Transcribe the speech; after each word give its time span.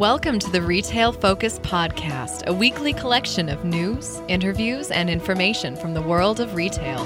Welcome 0.00 0.38
to 0.38 0.50
the 0.50 0.62
Retail 0.62 1.12
Focus 1.12 1.58
Podcast, 1.58 2.46
a 2.46 2.54
weekly 2.54 2.94
collection 2.94 3.50
of 3.50 3.66
news, 3.66 4.22
interviews, 4.28 4.90
and 4.90 5.10
information 5.10 5.76
from 5.76 5.92
the 5.92 6.00
world 6.00 6.40
of 6.40 6.54
retail. 6.54 7.04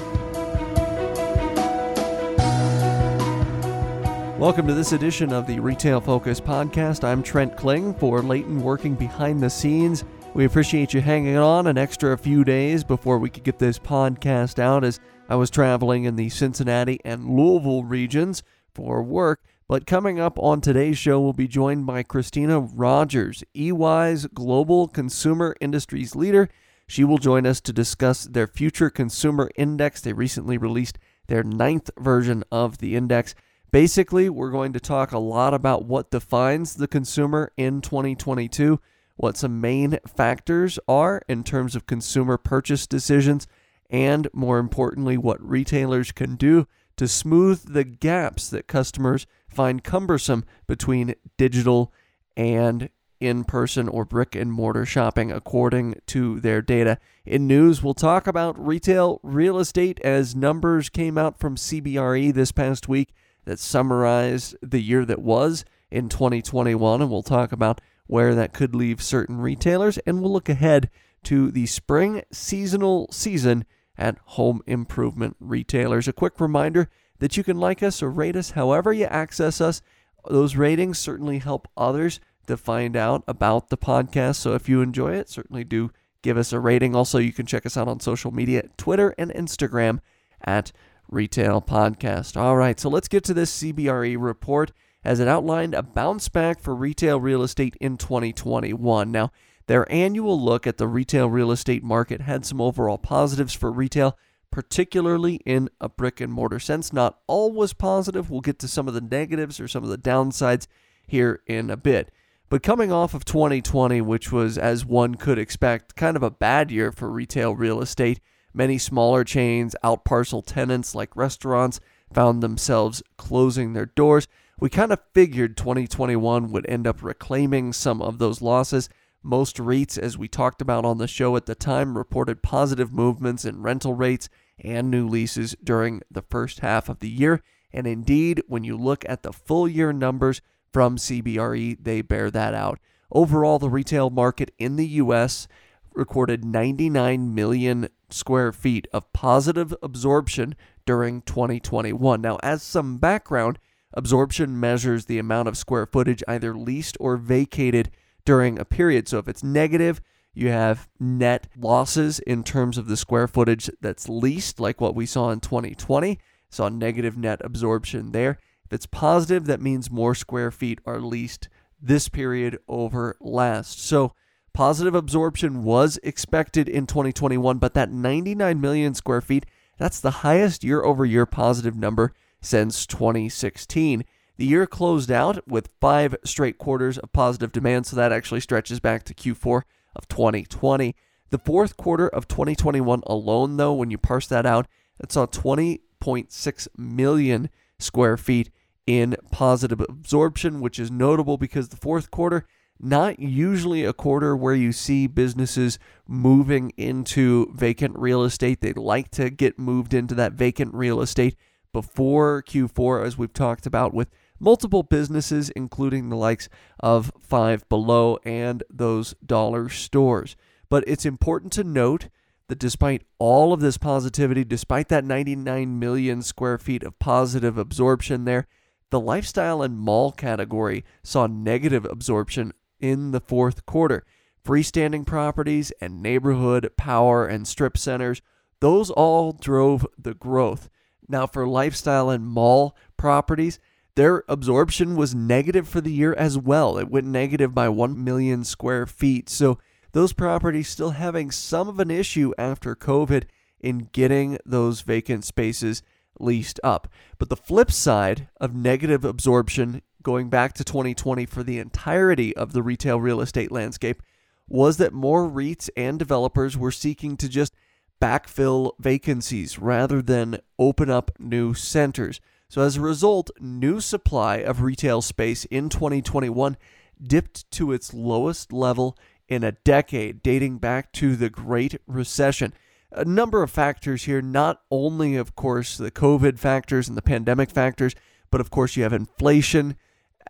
Welcome 4.39 4.65
to 4.67 4.73
this 4.73 4.93
edition 4.93 5.33
of 5.33 5.45
the 5.45 5.59
Retail 5.59 5.99
Focus 5.99 6.39
Podcast. 6.39 7.03
I'm 7.03 7.21
Trent 7.21 7.57
Kling 7.57 7.95
for 7.95 8.21
Leighton 8.21 8.61
working 8.61 8.95
behind 8.95 9.43
the 9.43 9.49
scenes. 9.49 10.05
We 10.33 10.45
appreciate 10.45 10.93
you 10.93 11.01
hanging 11.01 11.35
on 11.35 11.67
an 11.67 11.77
extra 11.77 12.17
few 12.17 12.45
days 12.45 12.85
before 12.85 13.19
we 13.19 13.29
could 13.29 13.43
get 13.43 13.59
this 13.59 13.77
podcast 13.77 14.57
out 14.57 14.85
as 14.85 15.01
I 15.27 15.35
was 15.35 15.49
traveling 15.49 16.05
in 16.05 16.15
the 16.15 16.29
Cincinnati 16.29 17.01
and 17.03 17.29
Louisville 17.29 17.83
regions 17.83 18.41
for 18.73 19.03
work. 19.03 19.41
But 19.67 19.87
coming 19.87 20.19
up 20.19 20.37
on 20.37 20.61
today's 20.61 20.99
show, 20.99 21.19
we'll 21.19 21.33
be 21.33 21.47
joined 21.47 21.87
by 21.87 22.03
Kristina 22.03 22.69
Rogers, 22.71 23.43
EY's 23.55 24.27
Global 24.27 24.87
Consumer 24.87 25.55
Industries 25.59 26.15
Leader. 26.15 26.49
She 26.85 27.03
will 27.03 27.17
join 27.17 27.47
us 27.47 27.61
to 27.61 27.73
discuss 27.73 28.25
their 28.25 28.45
Future 28.45 28.91
Consumer 28.91 29.49
Index. 29.55 30.01
They 30.01 30.13
recently 30.13 30.59
released 30.59 30.99
their 31.25 31.41
ninth 31.41 31.89
version 31.97 32.43
of 32.51 32.77
the 32.77 32.95
index. 32.95 33.33
Basically, 33.71 34.29
we're 34.29 34.51
going 34.51 34.71
to 34.73 34.79
talk 34.79 35.11
a 35.11 35.17
lot 35.17 35.55
about 35.55 35.85
what 35.85 36.11
defines 36.11 36.75
the 36.75 36.87
consumer 36.87 37.51
in 37.57 37.81
2022, 37.81 38.79
what 39.15 39.35
some 39.35 39.59
main 39.59 39.97
factors 40.07 40.77
are 40.87 41.23
in 41.27 41.43
terms 41.43 41.75
of 41.75 41.87
consumer 41.87 42.37
purchase 42.37 42.85
decisions, 42.85 43.47
and 43.89 44.27
more 44.31 44.59
importantly, 44.59 45.17
what 45.17 45.41
retailers 45.41 46.11
can 46.11 46.35
do 46.35 46.67
to 46.97 47.07
smooth 47.07 47.73
the 47.73 47.83
gaps 47.83 48.49
that 48.49 48.67
customers 48.67 49.25
find 49.55 49.83
cumbersome 49.83 50.45
between 50.67 51.15
digital 51.37 51.93
and 52.35 52.89
in 53.19 53.43
person 53.43 53.87
or 53.87 54.05
brick 54.05 54.35
and 54.35 54.51
mortar 54.51 54.85
shopping, 54.85 55.31
according 55.31 55.95
to 56.07 56.39
their 56.41 56.61
data. 56.61 56.99
In 57.25 57.47
news, 57.47 57.81
we'll 57.81 57.93
talk 57.93 58.27
about 58.27 58.63
retail 58.63 59.19
real 59.23 59.57
estate 59.57 59.99
as 60.01 60.35
numbers 60.35 60.89
came 60.89 61.17
out 61.17 61.39
from 61.39 61.55
CBRE 61.55 62.33
this 62.33 62.51
past 62.51 62.87
week 62.87 63.13
that 63.45 63.59
summarized 63.59 64.55
the 64.61 64.81
year 64.81 65.05
that 65.05 65.21
was 65.21 65.63
in 65.89 66.09
2021, 66.09 67.01
and 67.01 67.09
we'll 67.09 67.23
talk 67.23 67.51
about 67.51 67.79
where 68.07 68.35
that 68.35 68.53
could 68.53 68.75
leave 68.75 69.01
certain 69.01 69.37
retailers, 69.37 69.97
and 69.99 70.21
we'll 70.21 70.33
look 70.33 70.49
ahead 70.49 70.89
to 71.23 71.51
the 71.51 71.65
spring 71.65 72.21
seasonal 72.31 73.07
season 73.11 73.65
at 73.97 74.17
home 74.25 74.61
improvement 74.67 75.35
retailers. 75.39 76.07
A 76.07 76.13
quick 76.13 76.39
reminder 76.39 76.89
that 77.19 77.37
you 77.37 77.43
can 77.43 77.59
like 77.59 77.81
us 77.81 78.01
or 78.01 78.09
rate 78.09 78.35
us 78.35 78.51
however 78.51 78.93
you 78.93 79.05
access 79.05 79.61
us. 79.61 79.81
Those 80.27 80.55
ratings 80.55 80.97
certainly 80.97 81.39
help 81.39 81.67
others 81.77 82.19
to 82.47 82.57
find 82.57 82.95
out 82.95 83.23
about 83.27 83.69
the 83.69 83.77
podcast. 83.77 84.35
So 84.35 84.53
if 84.53 84.69
you 84.69 84.81
enjoy 84.81 85.13
it, 85.13 85.29
certainly 85.29 85.63
do 85.63 85.91
give 86.21 86.37
us 86.37 86.51
a 86.51 86.59
rating. 86.59 86.95
Also, 86.95 87.19
you 87.19 87.31
can 87.31 87.45
check 87.45 87.65
us 87.65 87.77
out 87.77 87.87
on 87.87 87.99
social 87.99 88.31
media 88.31 88.63
Twitter 88.77 89.13
and 89.17 89.31
Instagram 89.33 89.99
at 90.43 90.71
Retail 91.09 91.61
Podcast. 91.61 92.35
All 92.35 92.55
right, 92.55 92.79
so 92.79 92.89
let's 92.89 93.07
get 93.07 93.23
to 93.25 93.33
this 93.33 93.61
CBRE 93.61 94.17
report 94.19 94.71
as 95.03 95.19
it 95.19 95.27
outlined 95.27 95.75
a 95.75 95.83
bounce 95.83 96.29
back 96.29 96.59
for 96.59 96.73
retail 96.73 97.19
real 97.19 97.43
estate 97.43 97.77
in 97.79 97.95
2021. 97.95 99.11
Now, 99.11 99.31
their 99.67 99.91
annual 99.91 100.39
look 100.39 100.65
at 100.67 100.77
the 100.77 100.87
retail 100.87 101.29
real 101.29 101.51
estate 101.51 101.83
market 101.83 102.21
had 102.21 102.45
some 102.45 102.59
overall 102.59 102.97
positives 102.97 103.53
for 103.53 103.71
retail, 103.71 104.17
particularly 104.55 105.41
in 105.45 105.69
a 105.81 105.89
brick 105.89 106.21
and 106.21 106.31
mortar 106.31 106.61
sense. 106.61 106.93
Not 106.93 107.19
always 107.27 107.73
positive. 107.73 108.29
We'll 108.29 108.39
get 108.39 108.57
to 108.59 108.69
some 108.69 108.87
of 108.87 108.93
the 108.93 109.01
negatives 109.01 109.59
or 109.59 109.67
some 109.67 109.83
of 109.83 109.89
the 109.89 109.97
downsides 109.97 110.65
here 111.05 111.41
in 111.45 111.69
a 111.69 111.75
bit. 111.75 112.09
But 112.47 112.63
coming 112.63 112.89
off 112.89 113.13
of 113.13 113.25
2020, 113.25 113.99
which 113.99 114.31
was, 114.31 114.57
as 114.57 114.85
one 114.85 115.15
could 115.15 115.37
expect, 115.37 115.97
kind 115.97 116.15
of 116.15 116.23
a 116.23 116.31
bad 116.31 116.71
year 116.71 116.93
for 116.93 117.09
retail 117.11 117.53
real 117.53 117.81
estate, 117.81 118.21
many 118.53 118.77
smaller 118.77 119.25
chains, 119.25 119.75
outparcel 119.83 120.41
tenants 120.45 120.95
like 120.95 121.17
restaurants, 121.17 121.81
found 122.13 122.41
themselves 122.41 123.03
closing 123.17 123.73
their 123.73 123.87
doors. 123.87 124.25
We 124.57 124.69
kind 124.69 124.93
of 124.93 125.01
figured 125.13 125.57
2021 125.57 126.49
would 126.53 126.69
end 126.69 126.87
up 126.87 127.03
reclaiming 127.03 127.73
some 127.73 128.01
of 128.01 128.19
those 128.19 128.41
losses. 128.41 128.87
Most 129.21 129.57
REITs, 129.57 129.97
as 129.97 130.17
we 130.17 130.29
talked 130.29 130.61
about 130.61 130.85
on 130.85 130.97
the 130.97 131.09
show 131.09 131.35
at 131.35 131.45
the 131.45 131.55
time, 131.55 131.97
reported 131.97 132.41
positive 132.41 132.93
movements 132.93 133.43
in 133.43 133.61
rental 133.61 133.93
rates 133.93 134.29
and 134.59 134.89
new 134.89 135.07
leases 135.07 135.55
during 135.63 136.01
the 136.09 136.21
first 136.21 136.59
half 136.59 136.89
of 136.89 136.99
the 136.99 137.09
year. 137.09 137.41
And 137.71 137.85
indeed, 137.85 138.41
when 138.47 138.63
you 138.63 138.77
look 138.77 139.03
at 139.07 139.23
the 139.23 139.33
full 139.33 139.67
year 139.67 139.91
numbers 139.91 140.41
from 140.71 140.97
CBRE, 140.97 141.77
they 141.81 142.01
bear 142.01 142.31
that 142.31 142.53
out. 142.53 142.79
Overall, 143.11 143.59
the 143.59 143.69
retail 143.69 144.09
market 144.09 144.51
in 144.57 144.75
the 144.75 144.87
U.S. 144.87 145.47
recorded 145.93 146.43
99 146.43 147.33
million 147.33 147.89
square 148.09 148.51
feet 148.51 148.87
of 148.93 149.11
positive 149.13 149.73
absorption 149.81 150.55
during 150.85 151.21
2021. 151.21 152.21
Now, 152.21 152.37
as 152.43 152.63
some 152.63 152.97
background, 152.97 153.59
absorption 153.93 154.59
measures 154.59 155.05
the 155.05 155.19
amount 155.19 155.47
of 155.47 155.57
square 155.57 155.85
footage 155.85 156.23
either 156.27 156.55
leased 156.55 156.97
or 156.99 157.17
vacated 157.17 157.91
during 158.25 158.59
a 158.59 158.65
period. 158.65 159.07
So 159.07 159.17
if 159.19 159.27
it's 159.27 159.43
negative, 159.43 160.01
you 160.35 160.49
have 160.49 160.89
net 160.99 161.47
losses 161.57 162.19
in 162.19 162.43
terms 162.43 162.77
of 162.77 162.87
the 162.87 162.97
square 162.97 163.27
footage 163.27 163.69
that's 163.81 164.09
leased, 164.09 164.59
like 164.59 164.81
what 164.81 164.93
we 164.93 165.05
saw 165.05 165.31
in 165.31 165.39
2020. 165.39 166.19
Saw 166.49 166.69
negative 166.69 167.17
net 167.17 167.39
absorption 167.43 168.11
there. 168.11 168.37
If 168.65 168.73
it's 168.73 168.85
positive, 168.85 169.45
that 169.45 169.61
means 169.61 169.89
more 169.89 170.13
square 170.13 170.51
feet 170.51 170.79
are 170.85 170.99
leased 170.99 171.47
this 171.81 172.09
period 172.09 172.57
over 172.67 173.15
last. 173.21 173.81
So 173.81 174.13
positive 174.53 174.93
absorption 174.93 175.63
was 175.63 175.99
expected 176.03 176.67
in 176.67 176.85
2021, 176.85 177.57
but 177.57 177.73
that 177.73 177.91
99 177.91 178.59
million 178.59 178.93
square 178.93 179.21
feet, 179.21 179.45
that's 179.77 180.01
the 180.01 180.11
highest 180.11 180.63
year 180.63 180.83
over 180.83 181.05
year 181.05 181.25
positive 181.25 181.75
number 181.75 182.13
since 182.41 182.85
2016. 182.85 184.03
The 184.37 184.45
year 184.45 184.67
closed 184.67 185.11
out 185.11 185.47
with 185.47 185.69
five 185.79 186.15
straight 186.25 186.57
quarters 186.57 186.97
of 186.97 187.13
positive 187.13 187.53
demand, 187.53 187.85
so 187.85 187.95
that 187.95 188.11
actually 188.11 188.41
stretches 188.41 188.81
back 188.81 189.03
to 189.05 189.13
Q4 189.13 189.61
of 189.95 190.07
2020. 190.07 190.95
The 191.29 191.37
fourth 191.37 191.77
quarter 191.77 192.07
of 192.07 192.27
2021 192.27 193.01
alone, 193.05 193.57
though, 193.57 193.73
when 193.73 193.91
you 193.91 193.97
parse 193.97 194.27
that 194.27 194.45
out, 194.45 194.67
it 194.99 195.11
saw 195.11 195.25
20.6 195.25 196.67
million 196.77 197.49
square 197.79 198.17
feet 198.17 198.51
in 198.87 199.15
positive 199.31 199.81
absorption, 199.81 200.61
which 200.61 200.79
is 200.79 200.91
notable 200.91 201.37
because 201.37 201.69
the 201.69 201.77
fourth 201.77 202.11
quarter, 202.11 202.45
not 202.79 203.19
usually 203.19 203.83
a 203.83 203.93
quarter 203.93 204.35
where 204.35 204.53
you 204.53 204.71
see 204.71 205.07
businesses 205.07 205.79
moving 206.07 206.71
into 206.77 207.51
vacant 207.53 207.97
real 207.97 208.23
estate. 208.23 208.61
They 208.61 208.73
like 208.73 209.09
to 209.11 209.29
get 209.29 209.57
moved 209.57 209.93
into 209.93 210.13
that 210.15 210.33
vacant 210.33 210.73
real 210.73 211.01
estate 211.01 211.35
before 211.73 212.43
Q4, 212.43 213.05
as 213.05 213.17
we've 213.17 213.33
talked 213.33 213.65
about 213.65 213.93
with 213.93 214.09
multiple 214.39 214.83
businesses, 214.83 215.49
including 215.51 216.09
the 216.09 216.15
likes 216.15 216.49
of 216.79 217.11
Five 217.19 217.67
Below 217.69 218.17
and 218.25 218.63
those 218.69 219.15
dollar 219.25 219.69
stores. 219.69 220.35
But 220.69 220.83
it's 220.87 221.05
important 221.05 221.53
to 221.53 221.63
note 221.63 222.09
that 222.47 222.59
despite 222.59 223.03
all 223.17 223.53
of 223.53 223.59
this 223.59 223.77
positivity, 223.77 224.43
despite 224.43 224.89
that 224.89 225.05
99 225.05 225.79
million 225.79 226.21
square 226.21 226.57
feet 226.57 226.83
of 226.83 226.99
positive 226.99 227.57
absorption 227.57 228.25
there, 228.25 228.47
the 228.91 228.99
lifestyle 228.99 229.61
and 229.61 229.79
mall 229.79 230.11
category 230.11 230.85
saw 231.03 231.27
negative 231.27 231.85
absorption 231.85 232.53
in 232.79 233.11
the 233.11 233.19
fourth 233.19 233.65
quarter. 233.65 234.05
Freestanding 234.45 235.05
properties 235.07 235.71
and 235.81 236.03
neighborhood, 236.03 236.71
power, 236.77 237.25
and 237.25 237.47
strip 237.47 237.77
centers, 237.77 238.21
those 238.59 238.91
all 238.91 239.31
drove 239.31 239.87
the 239.97 240.13
growth. 240.13 240.69
Now, 241.07 241.25
for 241.25 241.47
lifestyle 241.47 242.09
and 242.11 242.25
mall 242.27 242.75
properties, 242.95 243.59
their 243.95 244.23
absorption 244.27 244.95
was 244.95 245.15
negative 245.15 245.67
for 245.67 245.81
the 245.81 245.91
year 245.91 246.13
as 246.13 246.37
well. 246.37 246.77
It 246.77 246.89
went 246.89 247.07
negative 247.07 247.53
by 247.53 247.69
1 247.69 248.03
million 248.03 248.43
square 248.43 248.85
feet. 248.85 249.29
So 249.29 249.57
those 249.93 250.13
properties 250.13 250.67
still 250.67 250.91
having 250.91 251.31
some 251.31 251.69
of 251.69 251.79
an 251.79 251.89
issue 251.89 252.33
after 252.37 252.75
COVID 252.75 253.23
in 253.59 253.89
getting 253.93 254.37
those 254.45 254.81
vacant 254.81 255.23
spaces 255.23 255.81
leased 256.19 256.59
up. 256.63 256.87
But 257.17 257.29
the 257.29 257.37
flip 257.37 257.71
side 257.71 258.27
of 258.39 258.53
negative 258.53 259.05
absorption 259.05 259.81
going 260.03 260.29
back 260.29 260.53
to 260.53 260.63
2020 260.63 261.25
for 261.25 261.43
the 261.43 261.57
entirety 261.59 262.35
of 262.35 262.53
the 262.53 262.61
retail 262.61 262.99
real 262.99 263.21
estate 263.21 263.51
landscape 263.51 264.03
was 264.47 264.77
that 264.77 264.93
more 264.93 265.27
REITs 265.27 265.69
and 265.75 265.97
developers 265.97 266.57
were 266.57 266.71
seeking 266.71 267.17
to 267.17 267.27
just 267.27 267.55
backfill 268.01 268.73
vacancies 268.79 269.57
rather 269.57 270.01
than 270.01 270.37
open 270.59 270.89
up 270.89 271.11
new 271.17 271.53
centers. 271.53 272.19
So, 272.47 272.61
as 272.61 272.77
a 272.77 272.81
result, 272.81 273.31
new 273.39 273.79
supply 273.79 274.37
of 274.37 274.61
retail 274.61 275.01
space 275.01 275.45
in 275.45 275.69
2021 275.69 276.57
dipped 277.01 277.49
to 277.51 277.71
its 277.71 277.93
lowest 277.93 278.53
level 278.53 278.97
in 279.27 279.43
a 279.43 279.51
decade, 279.51 280.21
dating 280.21 280.59
back 280.59 280.91
to 280.93 281.15
the 281.15 281.29
Great 281.29 281.79
Recession. 281.87 282.53
A 282.91 283.03
number 283.03 283.43
of 283.43 283.51
factors 283.51 284.03
here, 284.03 284.21
not 284.21 284.61
only, 284.69 285.15
of 285.15 285.35
course, 285.35 285.77
the 285.77 285.91
COVID 285.91 286.39
factors 286.39 286.87
and 286.87 286.95
the 286.95 287.01
pandemic 287.01 287.49
factors, 287.49 287.95
but 288.31 288.39
of 288.39 288.49
course, 288.49 288.75
you 288.75 288.83
have 288.83 288.93
inflation 288.93 289.75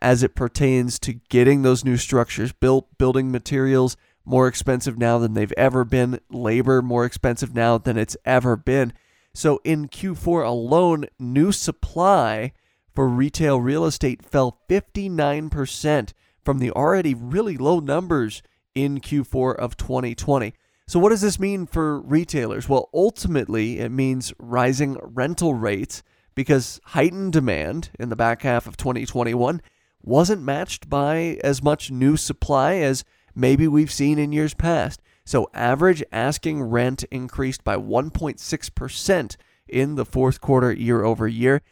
as 0.02 0.22
it 0.22 0.34
pertains 0.34 0.98
to 1.00 1.14
getting 1.28 1.62
those 1.62 1.84
new 1.84 1.96
structures 1.96 2.52
built, 2.52 2.98
building 2.98 3.30
materials 3.30 3.96
more 4.24 4.48
expensive 4.48 4.98
now 4.98 5.18
than 5.18 5.34
they've 5.34 5.52
ever 5.56 5.84
been, 5.84 6.18
labor 6.30 6.82
more 6.82 7.04
expensive 7.04 7.54
now 7.54 7.78
than 7.78 7.96
it's 7.96 8.16
ever 8.24 8.56
been. 8.56 8.92
So 9.36 9.60
in 9.64 9.88
Q4 9.88 10.46
alone, 10.46 11.04
new 11.18 11.52
supply 11.52 12.52
for 12.94 13.06
retail 13.06 13.60
real 13.60 13.84
estate 13.84 14.24
fell 14.24 14.62
59% 14.70 16.12
from 16.42 16.58
the 16.58 16.70
already 16.70 17.12
really 17.12 17.58
low 17.58 17.78
numbers 17.78 18.42
in 18.74 18.98
Q4 18.98 19.56
of 19.56 19.76
2020. 19.76 20.54
So, 20.88 20.98
what 20.98 21.10
does 21.10 21.20
this 21.20 21.38
mean 21.38 21.66
for 21.66 22.00
retailers? 22.00 22.66
Well, 22.66 22.88
ultimately, 22.94 23.78
it 23.78 23.90
means 23.90 24.32
rising 24.38 24.96
rental 25.02 25.52
rates 25.52 26.02
because 26.34 26.80
heightened 26.86 27.34
demand 27.34 27.90
in 28.00 28.08
the 28.08 28.16
back 28.16 28.40
half 28.40 28.66
of 28.66 28.78
2021 28.78 29.60
wasn't 30.00 30.40
matched 30.40 30.88
by 30.88 31.38
as 31.44 31.62
much 31.62 31.90
new 31.90 32.16
supply 32.16 32.76
as 32.76 33.04
maybe 33.34 33.68
we've 33.68 33.92
seen 33.92 34.18
in 34.18 34.32
years 34.32 34.54
past. 34.54 35.02
So, 35.26 35.50
average 35.52 36.04
asking 36.12 36.62
rent 36.62 37.02
increased 37.10 37.64
by 37.64 37.76
1.6% 37.76 39.36
in 39.66 39.96
the 39.96 40.04
fourth 40.04 40.40
quarter 40.40 40.72
year 40.72 41.02
over 41.02 41.26
year. 41.26 41.62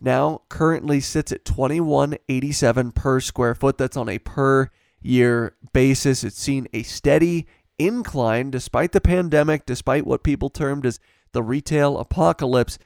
Now, 0.00 0.42
currently 0.48 0.98
sits 0.98 1.30
at 1.30 1.44
2187 1.44 2.90
per 2.90 3.20
square 3.20 3.54
foot. 3.54 3.78
That's 3.78 3.96
on 3.96 4.08
a 4.08 4.18
per 4.18 4.68
year 5.00 5.54
basis. 5.72 6.24
It's 6.24 6.40
seen 6.40 6.66
a 6.72 6.82
steady 6.82 7.46
incline 7.78 8.50
despite 8.50 8.90
the 8.90 9.00
pandemic, 9.00 9.64
despite 9.64 10.04
what 10.04 10.24
people 10.24 10.50
termed 10.50 10.84
as 10.84 10.98
the 11.30 11.42
retail 11.42 11.98
apocalypse. 11.98 12.80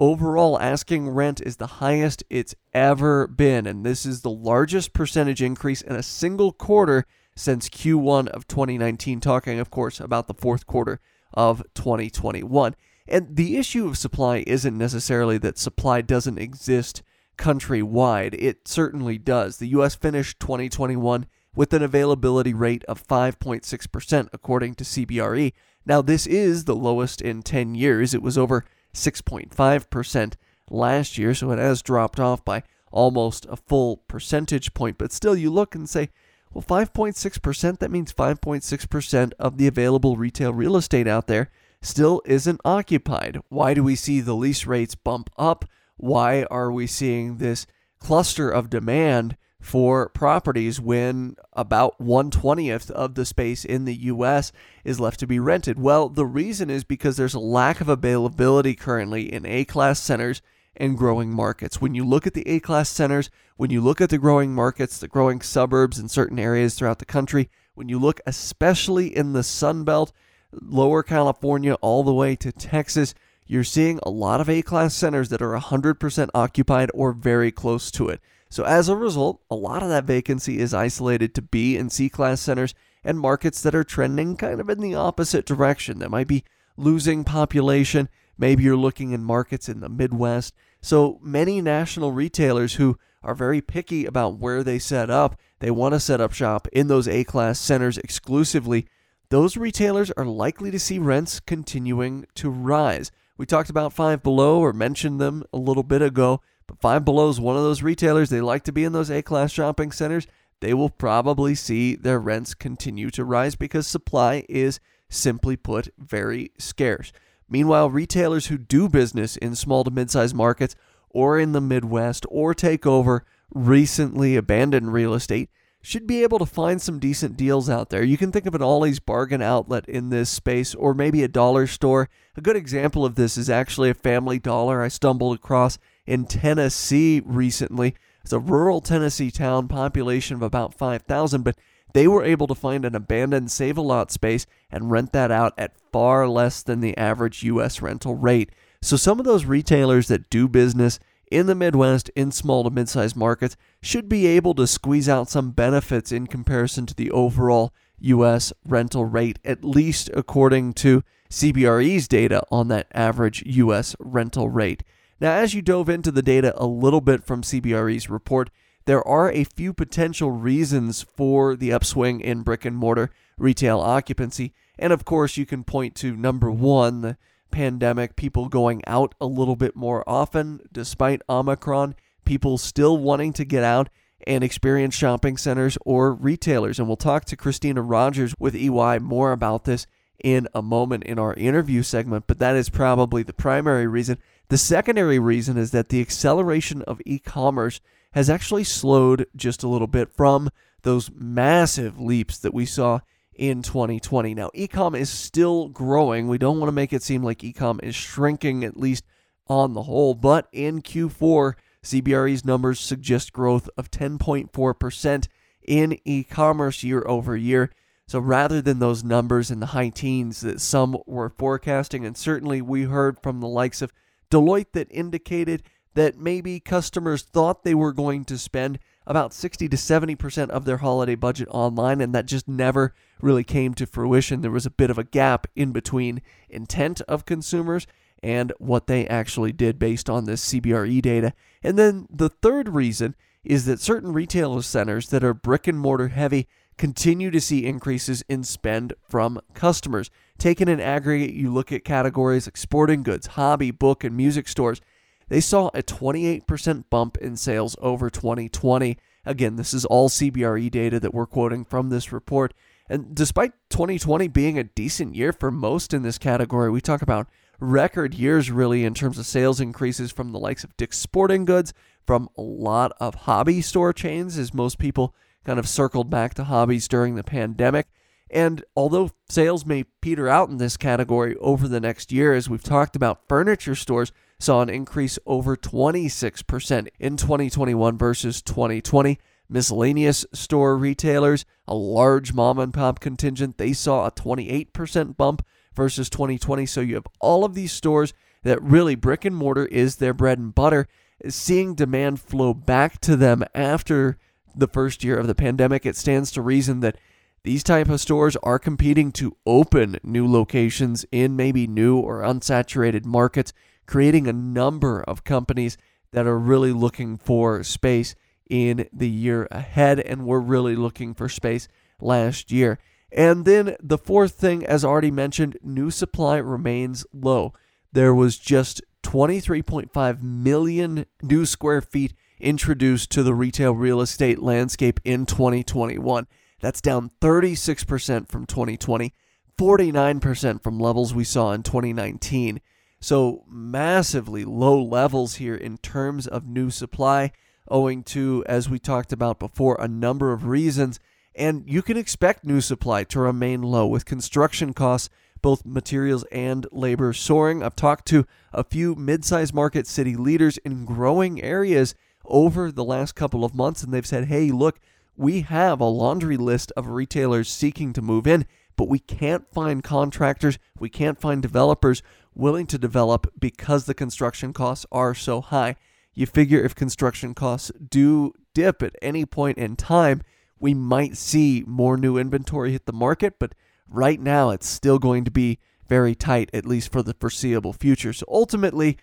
Overall, 0.00 0.58
asking 0.58 1.10
rent 1.10 1.40
is 1.42 1.58
the 1.58 1.66
highest 1.66 2.24
it's 2.28 2.56
ever 2.72 3.28
been, 3.28 3.68
and 3.68 3.86
this 3.86 4.04
is 4.04 4.22
the 4.22 4.30
largest 4.30 4.94
percentage 4.94 5.40
increase 5.40 5.80
in 5.80 5.94
a 5.94 6.02
single 6.02 6.52
quarter 6.52 7.06
since 7.40 7.70
Q1 7.70 8.28
of 8.28 8.46
2019, 8.46 9.18
talking, 9.18 9.58
of 9.58 9.70
course, 9.70 9.98
about 9.98 10.28
the 10.28 10.34
fourth 10.34 10.66
quarter 10.66 11.00
of 11.32 11.62
2021. 11.74 12.76
And 13.08 13.34
the 13.34 13.56
issue 13.56 13.88
of 13.88 13.96
supply 13.96 14.44
isn't 14.46 14.76
necessarily 14.76 15.38
that 15.38 15.58
supply 15.58 16.02
doesn't 16.02 16.38
exist 16.38 17.02
countrywide, 17.38 18.34
it 18.38 18.68
certainly 18.68 19.16
does. 19.16 19.56
The 19.56 19.68
U.S. 19.68 19.94
finished 19.94 20.38
2021 20.40 21.24
with 21.56 21.72
an 21.72 21.82
availability 21.82 22.52
rate 22.52 22.84
of 22.84 23.06
5.6%, 23.06 24.28
according 24.34 24.74
to 24.74 24.84
CBRE. 24.84 25.54
Now, 25.86 26.02
this 26.02 26.26
is 26.26 26.64
the 26.64 26.76
lowest 26.76 27.22
in 27.22 27.42
10 27.42 27.74
years. 27.74 28.12
It 28.12 28.22
was 28.22 28.36
over 28.36 28.66
6.5% 28.92 30.34
last 30.70 31.16
year, 31.16 31.34
so 31.34 31.50
it 31.52 31.58
has 31.58 31.80
dropped 31.80 32.20
off 32.20 32.44
by 32.44 32.62
almost 32.92 33.46
a 33.48 33.56
full 33.56 33.96
percentage 33.96 34.74
point. 34.74 34.98
But 34.98 35.10
still, 35.10 35.34
you 35.34 35.50
look 35.50 35.74
and 35.74 35.88
say, 35.88 36.10
well, 36.52 36.64
5.6%, 36.64 37.78
that 37.78 37.90
means 37.90 38.12
5.6% 38.12 39.32
of 39.38 39.56
the 39.56 39.66
available 39.66 40.16
retail 40.16 40.52
real 40.52 40.76
estate 40.76 41.06
out 41.06 41.26
there 41.26 41.50
still 41.80 42.20
isn't 42.24 42.60
occupied. 42.64 43.40
Why 43.48 43.74
do 43.74 43.84
we 43.84 43.94
see 43.94 44.20
the 44.20 44.34
lease 44.34 44.66
rates 44.66 44.94
bump 44.94 45.30
up? 45.38 45.64
Why 45.96 46.44
are 46.44 46.72
we 46.72 46.86
seeing 46.86 47.36
this 47.36 47.66
cluster 48.00 48.50
of 48.50 48.70
demand 48.70 49.36
for 49.60 50.08
properties 50.08 50.80
when 50.80 51.36
about 51.52 51.98
120th 52.00 52.90
of 52.90 53.14
the 53.14 53.26
space 53.26 53.64
in 53.64 53.84
the 53.84 53.94
US 53.94 54.52
is 54.84 54.98
left 54.98 55.20
to 55.20 55.26
be 55.26 55.38
rented? 55.38 55.78
Well, 55.78 56.08
the 56.08 56.26
reason 56.26 56.70
is 56.70 56.82
because 56.82 57.16
there's 57.16 57.34
a 57.34 57.40
lack 57.40 57.80
of 57.80 57.88
availability 57.88 58.74
currently 58.74 59.32
in 59.32 59.46
A 59.46 59.64
class 59.64 60.00
centers 60.00 60.42
and 60.76 60.96
growing 60.96 61.32
markets. 61.32 61.80
When 61.80 61.94
you 61.94 62.04
look 62.04 62.26
at 62.26 62.34
the 62.34 62.46
A 62.48 62.60
class 62.60 62.88
centers, 62.88 63.30
when 63.56 63.70
you 63.70 63.80
look 63.80 64.00
at 64.00 64.10
the 64.10 64.18
growing 64.18 64.54
markets, 64.54 64.98
the 64.98 65.08
growing 65.08 65.40
suburbs 65.40 65.98
in 65.98 66.08
certain 66.08 66.38
areas 66.38 66.74
throughout 66.74 66.98
the 66.98 67.04
country, 67.04 67.50
when 67.74 67.88
you 67.88 67.98
look 67.98 68.20
especially 68.26 69.14
in 69.16 69.32
the 69.32 69.42
Sun 69.42 69.84
Belt, 69.84 70.12
lower 70.52 71.02
California, 71.02 71.74
all 71.74 72.02
the 72.02 72.14
way 72.14 72.36
to 72.36 72.52
Texas, 72.52 73.14
you're 73.46 73.64
seeing 73.64 73.98
a 74.02 74.10
lot 74.10 74.40
of 74.40 74.48
A 74.48 74.62
class 74.62 74.94
centers 74.94 75.28
that 75.30 75.42
are 75.42 75.58
100% 75.58 76.28
occupied 76.34 76.90
or 76.94 77.12
very 77.12 77.50
close 77.50 77.90
to 77.92 78.08
it. 78.08 78.20
So 78.48 78.64
as 78.64 78.88
a 78.88 78.96
result, 78.96 79.40
a 79.50 79.54
lot 79.54 79.82
of 79.82 79.88
that 79.88 80.04
vacancy 80.04 80.58
is 80.58 80.74
isolated 80.74 81.34
to 81.34 81.42
B 81.42 81.76
and 81.76 81.90
C 81.90 82.08
class 82.08 82.40
centers 82.40 82.74
and 83.04 83.18
markets 83.18 83.62
that 83.62 83.74
are 83.74 83.84
trending 83.84 84.36
kind 84.36 84.60
of 84.60 84.68
in 84.68 84.80
the 84.80 84.94
opposite 84.94 85.46
direction. 85.46 86.00
That 86.00 86.10
might 86.10 86.28
be 86.28 86.44
losing 86.76 87.24
population. 87.24 88.08
Maybe 88.40 88.62
you're 88.62 88.74
looking 88.74 89.12
in 89.12 89.22
markets 89.22 89.68
in 89.68 89.80
the 89.80 89.90
Midwest. 89.90 90.54
So 90.80 91.18
many 91.22 91.60
national 91.60 92.12
retailers 92.12 92.74
who 92.76 92.96
are 93.22 93.34
very 93.34 93.60
picky 93.60 94.06
about 94.06 94.38
where 94.38 94.64
they 94.64 94.78
set 94.78 95.10
up, 95.10 95.38
they 95.58 95.70
want 95.70 95.92
to 95.92 96.00
set 96.00 96.22
up 96.22 96.32
shop 96.32 96.66
in 96.72 96.88
those 96.88 97.06
A 97.06 97.22
class 97.22 97.60
centers 97.60 97.98
exclusively. 97.98 98.86
Those 99.28 99.58
retailers 99.58 100.10
are 100.12 100.24
likely 100.24 100.70
to 100.70 100.78
see 100.78 100.98
rents 100.98 101.38
continuing 101.38 102.24
to 102.36 102.48
rise. 102.48 103.12
We 103.36 103.44
talked 103.44 103.68
about 103.68 103.92
Five 103.92 104.22
Below 104.22 104.58
or 104.60 104.72
mentioned 104.72 105.20
them 105.20 105.44
a 105.52 105.58
little 105.58 105.82
bit 105.82 106.00
ago. 106.00 106.40
But 106.66 106.80
Five 106.80 107.04
Below 107.04 107.28
is 107.28 107.38
one 107.38 107.58
of 107.58 107.62
those 107.62 107.82
retailers. 107.82 108.30
They 108.30 108.40
like 108.40 108.64
to 108.64 108.72
be 108.72 108.84
in 108.84 108.94
those 108.94 109.10
A 109.10 109.20
class 109.20 109.52
shopping 109.52 109.92
centers. 109.92 110.26
They 110.60 110.72
will 110.72 110.88
probably 110.88 111.54
see 111.54 111.94
their 111.94 112.18
rents 112.18 112.54
continue 112.54 113.10
to 113.10 113.24
rise 113.24 113.54
because 113.54 113.86
supply 113.86 114.46
is, 114.48 114.80
simply 115.10 115.56
put, 115.56 115.90
very 115.98 116.52
scarce. 116.58 117.12
Meanwhile, 117.50 117.90
retailers 117.90 118.46
who 118.46 118.56
do 118.56 118.88
business 118.88 119.36
in 119.36 119.56
small 119.56 119.84
to 119.84 119.90
mid 119.90 120.10
sized 120.10 120.36
markets 120.36 120.76
or 121.10 121.38
in 121.38 121.52
the 121.52 121.60
Midwest 121.60 122.24
or 122.30 122.54
take 122.54 122.86
over 122.86 123.24
recently 123.52 124.36
abandoned 124.36 124.92
real 124.92 125.12
estate 125.12 125.50
should 125.82 126.06
be 126.06 126.22
able 126.22 126.38
to 126.38 126.46
find 126.46 126.80
some 126.80 126.98
decent 126.98 127.36
deals 127.36 127.70
out 127.70 127.88
there. 127.88 128.02
You 128.02 128.18
can 128.18 128.30
think 128.30 128.46
of 128.46 128.54
an 128.54 128.62
Ollie's 128.62 129.00
bargain 129.00 129.40
outlet 129.40 129.88
in 129.88 130.10
this 130.10 130.28
space 130.28 130.74
or 130.74 130.92
maybe 130.92 131.22
a 131.22 131.28
dollar 131.28 131.66
store. 131.66 132.08
A 132.36 132.42
good 132.42 132.56
example 132.56 133.04
of 133.04 133.14
this 133.14 133.38
is 133.38 133.48
actually 133.48 133.90
a 133.90 133.94
family 133.94 134.38
dollar 134.38 134.82
I 134.82 134.88
stumbled 134.88 135.36
across 135.36 135.78
in 136.06 136.26
Tennessee 136.26 137.22
recently. 137.24 137.94
It's 138.22 138.32
a 138.32 138.38
rural 138.38 138.82
Tennessee 138.82 139.30
town, 139.30 139.68
population 139.68 140.36
of 140.36 140.42
about 140.42 140.74
5,000, 140.74 141.42
but 141.42 141.56
they 141.94 142.06
were 142.06 142.22
able 142.22 142.46
to 142.46 142.54
find 142.54 142.84
an 142.84 142.94
abandoned 142.94 143.50
save 143.50 143.78
a 143.78 143.82
lot 143.82 144.12
space 144.12 144.46
and 144.70 144.90
rent 144.90 145.12
that 145.12 145.30
out 145.30 145.54
at 145.56 145.79
far 145.92 146.28
less 146.28 146.62
than 146.62 146.80
the 146.80 146.96
average 146.96 147.42
U.S. 147.44 147.82
rental 147.82 148.14
rate. 148.14 148.50
So, 148.82 148.96
some 148.96 149.18
of 149.18 149.26
those 149.26 149.44
retailers 149.44 150.08
that 150.08 150.30
do 150.30 150.48
business 150.48 150.98
in 151.30 151.46
the 151.46 151.54
Midwest 151.54 152.10
in 152.10 152.32
small 152.32 152.64
to 152.64 152.70
mid 152.70 152.88
sized 152.88 153.16
markets 153.16 153.56
should 153.82 154.08
be 154.08 154.26
able 154.26 154.54
to 154.54 154.66
squeeze 154.66 155.08
out 155.08 155.30
some 155.30 155.50
benefits 155.50 156.12
in 156.12 156.26
comparison 156.26 156.86
to 156.86 156.94
the 156.94 157.10
overall 157.10 157.72
U.S. 158.00 158.52
rental 158.64 159.04
rate, 159.04 159.38
at 159.44 159.64
least 159.64 160.10
according 160.14 160.72
to 160.74 161.02
CBRE's 161.30 162.08
data 162.08 162.42
on 162.50 162.68
that 162.68 162.88
average 162.92 163.42
U.S. 163.46 163.94
rental 164.00 164.48
rate. 164.48 164.82
Now, 165.20 165.32
as 165.32 165.54
you 165.54 165.62
dove 165.62 165.88
into 165.88 166.10
the 166.10 166.22
data 166.22 166.54
a 166.56 166.66
little 166.66 167.00
bit 167.00 167.24
from 167.24 167.42
CBRE's 167.42 168.08
report, 168.08 168.50
there 168.86 169.06
are 169.06 169.30
a 169.30 169.44
few 169.44 169.72
potential 169.72 170.30
reasons 170.30 171.02
for 171.02 171.54
the 171.54 171.72
upswing 171.72 172.20
in 172.20 172.42
brick 172.42 172.64
and 172.64 172.76
mortar 172.76 173.10
retail 173.38 173.78
occupancy. 173.80 174.54
And 174.80 174.94
of 174.94 175.04
course, 175.04 175.36
you 175.36 175.44
can 175.44 175.62
point 175.62 175.94
to 175.96 176.16
number 176.16 176.50
one, 176.50 177.02
the 177.02 177.16
pandemic, 177.50 178.16
people 178.16 178.48
going 178.48 178.82
out 178.86 179.14
a 179.20 179.26
little 179.26 179.54
bit 179.54 179.76
more 179.76 180.02
often 180.08 180.60
despite 180.72 181.22
Omicron, 181.28 181.94
people 182.24 182.56
still 182.56 182.96
wanting 182.96 183.34
to 183.34 183.44
get 183.44 183.62
out 183.62 183.90
and 184.26 184.42
experience 184.42 184.94
shopping 184.94 185.36
centers 185.36 185.76
or 185.84 186.14
retailers. 186.14 186.78
And 186.78 186.88
we'll 186.88 186.96
talk 186.96 187.26
to 187.26 187.36
Kristina 187.36 187.82
Rogers 187.86 188.34
with 188.38 188.56
EY 188.56 188.98
more 188.98 189.32
about 189.32 189.64
this 189.64 189.86
in 190.22 190.48
a 190.54 190.62
moment 190.62 191.04
in 191.04 191.18
our 191.18 191.34
interview 191.34 191.82
segment, 191.82 192.24
but 192.26 192.38
that 192.38 192.56
is 192.56 192.68
probably 192.68 193.22
the 193.22 193.32
primary 193.32 193.86
reason. 193.86 194.18
The 194.48 194.58
secondary 194.58 195.18
reason 195.18 195.56
is 195.56 195.70
that 195.72 195.90
the 195.90 196.00
acceleration 196.00 196.82
of 196.82 197.00
e 197.04 197.18
commerce 197.18 197.80
has 198.12 198.28
actually 198.28 198.64
slowed 198.64 199.26
just 199.36 199.62
a 199.62 199.68
little 199.68 199.86
bit 199.86 200.10
from 200.10 200.50
those 200.82 201.10
massive 201.14 202.00
leaps 202.00 202.38
that 202.38 202.54
we 202.54 202.66
saw 202.66 203.00
in 203.40 203.62
2020. 203.62 204.34
Now, 204.34 204.50
ecom 204.54 204.94
is 204.94 205.08
still 205.08 205.70
growing. 205.70 206.28
We 206.28 206.36
don't 206.36 206.60
want 206.60 206.68
to 206.68 206.74
make 206.74 206.92
it 206.92 207.02
seem 207.02 207.22
like 207.22 207.38
ecom 207.38 207.82
is 207.82 207.94
shrinking, 207.94 208.64
at 208.64 208.76
least 208.76 209.06
on 209.48 209.72
the 209.72 209.84
whole, 209.84 210.12
but 210.12 210.46
in 210.52 210.82
Q4, 210.82 211.54
CBRE's 211.82 212.44
numbers 212.44 212.78
suggest 212.78 213.32
growth 213.32 213.70
of 213.78 213.90
10.4% 213.90 215.26
in 215.66 215.98
e 216.04 216.22
commerce 216.22 216.84
year 216.84 217.02
over 217.06 217.34
year. 217.34 217.72
So 218.06 218.18
rather 218.18 218.60
than 218.60 218.78
those 218.78 219.02
numbers 219.02 219.50
in 219.50 219.60
the 219.60 219.66
high 219.66 219.88
teens 219.88 220.42
that 220.42 220.60
some 220.60 220.98
were 221.06 221.30
forecasting, 221.30 222.04
and 222.04 222.18
certainly 222.18 222.60
we 222.60 222.82
heard 222.82 223.18
from 223.22 223.40
the 223.40 223.48
likes 223.48 223.80
of 223.80 223.92
Deloitte 224.30 224.72
that 224.72 224.88
indicated 224.90 225.62
that 225.94 226.18
maybe 226.18 226.60
customers 226.60 227.22
thought 227.22 227.64
they 227.64 227.74
were 227.74 227.94
going 227.94 228.26
to 228.26 228.36
spend 228.36 228.78
about 229.06 229.32
60 229.32 229.68
to 229.70 229.76
70% 229.76 230.50
of 230.50 230.66
their 230.66 230.76
holiday 230.76 231.14
budget 231.14 231.48
online, 231.50 232.02
and 232.02 232.14
that 232.14 232.26
just 232.26 232.46
never 232.46 232.94
really 233.22 233.44
came 233.44 233.74
to 233.74 233.86
fruition. 233.86 234.40
There 234.40 234.50
was 234.50 234.66
a 234.66 234.70
bit 234.70 234.90
of 234.90 234.98
a 234.98 235.04
gap 235.04 235.46
in 235.54 235.72
between 235.72 236.22
intent 236.48 237.00
of 237.02 237.26
consumers 237.26 237.86
and 238.22 238.52
what 238.58 238.86
they 238.86 239.06
actually 239.06 239.52
did 239.52 239.78
based 239.78 240.10
on 240.10 240.24
this 240.24 240.52
CBRE 240.52 241.00
data. 241.00 241.32
And 241.62 241.78
then 241.78 242.06
the 242.10 242.28
third 242.28 242.68
reason 242.68 243.14
is 243.44 243.64
that 243.64 243.80
certain 243.80 244.12
retail 244.12 244.60
centers 244.62 245.08
that 245.08 245.24
are 245.24 245.34
brick 245.34 245.66
and 245.66 245.78
mortar 245.78 246.08
heavy 246.08 246.46
continue 246.76 247.30
to 247.30 247.40
see 247.40 247.66
increases 247.66 248.22
in 248.28 248.44
spend 248.44 248.94
from 249.02 249.40
customers. 249.54 250.10
Taken 250.38 250.68
in 250.68 250.80
aggregate, 250.80 251.34
you 251.34 251.52
look 251.52 251.72
at 251.72 251.84
categories 251.84 252.46
like 252.46 252.56
sporting 252.56 253.02
goods, 253.02 253.28
hobby, 253.28 253.70
book, 253.70 254.04
and 254.04 254.16
music 254.16 254.48
stores, 254.48 254.80
they 255.28 255.40
saw 255.40 255.68
a 255.68 255.82
28% 255.82 256.84
bump 256.90 257.16
in 257.18 257.36
sales 257.36 257.76
over 257.80 258.10
2020. 258.10 258.98
Again, 259.24 259.56
this 259.56 259.72
is 259.72 259.84
all 259.84 260.08
CBRE 260.08 260.70
data 260.70 260.98
that 260.98 261.14
we're 261.14 261.26
quoting 261.26 261.64
from 261.64 261.88
this 261.88 262.12
report. 262.12 262.52
And 262.90 263.14
despite 263.14 263.52
2020 263.70 264.26
being 264.26 264.58
a 264.58 264.64
decent 264.64 265.14
year 265.14 265.32
for 265.32 265.52
most 265.52 265.94
in 265.94 266.02
this 266.02 266.18
category, 266.18 266.70
we 266.70 266.80
talk 266.80 267.02
about 267.02 267.28
record 267.60 268.14
years 268.14 268.50
really 268.50 268.84
in 268.84 268.94
terms 268.94 269.16
of 269.16 269.26
sales 269.26 269.60
increases 269.60 270.10
from 270.10 270.32
the 270.32 270.40
likes 270.40 270.64
of 270.64 270.76
Dick's 270.76 270.98
Sporting 270.98 271.44
Goods, 271.44 271.72
from 272.04 272.28
a 272.36 272.42
lot 272.42 272.90
of 272.98 273.14
hobby 273.14 273.62
store 273.62 273.92
chains, 273.92 274.36
as 274.36 274.52
most 274.52 274.78
people 274.78 275.14
kind 275.44 275.60
of 275.60 275.68
circled 275.68 276.10
back 276.10 276.34
to 276.34 276.44
hobbies 276.44 276.88
during 276.88 277.14
the 277.14 277.22
pandemic. 277.22 277.86
And 278.28 278.64
although 278.74 279.10
sales 279.28 279.64
may 279.64 279.84
peter 280.02 280.28
out 280.28 280.48
in 280.48 280.56
this 280.56 280.76
category 280.76 281.36
over 281.36 281.68
the 281.68 281.80
next 281.80 282.10
year, 282.10 282.34
as 282.34 282.50
we've 282.50 282.62
talked 282.62 282.96
about, 282.96 283.28
furniture 283.28 283.76
stores 283.76 284.10
saw 284.40 284.62
an 284.62 284.68
increase 284.68 285.16
over 285.26 285.56
26% 285.56 286.88
in 286.98 287.16
2021 287.16 287.96
versus 287.96 288.42
2020. 288.42 289.16
Miscellaneous 289.50 290.24
store 290.32 290.76
retailers, 290.76 291.44
a 291.66 291.74
large 291.74 292.32
mom 292.32 292.58
and 292.58 292.72
pop 292.72 293.00
contingent, 293.00 293.58
they 293.58 293.72
saw 293.72 294.06
a 294.06 294.12
28% 294.12 295.16
bump 295.16 295.44
versus 295.74 296.08
2020. 296.08 296.66
So 296.66 296.80
you 296.80 296.94
have 296.94 297.06
all 297.20 297.44
of 297.44 297.54
these 297.54 297.72
stores 297.72 298.14
that 298.42 298.62
really 298.62 298.94
brick 298.94 299.24
and 299.24 299.36
mortar 299.36 299.66
is 299.66 299.96
their 299.96 300.14
bread 300.14 300.38
and 300.38 300.54
butter, 300.54 300.86
seeing 301.28 301.74
demand 301.74 302.20
flow 302.20 302.54
back 302.54 303.00
to 303.00 303.16
them 303.16 303.44
after 303.54 304.16
the 304.54 304.68
first 304.68 305.04
year 305.04 305.18
of 305.18 305.26
the 305.26 305.34
pandemic. 305.34 305.84
It 305.84 305.96
stands 305.96 306.30
to 306.32 306.42
reason 306.42 306.80
that 306.80 306.96
these 307.42 307.62
type 307.62 307.88
of 307.88 308.00
stores 308.00 308.36
are 308.42 308.58
competing 308.58 309.12
to 309.12 309.36
open 309.46 309.98
new 310.02 310.30
locations 310.30 311.04
in 311.10 311.36
maybe 311.36 311.66
new 311.66 311.98
or 311.98 312.20
unsaturated 312.20 313.04
markets 313.04 313.52
creating 313.86 314.28
a 314.28 314.32
number 314.32 315.02
of 315.02 315.24
companies 315.24 315.76
that 316.12 316.26
are 316.26 316.38
really 316.38 316.72
looking 316.72 317.16
for 317.16 317.62
space 317.64 318.14
in 318.50 318.88
the 318.92 319.08
year 319.08 319.48
ahead, 319.50 320.00
and 320.00 320.26
we're 320.26 320.40
really 320.40 320.76
looking 320.76 321.14
for 321.14 321.28
space 321.28 321.68
last 322.00 322.52
year. 322.52 322.78
And 323.12 323.44
then 323.44 323.76
the 323.80 323.98
fourth 323.98 324.32
thing, 324.32 324.64
as 324.66 324.84
already 324.84 325.10
mentioned, 325.10 325.56
new 325.62 325.90
supply 325.90 326.36
remains 326.36 327.06
low. 327.12 327.54
There 327.92 328.14
was 328.14 328.38
just 328.38 328.82
23.5 329.02 330.22
million 330.22 331.06
new 331.22 331.46
square 331.46 331.80
feet 331.80 332.12
introduced 332.38 333.10
to 333.10 333.22
the 333.22 333.34
retail 333.34 333.72
real 333.72 334.00
estate 334.00 334.40
landscape 334.40 335.00
in 335.04 335.26
2021. 335.26 336.26
That's 336.60 336.80
down 336.80 337.10
36% 337.20 338.28
from 338.28 338.46
2020, 338.46 339.14
49% 339.58 340.62
from 340.62 340.78
levels 340.78 341.14
we 341.14 341.24
saw 341.24 341.52
in 341.52 341.62
2019. 341.62 342.60
So, 343.02 343.44
massively 343.48 344.44
low 344.44 344.82
levels 344.82 345.36
here 345.36 345.54
in 345.54 345.78
terms 345.78 346.26
of 346.26 346.46
new 346.46 346.68
supply, 346.68 347.32
owing 347.70 348.02
to, 348.04 348.44
as 348.46 348.68
we 348.68 348.78
talked 348.78 349.12
about 349.12 349.38
before, 349.38 349.76
a 349.80 349.88
number 349.88 350.32
of 350.32 350.46
reasons. 350.46 351.00
And 351.34 351.64
you 351.66 351.82
can 351.82 351.96
expect 351.96 352.44
new 352.44 352.60
supply 352.60 353.04
to 353.04 353.20
remain 353.20 353.62
low 353.62 353.86
with 353.86 354.04
construction 354.04 354.74
costs, 354.74 355.08
both 355.40 355.64
materials 355.64 356.24
and 356.32 356.66
labor, 356.72 357.12
soaring. 357.12 357.62
I've 357.62 357.76
talked 357.76 358.06
to 358.08 358.26
a 358.52 358.64
few 358.64 358.94
mid 358.94 359.24
sized 359.24 359.54
market 359.54 359.86
city 359.86 360.16
leaders 360.16 360.58
in 360.58 360.84
growing 360.84 361.42
areas 361.42 361.94
over 362.24 362.70
the 362.70 362.84
last 362.84 363.14
couple 363.14 363.44
of 363.44 363.54
months, 363.54 363.82
and 363.82 363.92
they've 363.92 364.06
said, 364.06 364.26
hey, 364.26 364.50
look, 364.50 364.78
we 365.16 365.42
have 365.42 365.80
a 365.80 365.84
laundry 365.84 366.36
list 366.36 366.72
of 366.76 366.88
retailers 366.88 367.48
seeking 367.48 367.92
to 367.92 368.02
move 368.02 368.26
in, 368.26 368.46
but 368.76 368.88
we 368.88 368.98
can't 368.98 369.50
find 369.52 369.84
contractors, 369.84 370.58
we 370.78 370.88
can't 370.88 371.20
find 371.20 371.42
developers 371.42 372.02
willing 372.34 372.66
to 372.66 372.78
develop 372.78 373.30
because 373.38 373.84
the 373.84 373.94
construction 373.94 374.52
costs 374.52 374.86
are 374.90 375.14
so 375.14 375.40
high. 375.40 375.76
You 376.14 376.26
figure 376.26 376.60
if 376.60 376.74
construction 376.74 377.34
costs 377.34 377.70
do 377.88 378.32
dip 378.54 378.82
at 378.82 378.96
any 379.00 379.24
point 379.24 379.58
in 379.58 379.76
time, 379.76 380.22
we 380.58 380.74
might 380.74 381.16
see 381.16 381.64
more 381.66 381.96
new 381.96 382.18
inventory 382.18 382.72
hit 382.72 382.86
the 382.86 382.92
market, 382.92 383.34
but 383.38 383.54
right 383.88 384.20
now 384.20 384.50
it's 384.50 384.68
still 384.68 384.98
going 384.98 385.24
to 385.24 385.30
be 385.30 385.58
very 385.88 386.14
tight, 386.14 386.50
at 386.52 386.66
least 386.66 386.92
for 386.92 387.02
the 387.02 387.14
foreseeable 387.14 387.72
future. 387.72 388.12
So 388.12 388.26
ultimately, 388.28 388.98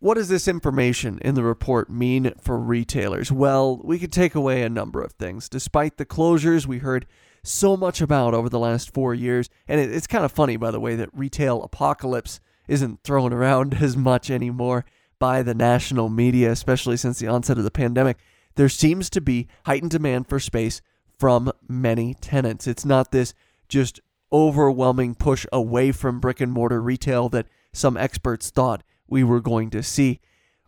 what 0.00 0.14
does 0.14 0.28
this 0.28 0.48
information 0.48 1.18
in 1.22 1.34
the 1.34 1.42
report 1.42 1.90
mean 1.90 2.32
for 2.40 2.58
retailers? 2.58 3.30
Well, 3.30 3.80
we 3.82 3.98
could 3.98 4.12
take 4.12 4.34
away 4.34 4.62
a 4.62 4.68
number 4.68 5.02
of 5.02 5.12
things. 5.12 5.48
Despite 5.48 5.96
the 5.96 6.06
closures 6.06 6.66
we 6.66 6.78
heard 6.78 7.06
so 7.44 7.76
much 7.76 8.00
about 8.00 8.34
over 8.34 8.48
the 8.48 8.58
last 8.58 8.94
four 8.94 9.14
years, 9.14 9.50
and 9.66 9.80
it's 9.80 10.06
kind 10.06 10.24
of 10.24 10.32
funny, 10.32 10.56
by 10.56 10.70
the 10.70 10.80
way, 10.80 10.94
that 10.96 11.10
retail 11.12 11.62
apocalypse 11.62 12.40
isn't 12.68 13.02
thrown 13.02 13.32
around 13.32 13.74
as 13.80 13.96
much 13.96 14.30
anymore 14.30 14.84
by 15.18 15.42
the 15.42 15.54
national 15.54 16.08
media, 16.08 16.50
especially 16.50 16.96
since 16.96 17.18
the 17.18 17.28
onset 17.28 17.58
of 17.58 17.64
the 17.64 17.70
pandemic. 17.70 18.18
There 18.54 18.68
seems 18.68 19.08
to 19.10 19.20
be 19.20 19.48
heightened 19.66 19.90
demand 19.90 20.28
for 20.28 20.40
space 20.40 20.80
from 21.18 21.52
many 21.68 22.14
tenants. 22.14 22.66
It's 22.66 22.84
not 22.84 23.12
this 23.12 23.34
just 23.68 24.00
overwhelming 24.32 25.14
push 25.14 25.46
away 25.52 25.92
from 25.92 26.20
brick 26.20 26.40
and 26.40 26.52
mortar 26.52 26.80
retail 26.80 27.28
that 27.30 27.46
some 27.72 27.96
experts 27.96 28.50
thought 28.50 28.82
we 29.08 29.24
were 29.24 29.40
going 29.40 29.70
to 29.70 29.82
see. 29.82 30.20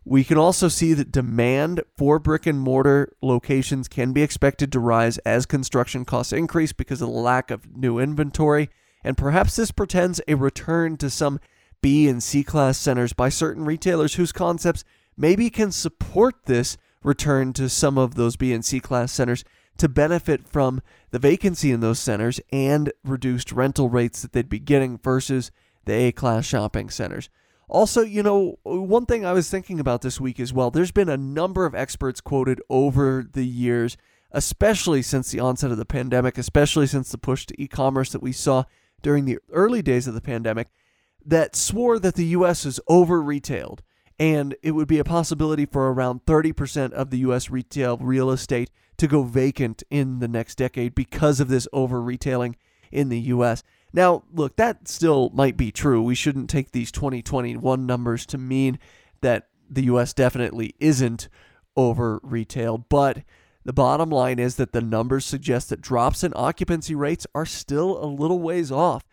We 0.03 0.23
can 0.23 0.37
also 0.37 0.67
see 0.67 0.93
that 0.93 1.11
demand 1.11 1.83
for 1.95 2.17
brick 2.17 2.47
and 2.47 2.59
mortar 2.59 3.13
locations 3.21 3.87
can 3.87 4.13
be 4.13 4.23
expected 4.23 4.71
to 4.71 4.79
rise 4.79 5.19
as 5.19 5.45
construction 5.45 6.05
costs 6.05 6.33
increase 6.33 6.73
because 6.73 7.01
of 7.01 7.09
the 7.09 7.13
lack 7.13 7.51
of 7.51 7.77
new 7.77 7.99
inventory. 7.99 8.69
And 9.03 9.17
perhaps 9.17 9.55
this 9.55 9.71
portends 9.71 10.19
a 10.27 10.35
return 10.35 10.97
to 10.97 11.09
some 11.09 11.39
B 11.81 12.07
and 12.07 12.21
C 12.21 12.43
class 12.43 12.77
centers 12.77 13.13
by 13.13 13.29
certain 13.29 13.65
retailers 13.65 14.15
whose 14.15 14.31
concepts 14.31 14.83
maybe 15.17 15.49
can 15.49 15.71
support 15.71 16.45
this 16.45 16.77
return 17.03 17.53
to 17.53 17.69
some 17.69 17.97
of 17.97 18.15
those 18.15 18.35
B 18.35 18.53
and 18.53 18.63
C 18.63 18.79
class 18.79 19.11
centers 19.11 19.43
to 19.77 19.89
benefit 19.89 20.47
from 20.47 20.81
the 21.09 21.19
vacancy 21.19 21.71
in 21.71 21.79
those 21.79 21.99
centers 21.99 22.39
and 22.51 22.91
reduced 23.03 23.51
rental 23.51 23.89
rates 23.89 24.21
that 24.21 24.31
they'd 24.31 24.49
be 24.49 24.59
getting 24.59 24.99
versus 24.99 25.51
the 25.85 25.93
A 25.93 26.11
class 26.11 26.45
shopping 26.45 26.89
centers. 26.89 27.29
Also, 27.67 28.01
you 28.01 28.21
know, 28.21 28.59
one 28.63 29.05
thing 29.05 29.25
I 29.25 29.33
was 29.33 29.49
thinking 29.49 29.79
about 29.79 30.01
this 30.01 30.19
week 30.19 30.39
as 30.39 30.53
well, 30.53 30.69
there's 30.69 30.91
been 30.91 31.09
a 31.09 31.17
number 31.17 31.65
of 31.65 31.73
experts 31.73 32.19
quoted 32.19 32.61
over 32.69 33.25
the 33.31 33.45
years, 33.45 33.97
especially 34.31 35.01
since 35.01 35.31
the 35.31 35.39
onset 35.39 35.71
of 35.71 35.77
the 35.77 35.85
pandemic, 35.85 36.37
especially 36.37 36.85
since 36.85 37.09
the 37.09 37.17
push 37.17 37.45
to 37.45 37.61
e 37.61 37.67
commerce 37.67 38.11
that 38.11 38.21
we 38.21 38.33
saw 38.33 38.65
during 39.01 39.25
the 39.25 39.39
early 39.51 39.81
days 39.81 40.05
of 40.05 40.13
the 40.13 40.21
pandemic, 40.21 40.67
that 41.25 41.55
swore 41.55 41.99
that 41.99 42.15
the 42.15 42.25
U.S. 42.25 42.65
is 42.65 42.79
over 42.87 43.21
retailed 43.21 43.81
and 44.21 44.55
it 44.61 44.71
would 44.71 44.87
be 44.87 44.99
a 44.99 45.03
possibility 45.03 45.65
for 45.65 45.91
around 45.91 46.25
30% 46.25 46.91
of 46.91 47.09
the 47.09 47.17
U.S. 47.19 47.49
retail 47.49 47.97
real 47.97 48.29
estate 48.29 48.69
to 48.97 49.07
go 49.07 49.23
vacant 49.23 49.81
in 49.89 50.19
the 50.19 50.27
next 50.27 50.59
decade 50.59 50.93
because 50.93 51.39
of 51.39 51.47
this 51.47 51.67
over 51.73 51.99
retailing 51.99 52.55
in 52.91 53.09
the 53.09 53.19
U.S. 53.19 53.63
Now, 53.93 54.23
look, 54.31 54.57
that 54.57 54.87
still 54.87 55.31
might 55.33 55.57
be 55.57 55.71
true. 55.71 56.03
We 56.03 56.13
shouldn't 56.13 56.51
take 56.51 56.69
these 56.69 56.91
2021 56.91 57.87
numbers 57.87 58.27
to 58.27 58.37
mean 58.37 58.77
that 59.21 59.47
the 59.67 59.85
U.S. 59.85 60.13
definitely 60.13 60.75
isn't 60.79 61.27
over 61.75 62.19
retailed, 62.21 62.89
but 62.89 63.23
the 63.65 63.73
bottom 63.73 64.11
line 64.11 64.37
is 64.37 64.55
that 64.57 64.71
the 64.71 64.81
numbers 64.81 65.25
suggest 65.25 65.69
that 65.69 65.81
drops 65.81 66.23
in 66.23 66.33
occupancy 66.35 66.93
rates 66.93 67.25
are 67.33 67.45
still 67.47 68.03
a 68.03 68.05
little 68.05 68.39
ways 68.39 68.71
off. 68.71 69.03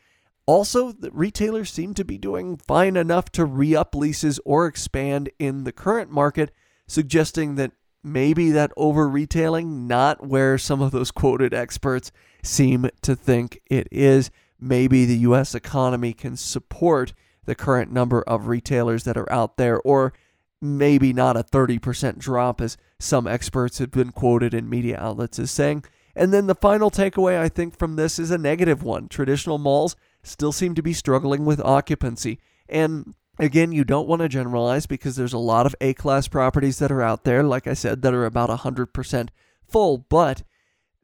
Also, 0.49 0.93
the 0.93 1.11
retailers 1.11 1.71
seem 1.71 1.93
to 1.93 2.07
be 2.07 2.17
doing 2.17 2.57
fine 2.57 2.97
enough 2.97 3.31
to 3.31 3.45
re 3.45 3.77
up 3.77 3.95
leases 3.95 4.41
or 4.47 4.67
expand 4.67 5.29
in 5.39 5.65
the 5.65 5.73
current 5.73 6.11
market, 6.11 6.51
suggesting 6.87 7.57
that 7.57 7.73
maybe 8.03 8.51
that 8.51 8.73
over 8.75 9.07
retailing, 9.07 9.87
not 9.87 10.27
where 10.27 10.57
some 10.57 10.81
of 10.81 10.91
those 10.91 11.11
quoted 11.11 11.53
experts 11.53 12.11
seem 12.43 12.89
to 13.03 13.15
think 13.15 13.61
it 13.67 13.89
is. 13.93 14.31
Maybe 14.59 15.05
the 15.05 15.19
US 15.19 15.55
economy 15.55 16.15
can 16.15 16.35
support 16.35 17.13
the 17.45 17.55
current 17.55 17.93
number 17.93 18.23
of 18.23 18.47
retailers 18.47 19.05
that 19.05 19.19
are 19.19 19.31
out 19.31 19.59
there, 19.59 19.79
or 19.83 20.15
maybe 20.63 21.13
not 21.13 21.37
a 21.37 21.45
30% 21.45 22.17
drop, 22.17 22.63
as 22.63 22.79
some 22.99 23.27
experts 23.27 23.81
have 23.81 23.91
been 23.91 24.13
quoted 24.13 24.55
in 24.55 24.71
media 24.71 24.99
outlets 24.99 25.39
as 25.39 25.51
saying. 25.51 25.85
And 26.17 26.33
then 26.33 26.47
the 26.47 26.55
final 26.55 26.91
takeaway, 26.91 27.39
I 27.39 27.51
think, 27.51 27.79
from 27.79 27.97
this 27.97 28.19
is 28.19 28.31
a 28.31 28.39
negative 28.39 28.83
one. 28.83 29.09
Traditional 29.09 29.59
malls 29.59 29.95
still 30.29 30.53
seem 30.53 30.75
to 30.75 30.83
be 30.83 30.93
struggling 30.93 31.45
with 31.45 31.61
occupancy. 31.61 32.39
And 32.69 33.15
again, 33.39 33.73
you 33.73 33.85
don't 33.85 34.09
want 34.09 34.23
to 34.23 34.29
generalize 34.29 34.87
because 34.87 35.17
there's 35.17 35.33
a 35.33 35.39
lot 35.39 35.67
of 35.67 35.75
A 35.81 35.95
class 35.95 36.29
properties 36.29 36.79
that 36.79 36.93
are 36.93 37.03
out 37.03 37.25
there, 37.25 37.43
like 37.43 37.67
I 37.67 37.75
said, 37.75 38.03
that 38.03 38.15
are 38.15 38.27
about 38.27 38.51
100% 38.51 39.29
full, 39.67 39.99
but 39.99 40.43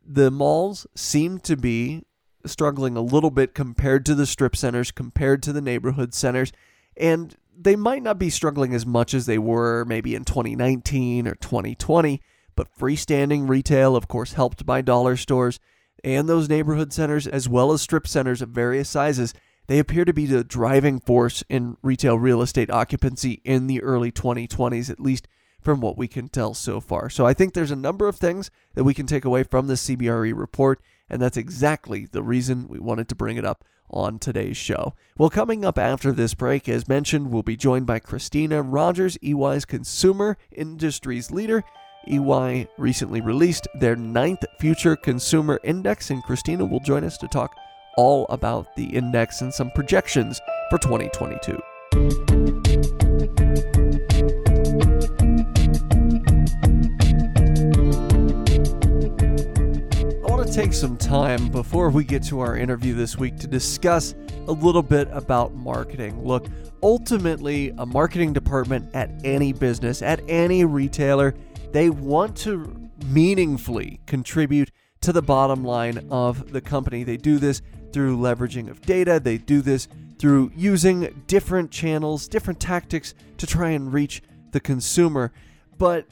the 0.06 0.30
malls 0.30 0.86
seem 0.94 1.38
to 1.40 1.56
be 1.56 2.04
struggling 2.46 2.96
a 2.96 3.02
little 3.02 3.30
bit 3.30 3.54
compared 3.54 4.04
to 4.06 4.14
the 4.14 4.26
strip 4.26 4.54
centers, 4.54 4.90
compared 4.90 5.42
to 5.42 5.52
the 5.52 5.62
neighborhood 5.62 6.14
centers, 6.14 6.52
and 6.96 7.36
they 7.56 7.76
might 7.76 8.02
not 8.02 8.18
be 8.18 8.30
struggling 8.30 8.74
as 8.74 8.84
much 8.84 9.14
as 9.14 9.26
they 9.26 9.38
were 9.38 9.84
maybe 9.84 10.14
in 10.14 10.24
2019 10.24 11.26
or 11.26 11.34
2020, 11.36 12.20
but 12.56 12.68
freestanding 12.76 13.48
retail, 13.48 13.96
of 13.96 14.08
course, 14.08 14.34
helped 14.34 14.66
by 14.66 14.82
dollar 14.82 15.16
stores 15.16 15.58
and 16.04 16.28
those 16.28 16.48
neighborhood 16.48 16.92
centers, 16.92 17.26
as 17.26 17.48
well 17.48 17.72
as 17.72 17.82
strip 17.82 18.06
centers 18.06 18.42
of 18.42 18.50
various 18.50 18.88
sizes, 18.88 19.34
they 19.66 19.78
appear 19.78 20.04
to 20.04 20.12
be 20.12 20.26
the 20.26 20.44
driving 20.44 21.00
force 21.00 21.42
in 21.48 21.78
retail 21.82 22.18
real 22.18 22.42
estate 22.42 22.70
occupancy 22.70 23.40
in 23.44 23.66
the 23.66 23.82
early 23.82 24.12
2020s, 24.12 24.90
at 24.90 25.00
least 25.00 25.26
from 25.62 25.80
what 25.80 25.96
we 25.96 26.06
can 26.06 26.28
tell 26.28 26.52
so 26.52 26.78
far. 26.78 27.08
So 27.08 27.26
I 27.26 27.32
think 27.32 27.54
there's 27.54 27.70
a 27.70 27.76
number 27.76 28.06
of 28.06 28.16
things 28.16 28.50
that 28.74 28.84
we 28.84 28.92
can 28.92 29.06
take 29.06 29.24
away 29.24 29.42
from 29.42 29.66
the 29.66 29.74
CBRE 29.74 30.36
report, 30.36 30.82
and 31.08 31.22
that's 31.22 31.38
exactly 31.38 32.04
the 32.04 32.22
reason 32.22 32.68
we 32.68 32.78
wanted 32.78 33.08
to 33.08 33.14
bring 33.14 33.38
it 33.38 33.46
up 33.46 33.64
on 33.88 34.18
today's 34.18 34.58
show. 34.58 34.92
Well, 35.16 35.30
coming 35.30 35.64
up 35.64 35.78
after 35.78 36.12
this 36.12 36.34
break, 36.34 36.68
as 36.68 36.86
mentioned, 36.86 37.30
we'll 37.30 37.42
be 37.42 37.56
joined 37.56 37.86
by 37.86 38.00
Kristina 38.00 38.62
Rogers, 38.62 39.16
EY's 39.22 39.64
consumer 39.64 40.36
industries 40.52 41.30
leader. 41.30 41.64
EY 42.08 42.68
recently 42.78 43.20
released 43.20 43.68
their 43.80 43.96
ninth 43.96 44.44
Future 44.58 44.96
Consumer 44.96 45.60
Index, 45.64 46.10
and 46.10 46.22
Kristina 46.24 46.68
will 46.68 46.80
join 46.80 47.04
us 47.04 47.18
to 47.18 47.28
talk 47.28 47.54
all 47.96 48.26
about 48.28 48.74
the 48.76 48.84
index 48.84 49.40
and 49.40 49.52
some 49.52 49.70
projections 49.70 50.40
for 50.70 50.78
2022. 50.78 51.60
I 60.22 60.30
want 60.30 60.46
to 60.46 60.52
take 60.52 60.72
some 60.72 60.96
time 60.96 61.48
before 61.48 61.90
we 61.90 62.04
get 62.04 62.22
to 62.24 62.40
our 62.40 62.56
interview 62.56 62.94
this 62.94 63.16
week 63.16 63.36
to 63.38 63.46
discuss 63.46 64.14
a 64.48 64.52
little 64.52 64.82
bit 64.82 65.08
about 65.12 65.54
marketing. 65.54 66.24
Look, 66.24 66.46
ultimately, 66.82 67.72
a 67.78 67.86
marketing 67.86 68.32
department 68.32 68.94
at 68.94 69.10
any 69.24 69.52
business, 69.52 70.02
at 70.02 70.20
any 70.28 70.64
retailer, 70.64 71.34
they 71.74 71.90
want 71.90 72.36
to 72.36 72.88
meaningfully 73.06 73.98
contribute 74.06 74.70
to 75.00 75.12
the 75.12 75.20
bottom 75.20 75.64
line 75.64 76.06
of 76.08 76.52
the 76.52 76.60
company. 76.60 77.02
They 77.02 77.16
do 77.16 77.38
this 77.38 77.62
through 77.92 78.16
leveraging 78.16 78.70
of 78.70 78.80
data, 78.82 79.18
they 79.18 79.38
do 79.38 79.60
this 79.60 79.88
through 80.16 80.52
using 80.54 81.24
different 81.26 81.72
channels, 81.72 82.28
different 82.28 82.60
tactics 82.60 83.12
to 83.38 83.46
try 83.46 83.70
and 83.70 83.92
reach 83.92 84.22
the 84.52 84.60
consumer. 84.60 85.32
But 85.76 86.06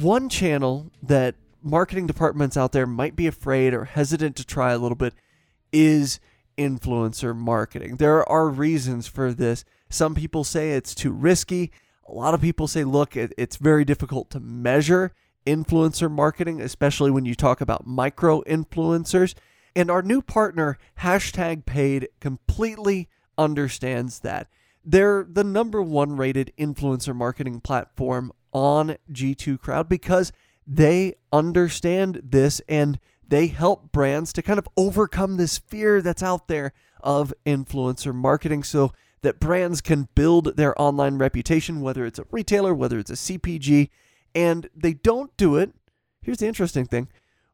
one 0.00 0.30
channel 0.30 0.90
that 1.02 1.34
marketing 1.62 2.06
departments 2.06 2.56
out 2.56 2.72
there 2.72 2.86
might 2.86 3.14
be 3.14 3.26
afraid 3.26 3.74
or 3.74 3.84
hesitant 3.84 4.34
to 4.36 4.46
try 4.46 4.72
a 4.72 4.78
little 4.78 4.96
bit 4.96 5.12
is 5.72 6.20
influencer 6.56 7.36
marketing. 7.36 7.96
There 7.96 8.26
are 8.26 8.48
reasons 8.48 9.08
for 9.08 9.34
this. 9.34 9.66
Some 9.90 10.14
people 10.14 10.42
say 10.42 10.72
it's 10.72 10.94
too 10.94 11.12
risky. 11.12 11.70
A 12.12 12.14
lot 12.14 12.34
of 12.34 12.42
people 12.42 12.68
say, 12.68 12.84
look, 12.84 13.16
it's 13.16 13.56
very 13.56 13.86
difficult 13.86 14.28
to 14.30 14.40
measure 14.40 15.14
influencer 15.46 16.10
marketing, 16.10 16.60
especially 16.60 17.10
when 17.10 17.24
you 17.24 17.34
talk 17.34 17.62
about 17.62 17.86
micro 17.86 18.42
influencers. 18.42 19.34
And 19.74 19.90
our 19.90 20.02
new 20.02 20.20
partner, 20.20 20.76
Hashtag 21.00 21.64
Paid, 21.64 22.08
completely 22.20 23.08
understands 23.38 24.20
that. 24.20 24.48
They're 24.84 25.26
the 25.26 25.42
number 25.42 25.80
one 25.80 26.16
rated 26.18 26.52
influencer 26.58 27.16
marketing 27.16 27.62
platform 27.62 28.30
on 28.52 28.96
G2 29.10 29.58
Crowd 29.58 29.88
because 29.88 30.32
they 30.66 31.14
understand 31.32 32.20
this 32.22 32.60
and 32.68 33.00
they 33.26 33.46
help 33.46 33.90
brands 33.90 34.34
to 34.34 34.42
kind 34.42 34.58
of 34.58 34.68
overcome 34.76 35.38
this 35.38 35.56
fear 35.56 36.02
that's 36.02 36.22
out 36.22 36.48
there 36.48 36.74
of 37.00 37.32
influencer 37.46 38.14
marketing 38.14 38.62
so 38.62 38.92
that 39.22 39.40
brands 39.40 39.80
can 39.80 40.08
build 40.14 40.56
their 40.56 40.80
online 40.80 41.16
reputation, 41.16 41.80
whether 41.80 42.04
it's 42.04 42.18
a 42.18 42.26
retailer, 42.30 42.74
whether 42.74 42.98
it's 42.98 43.10
a 43.10 43.14
CPG, 43.14 43.88
and 44.34 44.68
they 44.74 44.92
don't 44.92 45.36
do 45.36 45.56
it. 45.56 45.72
Here's 46.20 46.38
the 46.38 46.46
interesting 46.46 46.86
thing 46.86 47.08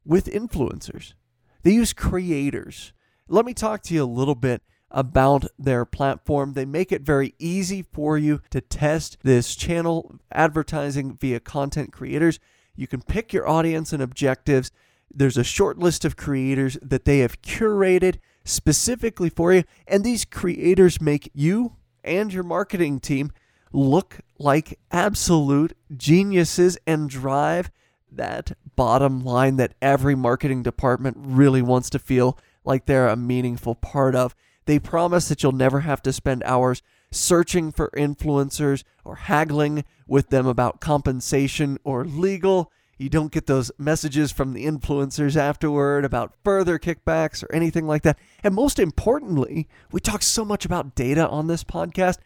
with 0.05 0.27
influencers, 0.27 1.15
they 1.63 1.73
use 1.73 1.93
creators. 1.93 2.93
Let 3.29 3.45
me 3.45 3.53
talk 3.53 3.83
to 3.83 3.95
you 3.95 4.03
a 4.03 4.07
little 4.07 4.35
bit 4.35 4.63
about 4.91 5.45
their 5.59 5.85
platform. 5.85 6.55
They 6.55 6.65
make 6.65 6.93
it 6.93 7.03
very 7.03 7.35
easy 7.39 7.83
for 7.83 8.17
you 8.17 8.41
to 8.51 8.63
test 8.63 9.19
this 9.23 9.55
channel 9.55 10.19
advertising 10.33 11.15
via 11.15 11.41
content 11.41 11.93
creators. 11.93 12.41
You 12.75 12.87
can 12.87 13.03
pick 13.03 13.33
your 13.33 13.47
audience 13.47 13.93
and 13.93 14.03
objectives. 14.03 14.71
There's 15.13 15.37
a 15.37 15.45
short 15.45 15.79
list 15.79 16.07
of 16.07 16.17
creators 16.17 16.79
that 16.81 17.05
they 17.05 17.19
have 17.19 17.43
curated 17.43 18.19
specifically 18.49 19.29
for 19.29 19.53
you. 19.53 19.65
And 19.87 20.05
these 20.05 20.25
creators 20.25 21.01
make 21.01 21.31
you 21.35 21.77
and 22.03 22.33
your 22.33 22.43
marketing 22.43 23.01
team 23.01 23.31
look 23.73 24.21
like 24.39 24.79
absolute 24.91 25.77
geniuses 25.97 26.79
and 26.87 27.11
drive 27.11 27.71
that 28.11 28.53
bottom 28.77 29.23
line 29.23 29.57
that 29.57 29.75
every 29.83 30.15
marketing 30.15 30.63
department 30.63 31.17
really 31.21 31.61
wants 31.61 31.91
to 31.91 31.99
feel 31.99 32.39
like 32.65 32.87
they're 32.87 33.09
a 33.09 33.17
meaningful 33.17 33.75
part 33.75 34.15
of. 34.15 34.35
They 34.65 34.79
promise 34.79 35.29
that 35.29 35.43
you'll 35.43 35.53
never 35.53 35.81
have 35.81 36.03
to 36.03 36.13
spend 36.13 36.43
hours 36.45 36.83
searching 37.11 37.73
for 37.73 37.91
influencers 37.97 38.85
or 39.05 39.17
haggling 39.17 39.85
with 40.07 40.31
them 40.31 40.47
about 40.47 40.81
compensation 40.81 41.79
or 41.85 42.05
legal. 42.05 42.71
You 42.99 43.09
don't 43.09 43.31
get 43.31 43.47
those 43.47 43.71
messages 43.79 44.33
from 44.33 44.53
the 44.53 44.67
influencers 44.67 45.37
afterward 45.37 46.05
about 46.05 46.35
further 46.43 46.79
kickbacks 46.81 47.45
or 47.45 47.55
anything 47.55 47.87
like 47.87 48.03
that. 48.03 48.19
And 48.43 48.55
most 48.55 48.81
importantly, 48.81 49.69
we 49.93 50.01
talk 50.01 50.23
so 50.23 50.45
much 50.45 50.65
about 50.65 50.97
data 50.97 51.29
on 51.29 51.47
this 51.47 51.63
podcast. 51.63 52.19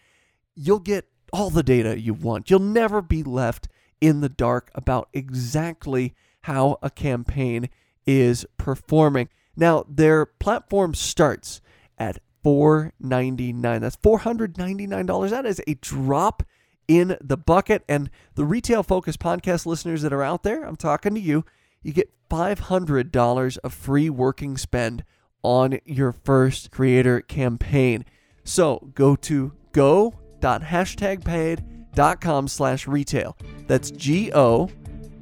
You'll 0.55 0.79
get 0.79 1.07
all 1.33 1.51
the 1.51 1.63
data 1.63 2.01
you 2.01 2.15
want. 2.15 2.51
You'll 2.51 2.61
never 2.61 3.03
be 3.03 3.23
left 3.23 3.69
in 4.01 4.21
the 4.23 4.29
dark 4.31 4.71
about 4.75 5.09
exactly 5.13 6.15
how 6.43 6.79
a 6.83 6.91
campaign 6.91 7.69
is 8.07 8.47
performing. 8.57 9.29
Now, 9.55 9.85
their 9.89 10.25
platform 10.25 10.95
starts 10.95 11.61
at 11.99 12.19
499. 12.43 13.81
That's 13.81 13.97
$499. 13.97 15.31
That 15.31 15.47
is 15.47 15.63
a 15.67 15.75
drop 15.75 16.43
in 16.89 17.17
the 17.21 17.37
bucket. 17.37 17.85
And 17.89 18.11
the 18.35 18.45
retail 18.45 18.83
focused 18.83 19.21
podcast 19.21 19.67
listeners 19.67 20.03
that 20.03 20.13
are 20.13 20.23
out 20.23 20.43
there, 20.43 20.65
I'm 20.65 20.77
talking 20.77 21.15
to 21.15 21.21
you. 21.21 21.45
You 21.83 21.93
get 21.93 22.11
$500 22.31 23.59
of 23.59 23.75
free 23.75 24.11
working 24.11 24.57
spend 24.57 25.05
on 25.43 25.79
your 25.85 26.13
first 26.13 26.71
creator 26.71 27.21
campaign. 27.21 28.05
So 28.45 28.91
go 28.95 29.17
to 29.17 29.53
go.hashtagpaid.com 29.73 32.49
slash 32.49 32.87
retail. 32.87 33.37
That's 33.67 33.91
G-O 33.91 34.71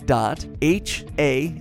dot 0.07 0.47
H-A-S-H-T-A-G 0.63 1.57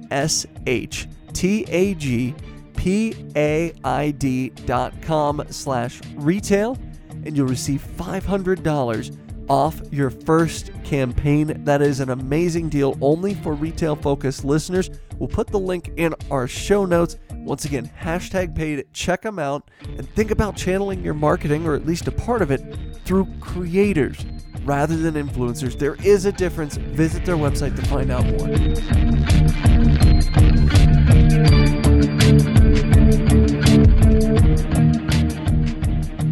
P-A-I-D 2.80 4.50
dot 4.66 5.02
com 5.02 5.44
slash 5.50 6.00
retail 6.16 6.78
and 7.26 7.36
you'll 7.36 7.48
receive 7.48 7.86
$500 7.98 9.18
off 9.50 9.82
your 9.92 10.10
first 10.10 10.72
campaign. 10.84 11.64
That 11.66 11.82
is 11.82 12.00
an 12.00 12.12
amazing 12.12 12.70
deal 12.70 12.98
only 13.02 13.34
for 13.34 13.54
retail 13.54 13.96
focused 13.96 14.46
listeners. 14.46 14.90
We'll 15.18 15.28
put 15.28 15.48
the 15.48 15.60
link 15.60 15.92
in 15.98 16.14
our 16.32 16.48
show 16.48 16.86
notes. 16.86 17.18
Once 17.32 17.66
again, 17.66 17.92
hashtag 18.00 18.56
paid. 18.56 18.86
Check 18.94 19.24
them 19.24 19.40
out 19.40 19.70
and 19.82 20.08
think 20.16 20.32
about 20.32 20.56
channeling 20.56 21.04
your 21.04 21.14
marketing, 21.14 21.66
or 21.66 21.76
at 21.76 21.86
least 21.86 22.08
a 22.08 22.12
part 22.12 22.42
of 22.42 22.52
it, 22.52 22.78
through 23.04 23.28
creators 23.42 24.26
rather 24.64 24.96
than 24.96 25.16
influencers. 25.16 25.78
There 25.78 25.96
is 26.04 26.26
a 26.26 26.32
difference. 26.32 26.78
Visit 26.78 27.26
their 27.26 27.38
website 27.38 27.76
to 27.76 27.82
find 27.88 28.12
out 28.12 28.26
more. 28.26 28.48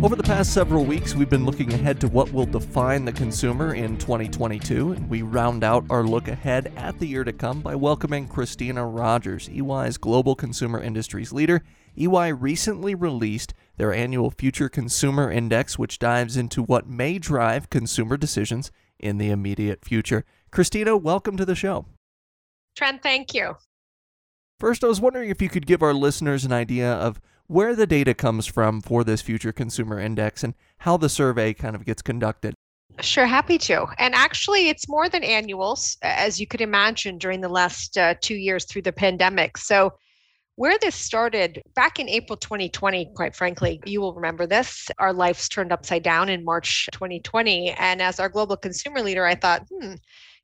Over 0.03 0.15
the 0.15 0.21
past 0.21 0.53
several 0.53 0.85
weeks, 0.85 1.15
we've 1.15 1.27
been 1.27 1.43
looking 1.43 1.73
ahead 1.73 1.99
to 2.01 2.07
what 2.07 2.31
will 2.31 2.45
define 2.45 3.03
the 3.03 3.11
consumer 3.11 3.73
in 3.73 3.97
2022, 3.97 4.91
and 4.91 5.09
we 5.09 5.23
round 5.23 5.63
out 5.63 5.85
our 5.89 6.03
look 6.03 6.27
ahead 6.27 6.71
at 6.75 6.99
the 6.99 7.07
year 7.07 7.23
to 7.23 7.33
come 7.33 7.61
by 7.61 7.73
welcoming 7.73 8.27
Kristina 8.27 8.87
Rogers, 8.87 9.49
EY's 9.49 9.97
Global 9.97 10.35
Consumer 10.35 10.79
Industries 10.79 11.33
leader. 11.33 11.63
EY 11.97 12.31
recently 12.31 12.93
released 12.93 13.55
their 13.77 13.91
annual 13.91 14.29
Future 14.29 14.69
Consumer 14.69 15.31
Index, 15.31 15.79
which 15.79 15.97
dives 15.97 16.37
into 16.37 16.61
what 16.61 16.87
may 16.87 17.17
drive 17.17 17.71
consumer 17.71 18.17
decisions 18.17 18.71
in 18.99 19.17
the 19.17 19.31
immediate 19.31 19.83
future. 19.83 20.25
Kristina, 20.51 21.01
welcome 21.01 21.37
to 21.37 21.45
the 21.45 21.55
show. 21.55 21.87
Trent, 22.75 23.01
thank 23.01 23.33
you. 23.33 23.55
First, 24.59 24.83
I 24.83 24.87
was 24.87 25.01
wondering 25.01 25.31
if 25.31 25.41
you 25.41 25.49
could 25.49 25.65
give 25.65 25.81
our 25.81 25.93
listeners 25.93 26.45
an 26.45 26.51
idea 26.51 26.93
of 26.93 27.19
where 27.47 27.75
the 27.75 27.87
data 27.87 28.13
comes 28.13 28.45
from 28.45 28.81
for 28.81 29.03
this 29.03 29.21
future 29.21 29.51
consumer 29.51 29.99
index 29.99 30.43
and 30.43 30.53
how 30.79 30.97
the 30.97 31.09
survey 31.09 31.53
kind 31.53 31.75
of 31.75 31.85
gets 31.85 32.01
conducted. 32.01 32.53
Sure, 33.01 33.27
happy 33.27 33.57
to. 33.59 33.85
And 33.99 34.15
actually, 34.15 34.69
it's 34.69 34.89
more 34.89 35.07
than 35.07 35.23
annuals, 35.23 35.97
as 36.01 36.39
you 36.39 36.47
could 36.47 36.61
imagine, 36.61 37.17
during 37.17 37.41
the 37.41 37.49
last 37.49 37.97
uh, 37.97 38.15
two 38.21 38.35
years 38.35 38.65
through 38.65 38.81
the 38.81 38.91
pandemic. 38.91 39.57
So, 39.57 39.93
where 40.55 40.77
this 40.81 40.95
started 40.95 41.61
back 41.75 41.99
in 41.99 42.09
April 42.09 42.35
2020, 42.35 43.11
quite 43.15 43.35
frankly, 43.35 43.79
you 43.85 44.01
will 44.01 44.15
remember 44.15 44.47
this. 44.47 44.87
Our 44.97 45.13
lives 45.13 45.47
turned 45.47 45.71
upside 45.71 46.01
down 46.01 46.29
in 46.29 46.43
March 46.43 46.89
2020. 46.93 47.75
And 47.77 48.01
as 48.01 48.19
our 48.19 48.27
global 48.27 48.57
consumer 48.57 49.01
leader, 49.01 49.23
I 49.23 49.35
thought, 49.35 49.67
hmm, 49.69 49.93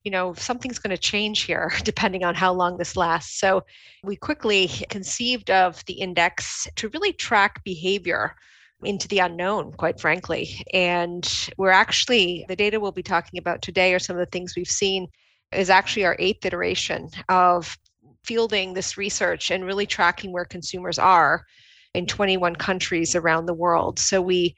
you 0.04 0.12
know, 0.12 0.34
something's 0.34 0.80
going 0.80 0.96
to 0.96 1.02
change 1.02 1.42
here 1.42 1.72
depending 1.84 2.24
on 2.24 2.36
how 2.36 2.54
long 2.54 2.78
this 2.78 2.96
lasts. 2.96 3.40
So 3.40 3.64
we 4.04 4.16
quickly 4.16 4.68
conceived 4.90 5.50
of 5.50 5.84
the 5.86 5.94
index 5.94 6.68
to 6.76 6.90
really 6.90 7.14
track 7.14 7.64
behavior 7.64 8.36
into 8.84 9.08
the 9.08 9.20
unknown, 9.20 9.72
quite 9.72 10.00
frankly. 10.00 10.66
And 10.74 11.30
we're 11.58 11.70
actually, 11.70 12.46
the 12.50 12.56
data 12.56 12.80
we'll 12.80 12.92
be 12.92 13.04
talking 13.04 13.40
about 13.40 13.62
today 13.62 13.94
are 13.94 14.00
some 14.00 14.18
of 14.18 14.20
the 14.20 14.32
things 14.32 14.56
we've 14.56 14.68
seen 14.68 15.08
is 15.54 15.70
actually 15.70 16.06
our 16.06 16.18
eighth 16.20 16.46
iteration 16.46 17.10
of 17.30 17.78
fielding 18.26 18.74
this 18.74 18.98
research 18.98 19.52
and 19.52 19.66
really 19.66 19.86
tracking 19.86 20.32
where 20.32 20.46
consumers 20.46 21.00
are 21.00 21.46
in 21.94 22.06
21 22.06 22.56
countries 22.56 23.16
around 23.16 23.46
the 23.46 23.54
world. 23.54 24.00
So 24.00 24.22
we 24.22 24.56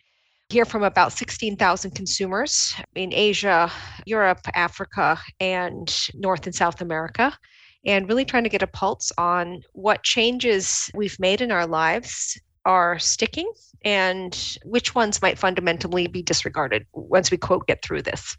hear 0.49 0.65
from 0.65 0.83
about 0.83 1.11
16,000 1.11 1.91
consumers 1.91 2.75
in 2.95 3.13
Asia, 3.13 3.71
Europe, 4.05 4.41
Africa, 4.53 5.19
and 5.39 6.09
North 6.13 6.45
and 6.45 6.55
South 6.55 6.81
America, 6.81 7.37
and 7.85 8.07
really 8.07 8.25
trying 8.25 8.43
to 8.43 8.49
get 8.49 8.61
a 8.61 8.67
pulse 8.67 9.11
on 9.17 9.61
what 9.73 10.03
changes 10.03 10.89
we've 10.93 11.19
made 11.19 11.41
in 11.41 11.51
our 11.51 11.65
lives 11.65 12.39
are 12.65 12.97
sticking 12.99 13.51
and 13.83 14.57
which 14.65 14.95
ones 14.95 15.21
might 15.21 15.37
fundamentally 15.37 16.07
be 16.07 16.23
disregarded 16.23 16.85
once 16.93 17.29
we 17.29 17.37
quote 17.37 17.67
get 17.67 17.83
through 17.83 18.01
this. 18.01 18.35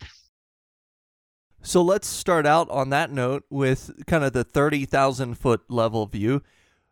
So 1.63 1.83
let's 1.83 2.07
start 2.07 2.47
out 2.47 2.71
on 2.71 2.91
that 2.91 3.11
note 3.11 3.45
with 3.51 3.91
kind 4.07 4.23
of 4.23 4.33
the 4.33 4.45
30,000 4.45 5.35
foot 5.35 5.63
level 5.69 6.07
view. 6.07 6.43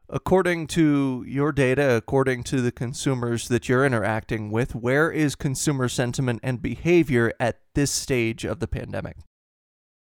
According 0.09 0.67
to 0.69 1.25
your 1.27 1.51
data, 1.51 1.95
according 1.97 2.43
to 2.45 2.61
the 2.61 2.71
consumers 2.71 3.49
that 3.49 3.69
you're 3.69 3.87
interacting 3.87 4.51
with, 4.51 4.75
where 4.75 5.11
is 5.11 5.35
consumer 5.35 5.89
sentiment 5.89 6.41
and 6.43 6.61
behavior 6.61 7.33
at 7.41 7.61
this 7.75 7.91
stage 7.91 8.45
of 8.45 8.61
the 8.61 8.69
pandemic? 8.69 9.17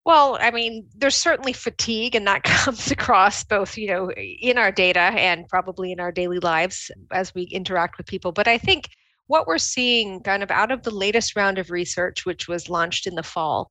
Well, 0.07 0.39
I 0.41 0.51
mean, 0.51 0.89
there's 0.97 1.17
certainly 1.17 1.53
fatigue, 1.53 2.15
and 2.15 2.27
that 2.27 2.43
comes 2.45 2.91
across 2.91 3.45
both, 3.45 3.77
you 3.77 3.89
know, 3.89 4.11
in 4.13 4.57
our 4.57 4.73
data 4.73 5.01
and 5.01 5.47
probably 5.49 5.93
in 5.93 6.01
our 6.01 6.13
daily 6.13 6.39
lives 6.39 6.91
as 7.13 7.35
we 7.35 7.43
interact 7.43 7.99
with 7.99 8.07
people. 8.07 8.33
But 8.33 8.49
I 8.49 8.57
think 8.57 8.89
what 9.27 9.47
we're 9.47 9.59
seeing 9.59 10.23
kind 10.23 10.43
of 10.43 10.51
out 10.51 10.73
of 10.73 10.83
the 10.83 10.91
latest 10.91 11.37
round 11.37 11.59
of 11.59 11.71
research, 11.71 12.25
which 12.25 12.49
was 12.49 12.71
launched 12.71 13.07
in 13.07 13.15
the 13.15 13.23
fall, 13.23 13.71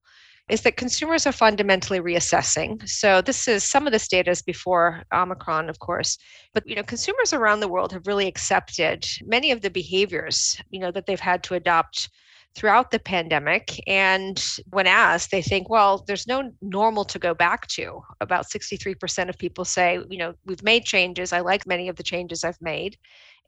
is 0.50 0.62
that 0.62 0.78
consumers 0.78 1.28
are 1.28 1.32
fundamentally 1.32 2.00
reassessing. 2.00 2.88
So 2.88 3.22
this 3.22 3.48
is 3.48 3.64
some 3.64 3.86
of 3.86 3.94
this 3.94 4.08
data 4.08 4.32
is 4.32 4.42
before 4.42 5.04
Omicron, 5.14 5.70
of 5.70 5.80
course, 5.80 6.18
but 6.54 6.68
you 6.68 6.76
know 6.76 6.84
consumers 6.84 7.34
around 7.34 7.60
the 7.60 7.68
world 7.68 7.94
have 7.94 8.08
really 8.08 8.28
accepted 8.28 9.06
many 9.24 9.52
of 9.52 9.62
the 9.62 9.70
behaviors 9.70 10.60
you 10.72 10.80
know 10.80 10.92
that 10.92 11.06
they've 11.06 11.20
had 11.20 11.44
to 11.44 11.56
adopt 11.56 12.10
throughout 12.56 12.92
the 12.92 13.00
pandemic. 13.00 13.80
And 13.88 14.44
when 14.72 14.88
asked, 14.88 15.32
they 15.32 15.42
think, 15.42 15.70
well, 15.70 16.04
there's 16.08 16.28
no 16.28 16.52
normal 16.62 17.06
to 17.06 17.20
go 17.20 17.34
back 17.34 17.68
to. 17.68 18.02
About 18.22 18.50
63% 18.50 19.30
of 19.30 19.38
people 19.38 19.66
say, 19.66 20.00
you 20.10 20.18
know, 20.18 20.34
we've 20.46 20.64
made 20.64 20.84
changes. 20.84 21.32
I 21.32 21.42
like 21.42 21.68
many 21.68 21.90
of 21.90 21.96
the 21.96 22.04
changes 22.04 22.44
I've 22.44 22.62
made 22.62 22.98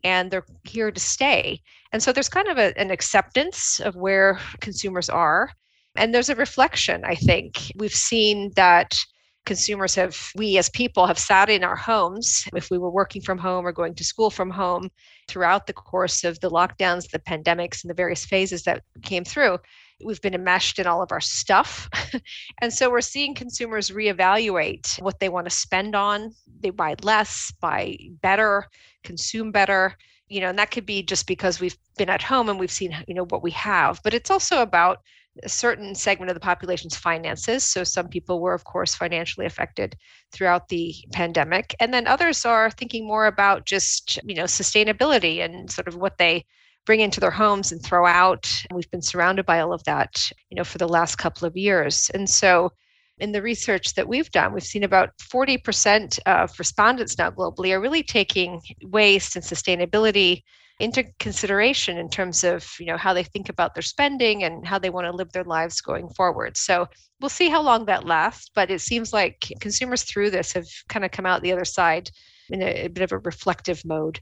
and 0.04 0.32
they're 0.32 0.46
here 0.64 0.92
to 0.92 1.00
stay. 1.00 1.62
And 1.92 2.02
so 2.02 2.12
there's 2.12 2.30
kind 2.30 2.48
of 2.48 2.58
a, 2.58 2.78
an 2.80 2.92
acceptance 2.92 3.80
of 3.80 3.96
where 3.96 4.40
consumers 4.60 5.10
are. 5.10 5.52
And 5.96 6.14
there's 6.14 6.30
a 6.30 6.36
reflection, 6.36 7.04
I 7.04 7.16
think. 7.16 7.72
We've 7.76 7.94
seen 7.94 8.52
that 8.56 8.98
consumers 9.46 9.96
have, 9.96 10.32
we 10.36 10.58
as 10.58 10.70
people 10.70 11.08
have 11.08 11.18
sat 11.18 11.50
in 11.50 11.64
our 11.64 11.76
homes, 11.76 12.46
if 12.56 12.70
we 12.70 12.78
were 12.78 12.92
working 12.92 13.22
from 13.22 13.38
home 13.38 13.66
or 13.66 13.72
going 13.72 13.96
to 13.96 14.04
school 14.04 14.30
from 14.30 14.50
home 14.50 14.90
throughout 15.28 15.68
the 15.68 15.74
course 15.74 16.24
of 16.24 16.40
the 16.40 16.50
lockdowns, 16.50 17.10
the 17.10 17.20
pandemics, 17.20 17.84
and 17.84 17.90
the 17.90 17.96
various 17.96 18.26
phases 18.26 18.64
that 18.64 18.84
came 19.02 19.24
through. 19.24 19.58
We've 20.04 20.22
been 20.22 20.34
enmeshed 20.34 20.80
in 20.80 20.88
all 20.88 21.02
of 21.02 21.12
our 21.12 21.22
stuff. 21.22 21.90
and 22.62 22.74
so 22.74 22.90
we're 22.90 23.02
seeing 23.02 23.36
consumers 23.36 23.92
reevaluate 23.92 25.02
what 25.02 25.20
they 25.20 25.30
want 25.30 25.46
to 25.46 25.56
spend 25.56 25.96
on. 25.96 26.32
They 26.60 26.70
buy 26.70 26.96
less, 27.04 27.52
buy 27.60 27.98
better, 28.22 28.68
consume 29.04 29.52
better 29.52 29.96
you 30.28 30.40
know 30.40 30.48
and 30.48 30.58
that 30.58 30.72
could 30.72 30.86
be 30.86 31.04
just 31.04 31.28
because 31.28 31.60
we've 31.60 31.78
been 31.98 32.10
at 32.10 32.22
home 32.22 32.48
and 32.48 32.58
we've 32.58 32.72
seen 32.72 32.96
you 33.08 33.14
know 33.14 33.26
what 33.26 33.44
we 33.44 33.52
have 33.52 34.00
but 34.04 34.14
it's 34.14 34.32
also 34.32 34.62
about 34.62 35.00
a 35.44 35.50
certain 35.50 35.96
segment 35.96 36.30
of 36.30 36.36
the 36.36 36.42
population's 36.42 36.96
finances. 36.96 37.64
So 37.64 37.84
some 37.84 38.08
people 38.10 38.42
were, 38.42 38.54
of 38.54 38.64
course, 38.64 38.96
financially 38.96 39.46
affected 39.46 39.96
throughout 40.32 40.68
the 40.68 40.94
pandemic. 41.14 41.76
And 41.80 41.94
then 41.94 42.08
others 42.08 42.46
are 42.46 42.70
thinking 42.70 43.08
more 43.08 43.28
about 43.28 43.66
just, 43.66 44.20
you 44.26 44.36
know, 44.36 44.44
sustainability 44.44 45.44
and 45.44 45.72
sort 45.72 45.88
of 45.88 45.96
what 45.96 46.18
they 46.18 46.46
bring 46.86 47.00
into 47.00 47.20
their 47.20 47.32
homes 47.32 47.72
and 47.72 47.82
throw 47.82 48.06
out. 48.06 48.52
We've 48.74 48.92
been 48.92 49.02
surrounded 49.02 49.46
by 49.46 49.60
all 49.60 49.74
of 49.74 49.84
that, 49.86 50.32
you 50.50 50.56
know, 50.56 50.64
for 50.64 50.78
the 50.78 50.88
last 50.88 51.18
couple 51.18 51.48
of 51.48 51.56
years. 51.56 52.12
And 52.14 52.30
so 52.30 52.72
in 53.22 53.32
the 53.32 53.42
research 53.42 53.94
that 53.94 54.08
we've 54.08 54.32
done, 54.32 54.52
we've 54.52 54.64
seen 54.64 54.84
about 54.84 55.16
40% 55.20 56.20
of 56.26 56.58
respondents 56.58 57.18
now 57.20 57.30
globally 57.30 57.72
are 57.72 57.80
really 57.80 58.02
taking 58.02 58.60
waste 58.82 59.36
and 59.36 59.46
sustainability 59.46 60.42
into 60.80 61.04
consideration 61.20 62.00
in 62.00 62.10
terms 62.10 62.44
of 62.44 62.68
you 62.80 62.88
know 62.88 62.98
how 62.98 63.14
they 63.14 63.24
think 63.24 63.48
about 63.48 63.76
their 63.76 63.84
spending 63.84 64.44
and 64.44 64.66
how 64.66 64.80
they 64.80 64.90
want 64.90 65.06
to 65.06 65.12
live 65.12 65.32
their 65.32 65.44
lives 65.44 65.80
going 65.80 66.10
forward. 66.10 66.58
So 66.58 66.88
we'll 67.20 67.30
see 67.30 67.50
how 67.50 67.62
long 67.62 67.86
that 67.86 68.08
lasts 68.08 68.50
but 68.56 68.72
it 68.72 68.82
seems 68.82 69.14
like 69.14 69.54
consumers 69.60 70.02
through 70.02 70.32
this 70.32 70.54
have 70.54 70.66
kind 70.90 71.06
of 71.06 71.12
come 71.12 71.28
out 71.28 71.44
the 71.44 71.52
other 71.52 71.66
side 71.66 72.10
in 72.50 72.64
a, 72.64 72.86
a 72.86 72.88
bit 72.88 73.04
of 73.04 73.12
a 73.12 73.20
reflective 73.20 73.86
mode. 73.86 74.20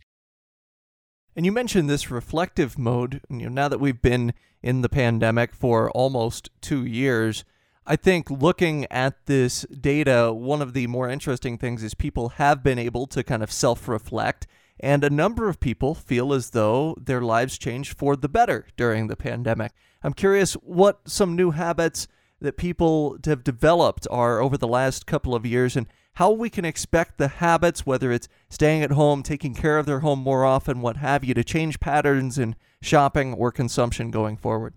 And 1.38 1.46
you 1.46 1.54
mentioned 1.54 1.90
this 1.90 2.12
reflective 2.12 2.78
mode 2.78 3.22
you 3.30 3.44
know 3.44 3.50
now 3.50 3.70
that 3.70 3.80
we've 3.80 4.02
been 4.02 4.34
in 4.62 4.82
the 4.82 4.90
pandemic 4.90 5.56
for 5.56 5.90
almost 5.92 6.50
2 6.60 6.84
years 6.84 7.46
I 7.92 7.96
think 7.96 8.30
looking 8.30 8.86
at 8.92 9.26
this 9.26 9.64
data, 9.64 10.32
one 10.32 10.62
of 10.62 10.74
the 10.74 10.86
more 10.86 11.10
interesting 11.10 11.58
things 11.58 11.82
is 11.82 11.96
people 11.96 12.30
have 12.30 12.62
been 12.62 12.78
able 12.78 13.08
to 13.08 13.24
kind 13.24 13.42
of 13.42 13.52
self 13.52 13.88
reflect 13.88 14.46
and 14.80 15.04
a 15.04 15.10
number 15.10 15.50
of 15.50 15.60
people 15.60 15.96
feel 15.96 16.32
as 16.32 16.52
though 16.52 16.96
their 17.02 17.22
lives 17.22 17.58
changed 17.58 17.98
for 17.98 18.16
the 18.16 18.30
better 18.30 18.68
during 18.78 19.08
the 19.08 19.16
pandemic. 19.16 19.72
I'm 20.04 20.14
curious 20.14 20.54
what 20.54 21.00
some 21.10 21.36
new 21.36 21.50
habits 21.50 22.08
that 22.40 22.58
people 22.58 23.18
have 23.26 23.44
developed 23.44 24.08
are 24.12 24.40
over 24.40 24.56
the 24.56 24.68
last 24.68 25.08
couple 25.08 25.34
of 25.34 25.44
years 25.44 25.76
and 25.76 25.88
how 26.14 26.30
we 26.30 26.52
can 26.52 26.66
expect 26.66 27.18
the 27.18 27.28
habits, 27.28 27.88
whether 27.88 28.12
it's 28.12 28.30
staying 28.52 28.84
at 28.84 28.92
home, 28.92 29.24
taking 29.24 29.56
care 29.56 29.80
of 29.80 29.88
their 29.88 30.02
home 30.02 30.20
more 30.20 30.46
often, 30.46 30.82
what 30.82 30.98
have 30.98 31.24
you, 31.24 31.34
to 31.34 31.44
change 31.44 31.80
patterns 31.80 32.38
in 32.38 32.56
shopping 32.84 33.34
or 33.34 33.52
consumption 33.52 34.12
going 34.12 34.38
forward. 34.38 34.76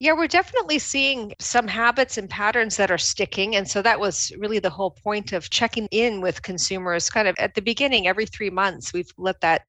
Yeah, 0.00 0.12
we're 0.12 0.28
definitely 0.28 0.78
seeing 0.78 1.34
some 1.40 1.66
habits 1.66 2.18
and 2.18 2.30
patterns 2.30 2.76
that 2.76 2.90
are 2.90 2.98
sticking. 2.98 3.56
And 3.56 3.68
so 3.68 3.82
that 3.82 3.98
was 3.98 4.32
really 4.38 4.60
the 4.60 4.70
whole 4.70 4.92
point 4.92 5.32
of 5.32 5.50
checking 5.50 5.88
in 5.90 6.20
with 6.20 6.42
consumers 6.42 7.10
kind 7.10 7.26
of 7.26 7.34
at 7.38 7.54
the 7.54 7.62
beginning, 7.62 8.06
every 8.06 8.26
three 8.26 8.50
months. 8.50 8.92
We've 8.92 9.10
let 9.18 9.40
that 9.40 9.62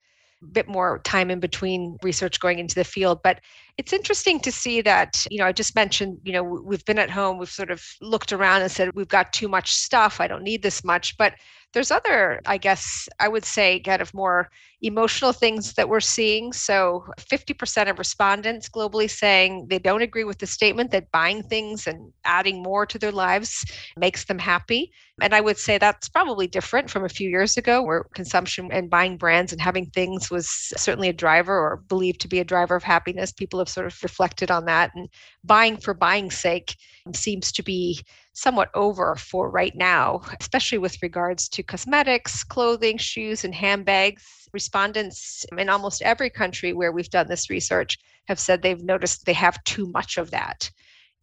bit 0.51 0.67
more 0.67 0.99
time 1.03 1.29
in 1.29 1.39
between 1.39 1.97
research 2.03 2.39
going 2.39 2.59
into 2.59 2.75
the 2.75 2.83
field. 2.83 3.21
But 3.23 3.41
it's 3.77 3.91
interesting 3.91 4.39
to 4.41 4.51
see 4.51 4.81
that, 4.81 5.25
you 5.31 5.39
know, 5.39 5.45
I 5.45 5.51
just 5.51 5.75
mentioned, 5.75 6.19
you 6.23 6.33
know, 6.33 6.43
we've 6.43 6.85
been 6.85 6.99
at 6.99 7.09
home, 7.09 7.39
we've 7.39 7.49
sort 7.49 7.71
of 7.71 7.83
looked 7.99 8.31
around 8.31 8.61
and 8.61 8.71
said, 8.71 8.91
we've 8.93 9.07
got 9.07 9.33
too 9.33 9.47
much 9.47 9.73
stuff. 9.73 10.21
I 10.21 10.27
don't 10.27 10.43
need 10.43 10.61
this 10.61 10.83
much. 10.83 11.17
But 11.17 11.33
there's 11.73 11.91
other, 11.91 12.41
I 12.45 12.57
guess, 12.57 13.07
I 13.19 13.27
would 13.27 13.45
say, 13.45 13.79
kind 13.79 14.01
of 14.01 14.13
more 14.13 14.49
emotional 14.81 15.33
things 15.33 15.73
that 15.73 15.89
we're 15.89 15.99
seeing. 15.99 16.53
So 16.53 17.05
50% 17.19 17.89
of 17.89 17.99
respondents 17.99 18.69
globally 18.69 19.09
saying 19.09 19.67
they 19.69 19.77
don't 19.77 20.01
agree 20.01 20.23
with 20.23 20.39
the 20.39 20.47
statement 20.47 20.91
that 20.91 21.11
buying 21.11 21.43
things 21.43 21.85
and 21.85 22.11
adding 22.25 22.63
more 22.63 22.85
to 22.85 22.97
their 22.97 23.11
lives 23.11 23.65
makes 23.97 24.25
them 24.25 24.39
happy. 24.39 24.91
And 25.21 25.35
I 25.35 25.41
would 25.41 25.57
say 25.57 25.77
that's 25.77 26.09
probably 26.09 26.47
different 26.47 26.89
from 26.89 27.03
a 27.03 27.09
few 27.09 27.29
years 27.29 27.57
ago, 27.57 27.83
where 27.83 28.05
consumption 28.15 28.69
and 28.71 28.89
buying 28.89 29.17
brands 29.17 29.51
and 29.51 29.61
having 29.61 29.87
things 29.87 30.31
was 30.31 30.47
certainly 30.47 31.09
a 31.09 31.13
driver 31.13 31.55
or 31.55 31.83
believed 31.87 32.21
to 32.21 32.27
be 32.29 32.39
a 32.39 32.45
driver 32.45 32.75
of 32.75 32.83
happiness. 32.83 33.31
People 33.31 33.59
have 33.59 33.69
sort 33.69 33.85
of 33.85 34.01
reflected 34.01 34.49
on 34.49 34.65
that. 34.65 34.91
And 34.95 35.09
buying 35.43 35.77
for 35.77 35.93
buying's 35.93 36.37
sake 36.37 36.77
seems 37.13 37.51
to 37.51 37.63
be 37.63 38.01
somewhat 38.39 38.69
over 38.73 39.15
for 39.15 39.49
right 39.49 39.75
now, 39.75 40.21
especially 40.39 40.77
with 40.77 41.01
regards 41.01 41.49
to 41.49 41.63
cosmetics, 41.63 42.43
clothing, 42.43 42.97
shoes, 42.97 43.43
and 43.43 43.53
handbags. 43.53 44.23
Respondents 44.53 45.45
in 45.57 45.69
almost 45.69 46.01
every 46.01 46.29
country 46.29 46.73
where 46.73 46.91
we've 46.91 47.09
done 47.09 47.27
this 47.27 47.49
research 47.49 47.97
have 48.27 48.39
said 48.39 48.61
they've 48.61 48.83
noticed 48.83 49.25
they 49.25 49.33
have 49.33 49.63
too 49.63 49.87
much 49.87 50.17
of 50.17 50.31
that. 50.31 50.69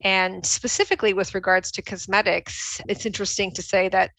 And 0.02 0.44
specifically 0.44 1.14
with 1.14 1.34
regards 1.34 1.70
to 1.72 1.82
cosmetics, 1.82 2.80
it's 2.88 3.06
interesting 3.06 3.50
to 3.52 3.62
say 3.62 3.88
that 3.88 4.10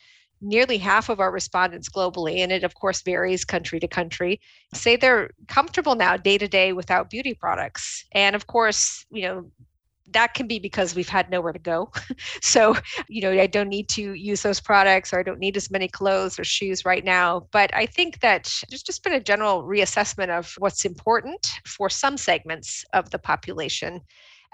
nearly 0.41 0.77
half 0.77 1.09
of 1.09 1.19
our 1.19 1.31
respondents 1.31 1.89
globally, 1.89 2.37
and 2.37 2.51
it 2.51 2.63
of 2.63 2.73
course 2.75 3.01
varies 3.01 3.45
country 3.45 3.79
to 3.79 3.87
country, 3.87 4.39
say 4.73 4.95
they're 4.95 5.29
comfortable 5.47 5.95
now 5.95 6.17
day 6.17 6.37
to 6.37 6.47
day 6.47 6.73
without 6.73 7.09
beauty 7.09 7.33
products. 7.33 8.05
And 8.11 8.35
of 8.35 8.47
course, 8.47 9.05
you 9.09 9.23
know, 9.23 9.51
that 10.11 10.33
can 10.33 10.47
be 10.47 10.59
because 10.59 10.95
we've 10.95 11.09
had 11.09 11.29
nowhere 11.29 11.53
to 11.53 11.59
go. 11.59 11.91
so, 12.41 12.75
you 13.07 13.21
know, 13.21 13.31
I 13.31 13.47
don't 13.47 13.69
need 13.69 13.89
to 13.89 14.13
use 14.13 14.41
those 14.41 14.59
products 14.59 15.13
or 15.13 15.19
I 15.19 15.23
don't 15.23 15.39
need 15.39 15.57
as 15.57 15.69
many 15.69 15.87
clothes 15.87 16.39
or 16.39 16.43
shoes 16.43 16.85
right 16.85 17.03
now. 17.03 17.47
But 17.51 17.73
I 17.73 17.85
think 17.85 18.19
that 18.21 18.51
there's 18.69 18.83
just 18.83 19.03
been 19.03 19.13
a 19.13 19.19
general 19.19 19.63
reassessment 19.63 20.29
of 20.29 20.53
what's 20.57 20.85
important 20.85 21.47
for 21.65 21.89
some 21.89 22.17
segments 22.17 22.85
of 22.93 23.09
the 23.09 23.19
population. 23.19 24.01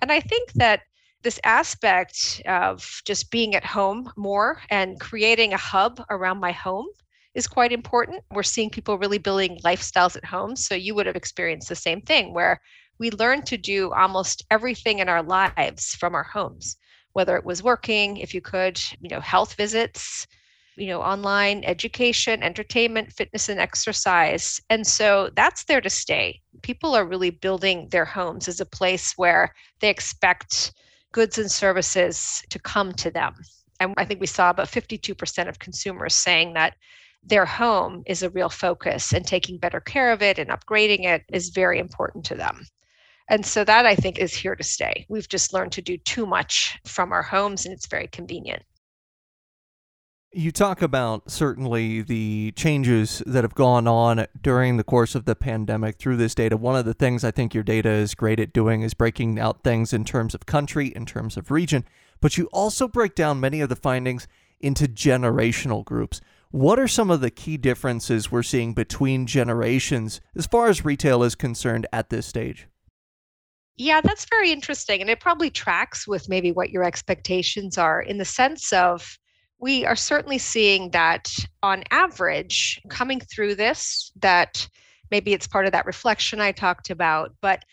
And 0.02 0.12
I 0.12 0.20
think 0.20 0.52
that 0.54 0.82
this 1.22 1.40
aspect 1.46 2.42
of 2.48 3.02
just 3.06 3.32
being 3.32 3.56
at 3.56 3.64
home 3.64 4.12
more 4.18 4.60
and 4.70 5.00
creating 5.00 5.54
a 5.54 5.58
hub 5.58 6.04
around 6.10 6.40
my 6.40 6.52
home 6.52 6.88
is 7.34 7.48
quite 7.48 7.72
important. 7.72 8.22
We're 8.32 8.44
seeing 8.44 8.70
people 8.70 8.98
really 8.98 9.18
building 9.18 9.60
lifestyles 9.64 10.16
at 10.16 10.26
home. 10.26 10.56
So 10.56 10.76
you 10.76 10.94
would 10.96 11.06
have 11.06 11.16
experienced 11.16 11.70
the 11.70 11.76
same 11.76 12.02
thing 12.02 12.34
where 12.34 12.60
we 13.00 13.12
learned 13.12 13.46
to 13.48 13.58
do 13.58 13.92
almost 13.94 14.46
everything 14.52 15.00
in 15.00 15.10
our 15.10 15.24
lives 15.24 15.96
from 15.96 16.16
our 16.16 16.24
homes, 16.24 16.78
whether 17.14 17.36
it 17.36 17.46
was 17.46 17.64
working, 17.64 18.18
if 18.18 18.34
you 18.34 18.42
could, 18.42 18.80
you 19.02 19.10
know, 19.10 19.20
health 19.20 19.56
visits, 19.56 20.28
you 20.76 20.88
know, 20.88 21.02
online 21.02 21.64
education, 21.66 22.42
entertainment, 22.42 23.12
fitness, 23.12 23.50
and 23.50 23.60
exercise. 23.60 24.60
And 24.70 24.86
so 24.86 25.30
that's 25.36 25.66
there 25.66 25.82
to 25.82 25.90
stay. 25.90 26.42
People 26.62 26.96
are 26.96 27.06
really 27.06 27.30
building 27.30 27.88
their 27.90 28.06
homes 28.06 28.48
as 28.48 28.60
a 28.60 28.66
place 28.66 29.14
where 29.18 29.54
they 29.80 29.90
expect 29.90 30.74
goods 31.12 31.38
and 31.38 31.52
services 31.52 32.44
to 32.50 32.60
come 32.60 32.94
to 32.94 33.12
them. 33.12 33.36
And 33.80 33.94
I 33.98 34.06
think 34.06 34.20
we 34.20 34.28
saw 34.28 34.50
about 34.50 34.68
52% 34.68 35.48
of 35.48 35.60
consumers 35.60 36.16
saying 36.16 36.54
that 36.54 36.76
their 37.24 37.46
home 37.46 38.04
is 38.06 38.24
a 38.24 38.30
real 38.30 38.50
focus 38.50 39.14
and 39.14 39.26
taking 39.26 39.58
better 39.58 39.80
care 39.80 40.12
of 40.12 40.22
it 40.22 40.40
and 40.40 40.50
upgrading 40.50 41.06
it 41.06 41.24
is 41.32 41.50
very 41.50 41.80
important 41.80 42.26
to 42.26 42.36
them. 42.36 42.66
And 43.30 43.46
so 43.46 43.64
that 43.64 43.86
I 43.86 43.96
think 43.96 44.20
is 44.20 44.34
here 44.34 44.56
to 44.56 44.64
stay. 44.64 45.06
We've 45.10 45.30
just 45.30 45.54
learned 45.54 45.72
to 45.74 45.82
do 45.82 45.98
too 45.98 46.26
much 46.26 46.78
from 46.86 47.12
our 47.12 47.24
homes 47.24 47.66
and 47.66 47.74
it's 47.74 47.88
very 47.88 48.08
convenient. 48.08 48.64
You 50.36 50.52
talk 50.52 50.82
about 50.82 51.30
certainly 51.30 52.02
the 52.02 52.54
changes 52.56 53.22
that 53.28 53.44
have 53.44 53.54
gone 53.54 53.88
on 53.88 54.26
during 54.42 54.78
the 54.78 54.84
course 54.84 55.14
of 55.14 55.26
the 55.26 55.36
pandemic 55.36 55.98
through 55.98 56.18
this 56.18 56.34
data. 56.34 56.58
One 56.58 56.76
of 56.76 56.86
the 56.86 56.96
things 56.96 57.24
I 57.24 57.30
think 57.30 57.54
your 57.54 57.64
data 57.64 57.90
is 57.90 58.16
great 58.16 58.40
at 58.40 58.52
doing 58.52 58.82
is 58.82 58.96
breaking 58.96 59.40
out 59.40 59.64
things 59.64 59.94
in 59.94 60.04
terms 60.06 60.34
of 60.34 60.48
country, 60.48 60.88
in 60.88 61.06
terms 61.06 61.38
of 61.38 61.52
region, 61.52 61.86
but 62.20 62.36
you 62.36 62.50
also 62.52 62.88
break 62.88 63.14
down 63.14 63.40
many 63.40 63.62
of 63.62 63.70
the 63.70 63.76
findings 63.76 64.28
into 64.60 64.86
generational 64.86 65.86
groups. 65.86 66.20
What 66.50 66.80
are 66.80 66.88
some 66.88 67.12
of 67.12 67.22
the 67.22 67.30
key 67.30 67.58
differences 67.58 68.32
we're 68.32 68.42
seeing 68.42 68.74
between 68.74 69.28
generations 69.28 70.20
as 70.36 70.48
far 70.48 70.68
as 70.68 70.84
retail 70.84 71.22
is 71.22 71.36
concerned 71.36 71.86
at 71.94 72.10
this 72.10 72.26
stage? 72.26 72.68
Yeah, 73.78 74.02
that's 74.02 74.26
very 74.30 74.52
interesting. 74.52 75.02
And 75.02 75.10
it 75.10 75.20
probably 75.20 75.50
tracks 75.50 76.08
with 76.08 76.30
maybe 76.30 76.52
what 76.52 76.70
your 76.70 76.84
expectations 76.84 77.78
are 77.78 78.02
in 78.02 78.18
the 78.18 78.26
sense 78.26 78.72
of 78.72 79.18
we 79.60 79.86
are 79.86 79.96
certainly 79.96 80.38
seeing 80.38 80.92
that 80.92 81.30
on 81.64 81.84
average 81.90 82.80
coming 82.90 83.20
through 83.20 83.56
this, 83.56 84.12
that 84.22 84.68
maybe 85.10 85.34
it's 85.34 85.48
part 85.48 85.66
of 85.66 85.72
that 85.72 85.86
reflection 85.86 86.40
I 86.42 86.52
talked 86.52 86.90
about, 86.90 87.32
but 87.42 87.64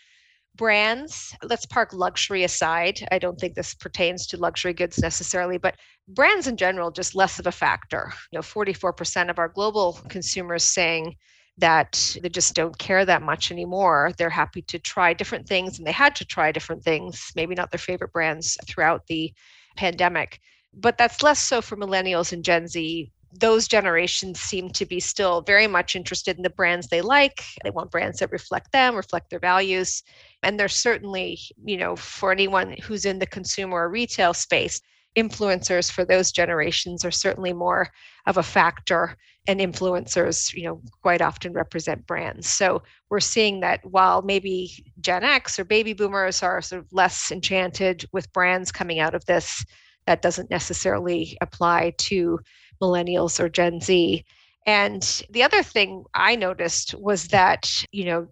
brands, 0.55 1.35
let's 1.43 1.65
park 1.65 1.93
luxury 1.93 2.43
aside. 2.43 3.05
I 3.11 3.19
don't 3.19 3.39
think 3.39 3.55
this 3.55 3.73
pertains 3.73 4.25
to 4.27 4.37
luxury 4.37 4.73
goods 4.73 4.99
necessarily, 4.99 5.57
but 5.57 5.75
brands 6.07 6.47
in 6.47 6.57
general, 6.57 6.91
just 6.91 7.15
less 7.15 7.39
of 7.39 7.47
a 7.47 7.51
factor. 7.51 8.11
You 8.31 8.37
know, 8.37 8.43
44% 8.43 9.29
of 9.29 9.39
our 9.39 9.49
global 9.49 9.99
consumers 10.09 10.65
saying 10.65 11.15
that 11.61 12.17
they 12.21 12.29
just 12.29 12.53
don't 12.53 12.77
care 12.77 13.05
that 13.05 13.21
much 13.21 13.51
anymore. 13.51 14.11
They're 14.17 14.29
happy 14.29 14.61
to 14.63 14.77
try 14.77 15.13
different 15.13 15.47
things 15.47 15.77
and 15.77 15.87
they 15.87 15.91
had 15.91 16.15
to 16.17 16.25
try 16.25 16.51
different 16.51 16.83
things, 16.83 17.31
maybe 17.35 17.55
not 17.55 17.71
their 17.71 17.79
favorite 17.79 18.13
brands 18.13 18.57
throughout 18.67 19.07
the 19.07 19.33
pandemic. 19.77 20.39
But 20.73 20.97
that's 20.97 21.23
less 21.23 21.39
so 21.39 21.61
for 21.61 21.77
millennials 21.77 22.33
and 22.33 22.43
Gen 22.43 22.67
Z 22.67 23.11
those 23.39 23.67
generations 23.67 24.39
seem 24.39 24.69
to 24.71 24.85
be 24.85 24.99
still 24.99 25.41
very 25.41 25.67
much 25.67 25.95
interested 25.95 26.37
in 26.37 26.43
the 26.43 26.49
brands 26.49 26.87
they 26.87 27.01
like. 27.01 27.43
They 27.63 27.69
want 27.69 27.91
brands 27.91 28.19
that 28.19 28.31
reflect 28.31 28.71
them, 28.71 28.95
reflect 28.95 29.29
their 29.29 29.39
values. 29.39 30.03
And 30.43 30.59
they're 30.59 30.67
certainly, 30.67 31.39
you 31.63 31.77
know, 31.77 31.95
for 31.95 32.31
anyone 32.31 32.75
who's 32.83 33.05
in 33.05 33.19
the 33.19 33.25
consumer 33.25 33.77
or 33.77 33.89
retail 33.89 34.33
space, 34.33 34.81
influencers 35.15 35.91
for 35.91 36.05
those 36.05 36.31
generations 36.31 37.03
are 37.03 37.11
certainly 37.11 37.53
more 37.53 37.89
of 38.25 38.37
a 38.37 38.43
factor 38.43 39.17
and 39.47 39.59
influencers 39.59 40.53
you 40.53 40.63
know 40.63 40.81
quite 41.01 41.21
often 41.21 41.51
represent 41.51 42.05
brands 42.05 42.47
so 42.47 42.81
we're 43.09 43.19
seeing 43.19 43.59
that 43.59 43.79
while 43.83 44.21
maybe 44.21 44.85
gen 45.01 45.23
x 45.23 45.59
or 45.59 45.65
baby 45.65 45.93
boomers 45.93 46.43
are 46.43 46.61
sort 46.61 46.81
of 46.81 46.93
less 46.93 47.31
enchanted 47.31 48.05
with 48.13 48.31
brands 48.33 48.71
coming 48.71 48.99
out 48.99 49.15
of 49.15 49.25
this 49.25 49.65
that 50.07 50.21
doesn't 50.21 50.49
necessarily 50.49 51.37
apply 51.41 51.93
to 51.97 52.39
millennials 52.81 53.39
or 53.39 53.49
Gen 53.49 53.79
Z. 53.79 54.25
And 54.65 55.23
the 55.29 55.43
other 55.43 55.63
thing 55.63 56.03
I 56.13 56.35
noticed 56.35 56.95
was 56.95 57.27
that, 57.29 57.83
you 57.91 58.05
know, 58.05 58.27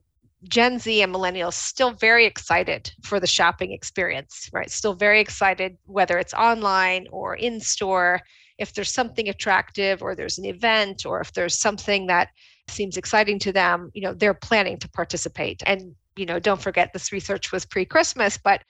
Gen 0.47 0.79
Z 0.79 1.01
and 1.01 1.13
millennials 1.13 1.53
still 1.53 1.91
very 1.91 2.25
excited 2.25 2.91
for 3.03 3.19
the 3.19 3.27
shopping 3.27 3.71
experience, 3.71 4.49
right? 4.53 4.71
Still 4.71 4.93
very 4.93 5.19
excited, 5.19 5.77
whether 5.85 6.17
it's 6.17 6.33
online 6.33 7.07
or 7.11 7.35
in 7.35 7.59
store. 7.59 8.21
If 8.57 8.73
there's 8.73 8.91
something 8.91 9.27
attractive 9.27 10.01
or 10.01 10.15
there's 10.15 10.37
an 10.37 10.45
event 10.45 11.05
or 11.05 11.19
if 11.19 11.33
there's 11.33 11.57
something 11.57 12.07
that 12.07 12.29
seems 12.69 12.97
exciting 12.97 13.39
to 13.39 13.51
them, 13.51 13.89
you 13.93 14.01
know, 14.01 14.13
they're 14.13 14.33
planning 14.33 14.77
to 14.79 14.89
participate. 14.89 15.61
And, 15.65 15.95
you 16.15 16.25
know, 16.25 16.39
don't 16.39 16.61
forget 16.61 16.93
this 16.93 17.11
research 17.11 17.51
was 17.51 17.65
pre 17.65 17.85
Christmas, 17.85 18.37
but 18.37 18.61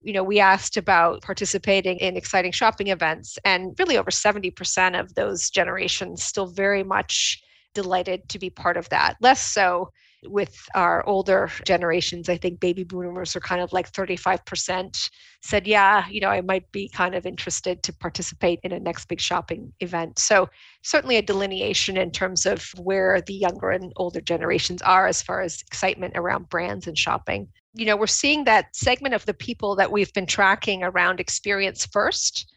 you 0.00 0.12
know, 0.12 0.22
we 0.22 0.38
asked 0.38 0.76
about 0.76 1.22
participating 1.22 1.98
in 1.98 2.16
exciting 2.16 2.52
shopping 2.52 2.88
events, 2.88 3.36
and 3.44 3.74
really 3.78 3.98
over 3.98 4.10
70% 4.10 4.98
of 4.98 5.14
those 5.14 5.50
generations 5.50 6.22
still 6.22 6.46
very 6.46 6.84
much 6.84 7.42
delighted 7.74 8.28
to 8.28 8.38
be 8.38 8.48
part 8.48 8.76
of 8.76 8.88
that. 8.90 9.16
Less 9.20 9.42
so 9.42 9.90
with 10.24 10.56
our 10.74 11.06
older 11.06 11.50
generations. 11.64 12.28
I 12.28 12.36
think 12.36 12.60
baby 12.60 12.84
boomers 12.84 13.36
are 13.36 13.40
kind 13.40 13.60
of 13.60 13.72
like 13.72 13.92
35% 13.92 15.10
said, 15.42 15.66
yeah, 15.66 16.08
you 16.08 16.20
know, 16.20 16.28
I 16.28 16.40
might 16.40 16.70
be 16.72 16.88
kind 16.88 17.14
of 17.14 17.26
interested 17.26 17.82
to 17.84 17.92
participate 17.92 18.60
in 18.62 18.72
a 18.72 18.80
next 18.80 19.06
big 19.06 19.20
shopping 19.20 19.72
event. 19.80 20.18
So, 20.18 20.48
certainly 20.82 21.16
a 21.16 21.22
delineation 21.22 21.96
in 21.96 22.10
terms 22.10 22.46
of 22.46 22.64
where 22.76 23.20
the 23.20 23.34
younger 23.34 23.70
and 23.70 23.92
older 23.96 24.20
generations 24.20 24.82
are 24.82 25.06
as 25.06 25.22
far 25.22 25.40
as 25.40 25.62
excitement 25.62 26.14
around 26.16 26.48
brands 26.48 26.86
and 26.86 26.98
shopping 26.98 27.48
you 27.74 27.86
know, 27.86 27.96
we're 27.96 28.08
seeing 28.08 28.44
that 28.44 28.74
segment 28.74 29.14
of 29.14 29.24
the 29.26 29.34
people 29.34 29.76
that 29.76 29.92
we've 29.92 30.12
been 30.12 30.26
tracking 30.26 30.82
around 30.82 31.20
experience 31.20 31.86
first 31.86 32.52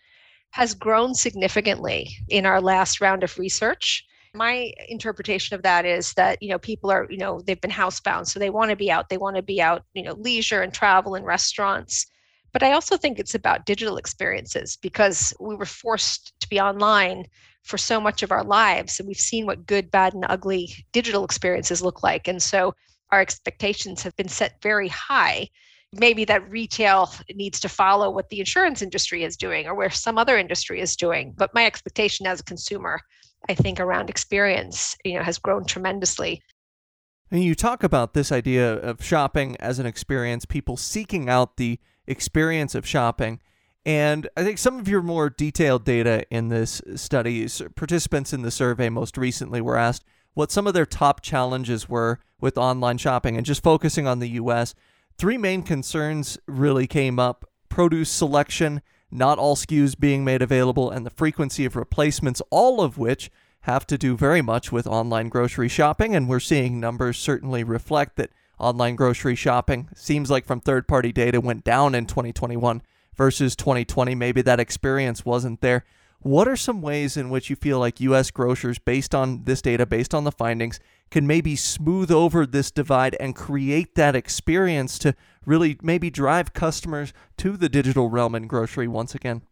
has 0.51 0.73
grown 0.73 1.13
significantly 1.13 2.09
in 2.27 2.45
our 2.45 2.59
last 2.59 2.99
round 2.99 3.23
of 3.23 3.37
research. 3.37 4.03
My 4.33 4.71
interpretation 4.87 5.55
of 5.55 5.63
that 5.63 5.85
is 5.85 6.13
that, 6.13 6.41
you 6.41 6.49
know, 6.49 6.59
people 6.59 6.89
are, 6.89 7.05
you 7.09 7.17
know, 7.17 7.41
they've 7.41 7.59
been 7.59 7.71
housebound, 7.71 8.27
so 8.27 8.39
they 8.39 8.49
want 8.49 8.69
to 8.69 8.77
be 8.77 8.89
out. 8.89 9.09
They 9.09 9.17
want 9.17 9.35
to 9.35 9.41
be 9.41 9.61
out, 9.61 9.83
you 9.93 10.03
know, 10.03 10.13
leisure 10.13 10.61
and 10.61 10.73
travel 10.73 11.15
and 11.15 11.25
restaurants. 11.25 12.05
But 12.53 12.63
I 12.63 12.71
also 12.71 12.97
think 12.97 13.19
it's 13.19 13.35
about 13.35 13.65
digital 13.65 13.97
experiences 13.97 14.77
because 14.77 15.33
we 15.39 15.55
were 15.55 15.65
forced 15.65 16.33
to 16.39 16.49
be 16.49 16.59
online 16.59 17.25
for 17.63 17.77
so 17.77 17.99
much 17.99 18.23
of 18.23 18.31
our 18.31 18.43
lives. 18.43 18.99
And 18.99 19.07
we've 19.07 19.17
seen 19.17 19.45
what 19.45 19.65
good, 19.65 19.91
bad, 19.91 20.13
and 20.13 20.25
ugly 20.29 20.73
digital 20.93 21.25
experiences 21.25 21.81
look 21.81 22.01
like. 22.01 22.27
And 22.27 22.41
so 22.41 22.73
our 23.11 23.21
expectations 23.21 24.01
have 24.03 24.15
been 24.15 24.29
set 24.29 24.61
very 24.61 24.87
high 24.87 25.49
maybe 25.93 26.23
that 26.25 26.49
retail 26.49 27.11
needs 27.35 27.59
to 27.59 27.69
follow 27.69 28.09
what 28.09 28.29
the 28.29 28.39
insurance 28.39 28.81
industry 28.81 29.23
is 29.23 29.35
doing 29.35 29.67
or 29.67 29.75
where 29.75 29.89
some 29.89 30.17
other 30.17 30.37
industry 30.37 30.79
is 30.79 30.95
doing 30.95 31.33
but 31.37 31.53
my 31.53 31.65
expectation 31.65 32.25
as 32.25 32.39
a 32.39 32.45
consumer 32.45 32.99
i 33.49 33.53
think 33.53 33.79
around 33.79 34.09
experience 34.09 34.95
you 35.03 35.13
know 35.13 35.23
has 35.23 35.37
grown 35.37 35.65
tremendously 35.65 36.41
and 37.29 37.43
you 37.43 37.55
talk 37.55 37.83
about 37.83 38.13
this 38.13 38.31
idea 38.31 38.73
of 38.73 39.03
shopping 39.03 39.55
as 39.59 39.79
an 39.79 39.85
experience 39.85 40.45
people 40.45 40.77
seeking 40.77 41.29
out 41.29 41.57
the 41.57 41.79
experience 42.07 42.75
of 42.75 42.85
shopping 42.85 43.39
and 43.85 44.29
I 44.37 44.43
think 44.43 44.57
some 44.57 44.79
of 44.79 44.87
your 44.87 45.01
more 45.01 45.29
detailed 45.29 45.85
data 45.85 46.25
in 46.29 46.49
this 46.49 46.81
study, 46.95 47.47
participants 47.75 48.31
in 48.31 48.43
the 48.43 48.51
survey 48.51 48.89
most 48.89 49.17
recently 49.17 49.59
were 49.59 49.77
asked 49.77 50.05
what 50.33 50.51
some 50.51 50.67
of 50.67 50.73
their 50.73 50.85
top 50.85 51.21
challenges 51.21 51.89
were 51.89 52.19
with 52.39 52.57
online 52.57 52.97
shopping 52.97 53.37
and 53.37 53.45
just 53.45 53.63
focusing 53.63 54.07
on 54.07 54.19
the 54.19 54.29
US. 54.29 54.75
Three 55.17 55.37
main 55.37 55.63
concerns 55.63 56.37
really 56.47 56.87
came 56.87 57.19
up 57.19 57.45
produce 57.69 58.09
selection, 58.11 58.81
not 59.11 59.37
all 59.37 59.55
SKUs 59.55 59.99
being 59.99 60.23
made 60.23 60.41
available, 60.41 60.89
and 60.89 61.05
the 61.05 61.11
frequency 61.11 61.65
of 61.65 61.75
replacements, 61.75 62.41
all 62.49 62.81
of 62.81 62.97
which 62.97 63.29
have 63.61 63.85
to 63.87 63.97
do 63.97 64.17
very 64.17 64.41
much 64.41 64.71
with 64.71 64.87
online 64.87 65.29
grocery 65.29 65.67
shopping. 65.67 66.15
And 66.15 66.27
we're 66.27 66.39
seeing 66.39 66.79
numbers 66.79 67.17
certainly 67.17 67.63
reflect 67.63 68.15
that 68.15 68.31
online 68.57 68.95
grocery 68.95 69.35
shopping 69.35 69.89
seems 69.95 70.29
like 70.29 70.45
from 70.45 70.61
third 70.61 70.87
party 70.87 71.11
data 71.11 71.41
went 71.41 71.63
down 71.63 71.95
in 71.95 72.05
2021 72.05 72.81
versus 73.15 73.55
2020. 73.55 74.15
Maybe 74.15 74.41
that 74.41 74.59
experience 74.59 75.25
wasn't 75.25 75.61
there. 75.61 75.85
What 76.19 76.47
are 76.47 76.55
some 76.55 76.81
ways 76.83 77.17
in 77.17 77.31
which 77.31 77.49
you 77.49 77.55
feel 77.55 77.79
like 77.79 77.99
U.S. 77.99 78.29
grocers, 78.29 78.77
based 78.77 79.15
on 79.15 79.45
this 79.45 79.61
data, 79.61 79.87
based 79.87 80.13
on 80.13 80.23
the 80.23 80.31
findings, 80.31 80.79
can 81.11 81.27
maybe 81.27 81.55
smooth 81.55 82.09
over 82.09 82.45
this 82.45 82.71
divide 82.71 83.15
and 83.19 83.35
create 83.35 83.95
that 83.95 84.15
experience 84.15 84.97
to 84.99 85.13
really 85.45 85.77
maybe 85.81 86.09
drive 86.09 86.53
customers 86.53 87.13
to 87.37 87.57
the 87.57 87.69
digital 87.69 88.09
realm 88.09 88.33
in 88.33 88.47
grocery 88.47 88.87
once 88.87 89.13
again? 89.13 89.43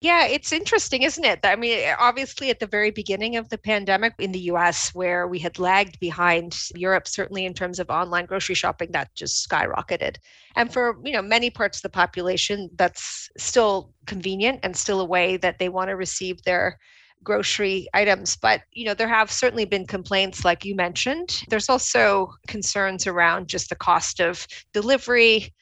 Yeah, 0.00 0.26
it's 0.26 0.52
interesting, 0.52 1.02
isn't 1.02 1.24
it? 1.24 1.40
I 1.44 1.56
mean, 1.56 1.80
obviously, 1.98 2.50
at 2.50 2.60
the 2.60 2.66
very 2.66 2.90
beginning 2.90 3.36
of 3.36 3.48
the 3.48 3.56
pandemic 3.56 4.12
in 4.18 4.32
the 4.32 4.50
US, 4.50 4.94
where 4.94 5.26
we 5.26 5.38
had 5.38 5.58
lagged 5.58 5.98
behind 5.98 6.54
Europe, 6.74 7.08
certainly 7.08 7.46
in 7.46 7.54
terms 7.54 7.78
of 7.78 7.88
online 7.88 8.26
grocery 8.26 8.54
shopping, 8.54 8.92
that 8.92 9.14
just 9.14 9.48
skyrocketed. 9.48 10.16
And 10.56 10.70
for 10.70 10.98
you 11.04 11.12
know 11.12 11.22
many 11.22 11.48
parts 11.48 11.78
of 11.78 11.82
the 11.82 11.88
population, 11.88 12.68
that's 12.76 13.30
still 13.38 13.94
convenient 14.04 14.60
and 14.62 14.76
still 14.76 15.00
a 15.00 15.06
way 15.06 15.38
that 15.38 15.58
they 15.58 15.70
want 15.70 15.88
to 15.88 15.96
receive 15.96 16.42
their 16.42 16.78
grocery 17.24 17.88
items 17.94 18.36
but 18.36 18.62
you 18.72 18.84
know 18.84 18.94
there 18.94 19.08
have 19.08 19.30
certainly 19.30 19.64
been 19.64 19.86
complaints 19.86 20.44
like 20.44 20.64
you 20.64 20.74
mentioned. 20.74 21.42
There's 21.48 21.68
also 21.68 22.34
concerns 22.46 23.06
around 23.06 23.48
just 23.48 23.70
the 23.70 23.76
cost 23.76 24.20
of 24.20 24.46
delivery 24.72 25.52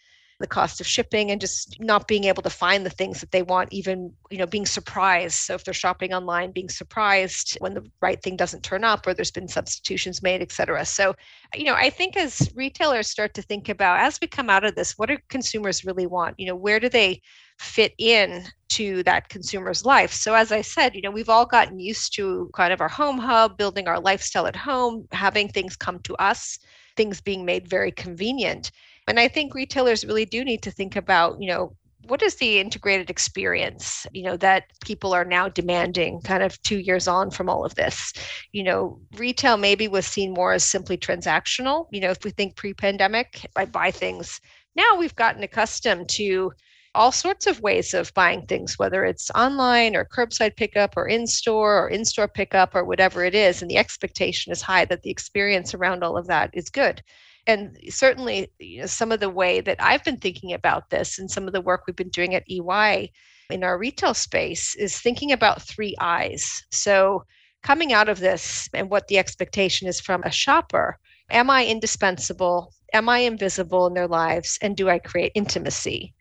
the 0.42 0.46
cost 0.48 0.80
of 0.80 0.86
shipping 0.86 1.30
and 1.30 1.40
just 1.40 1.80
not 1.80 2.08
being 2.08 2.24
able 2.24 2.42
to 2.42 2.50
find 2.50 2.84
the 2.84 2.90
things 2.90 3.20
that 3.20 3.30
they 3.30 3.42
want 3.42 3.72
even 3.72 4.12
you 4.30 4.36
know 4.36 4.46
being 4.46 4.66
surprised. 4.66 5.36
So 5.36 5.54
if 5.54 5.64
they're 5.64 5.72
shopping 5.72 6.12
online 6.12 6.50
being 6.50 6.68
surprised 6.68 7.56
when 7.60 7.74
the 7.74 7.88
right 8.02 8.20
thing 8.20 8.36
doesn't 8.36 8.62
turn 8.64 8.84
up 8.84 9.06
or 9.06 9.14
there's 9.14 9.30
been 9.30 9.48
substitutions 9.48 10.22
made 10.22 10.42
etc 10.42 10.84
so 10.84 11.14
you 11.54 11.64
know 11.64 11.74
i 11.74 11.88
think 11.88 12.16
as 12.16 12.50
retailers 12.54 13.06
start 13.06 13.34
to 13.34 13.42
think 13.42 13.68
about 13.68 14.00
as 14.00 14.18
we 14.20 14.26
come 14.26 14.50
out 14.50 14.64
of 14.64 14.74
this 14.74 14.98
what 14.98 15.08
do 15.08 15.16
consumers 15.28 15.84
really 15.84 16.06
want? 16.06 16.38
You 16.38 16.46
know 16.48 16.56
where 16.56 16.80
do 16.80 16.88
they 16.88 17.22
fit 17.58 17.94
in 17.98 18.44
to 18.70 19.02
that 19.02 19.28
consumer's 19.28 19.84
life. 19.84 20.12
So 20.12 20.34
as 20.34 20.50
I 20.50 20.62
said, 20.62 20.94
you 20.94 21.02
know, 21.02 21.10
we've 21.10 21.28
all 21.28 21.46
gotten 21.46 21.78
used 21.78 22.14
to 22.16 22.50
kind 22.54 22.72
of 22.72 22.80
our 22.80 22.88
home 22.88 23.18
hub, 23.18 23.58
building 23.58 23.86
our 23.86 24.00
lifestyle 24.00 24.46
at 24.46 24.56
home, 24.56 25.06
having 25.12 25.48
things 25.48 25.76
come 25.76 25.98
to 26.00 26.14
us, 26.16 26.58
things 26.96 27.20
being 27.20 27.44
made 27.44 27.68
very 27.68 27.92
convenient. 27.92 28.70
And 29.08 29.20
I 29.20 29.28
think 29.28 29.54
retailers 29.54 30.04
really 30.04 30.24
do 30.24 30.44
need 30.44 30.62
to 30.62 30.70
think 30.70 30.96
about, 30.96 31.40
you 31.40 31.48
know, 31.48 31.76
what 32.08 32.22
is 32.22 32.34
the 32.36 32.58
integrated 32.58 33.10
experience 33.10 34.06
you 34.12 34.22
know 34.22 34.36
that 34.36 34.64
people 34.84 35.12
are 35.12 35.24
now 35.24 35.48
demanding 35.48 36.20
kind 36.22 36.42
of 36.42 36.60
two 36.62 36.78
years 36.78 37.06
on 37.06 37.30
from 37.30 37.48
all 37.48 37.64
of 37.64 37.74
this 37.74 38.12
you 38.52 38.62
know 38.62 39.00
retail 39.16 39.56
maybe 39.56 39.88
was 39.88 40.06
seen 40.06 40.32
more 40.32 40.52
as 40.52 40.64
simply 40.64 40.96
transactional 40.96 41.86
you 41.92 42.00
know 42.00 42.10
if 42.10 42.24
we 42.24 42.30
think 42.30 42.56
pre-pandemic 42.56 43.46
i 43.56 43.64
buy 43.64 43.90
things 43.90 44.40
now 44.74 44.96
we've 44.98 45.14
gotten 45.14 45.42
accustomed 45.42 46.08
to 46.08 46.52
all 46.94 47.12
sorts 47.12 47.46
of 47.46 47.60
ways 47.60 47.94
of 47.94 48.12
buying 48.14 48.46
things 48.46 48.78
whether 48.78 49.04
it's 49.04 49.30
online 49.30 49.96
or 49.96 50.04
curbside 50.04 50.56
pickup 50.56 50.94
or 50.96 51.06
in 51.06 51.26
store 51.26 51.84
or 51.84 51.88
in 51.88 52.04
store 52.04 52.28
pickup 52.28 52.74
or 52.74 52.84
whatever 52.84 53.24
it 53.24 53.34
is 53.34 53.62
and 53.62 53.70
the 53.70 53.78
expectation 53.78 54.52
is 54.52 54.62
high 54.62 54.84
that 54.84 55.02
the 55.02 55.10
experience 55.10 55.74
around 55.74 56.02
all 56.04 56.16
of 56.16 56.26
that 56.26 56.50
is 56.52 56.68
good 56.68 57.02
and 57.46 57.76
certainly 57.88 58.48
you 58.58 58.80
know, 58.80 58.86
some 58.86 59.10
of 59.10 59.20
the 59.20 59.30
way 59.30 59.60
that 59.60 59.78
I've 59.80 60.04
been 60.04 60.18
thinking 60.18 60.52
about 60.52 60.90
this 60.90 61.18
and 61.18 61.30
some 61.30 61.46
of 61.46 61.52
the 61.52 61.60
work 61.60 61.82
we've 61.86 61.96
been 61.96 62.08
doing 62.08 62.34
at 62.34 62.44
EY 62.48 63.10
in 63.50 63.64
our 63.64 63.78
retail 63.78 64.14
space 64.14 64.76
is 64.76 64.98
thinking 64.98 65.32
about 65.32 65.62
three 65.62 65.94
eyes. 66.00 66.62
So 66.70 67.24
coming 67.62 67.92
out 67.92 68.08
of 68.08 68.20
this 68.20 68.68
and 68.74 68.90
what 68.90 69.08
the 69.08 69.18
expectation 69.18 69.88
is 69.88 70.00
from 70.00 70.22
a 70.22 70.30
shopper, 70.30 70.98
am 71.30 71.50
I 71.50 71.66
indispensable? 71.66 72.72
Am 72.92 73.08
I 73.08 73.18
invisible 73.18 73.86
in 73.86 73.94
their 73.94 74.08
lives? 74.08 74.58
And 74.62 74.76
do 74.76 74.88
I 74.88 74.98
create 74.98 75.32
intimacy? 75.34 76.14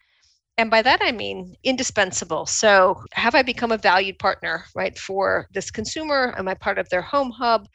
And 0.58 0.70
by 0.70 0.82
that, 0.82 1.00
I 1.02 1.12
mean 1.12 1.56
indispensable. 1.64 2.46
So, 2.46 3.04
have 3.14 3.36
I 3.36 3.42
become 3.42 3.72
a 3.72 3.78
valued 3.78 4.20
partner, 4.20 4.66
right, 4.76 4.98
for 4.98 5.48
this 5.54 5.72
consumer? 5.72 6.36
Am 6.38 6.48
I 6.48 6.54
part 6.54 6.78
of 6.78 6.90
their 6.90 7.02
home 7.02 7.32
hub? 7.32 7.68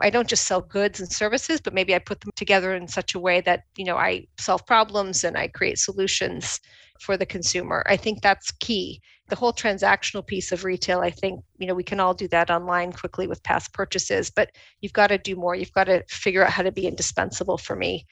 I 0.00 0.10
don't 0.10 0.28
just 0.28 0.46
sell 0.46 0.62
goods 0.62 1.00
and 1.00 1.12
services, 1.12 1.60
but 1.60 1.74
maybe 1.74 1.94
I 1.94 1.98
put 1.98 2.20
them 2.20 2.32
together 2.34 2.74
in 2.74 2.88
such 2.88 3.14
a 3.14 3.20
way 3.20 3.42
that, 3.42 3.64
you 3.76 3.84
know, 3.84 3.96
I 3.96 4.26
solve 4.38 4.66
problems 4.66 5.22
and 5.22 5.36
I 5.36 5.48
create 5.48 5.78
solutions 5.78 6.60
for 6.98 7.16
the 7.16 7.26
consumer. 7.26 7.84
I 7.86 7.96
think 7.96 8.22
that's 8.22 8.52
key. 8.52 9.02
The 9.28 9.36
whole 9.36 9.52
transactional 9.52 10.26
piece 10.26 10.50
of 10.50 10.64
retail, 10.64 11.00
I 11.00 11.10
think, 11.10 11.44
you 11.58 11.66
know, 11.66 11.74
we 11.74 11.84
can 11.84 12.00
all 12.00 12.14
do 12.14 12.28
that 12.28 12.50
online 12.50 12.92
quickly 12.92 13.26
with 13.26 13.42
past 13.42 13.72
purchases, 13.74 14.30
but 14.30 14.50
you've 14.80 14.92
got 14.94 15.08
to 15.08 15.18
do 15.18 15.36
more. 15.36 15.54
You've 15.54 15.72
got 15.72 15.84
to 15.84 16.02
figure 16.08 16.44
out 16.44 16.52
how 16.52 16.62
to 16.62 16.72
be 16.72 16.86
indispensable 16.86 17.58
for 17.58 17.76
me. 17.76 18.06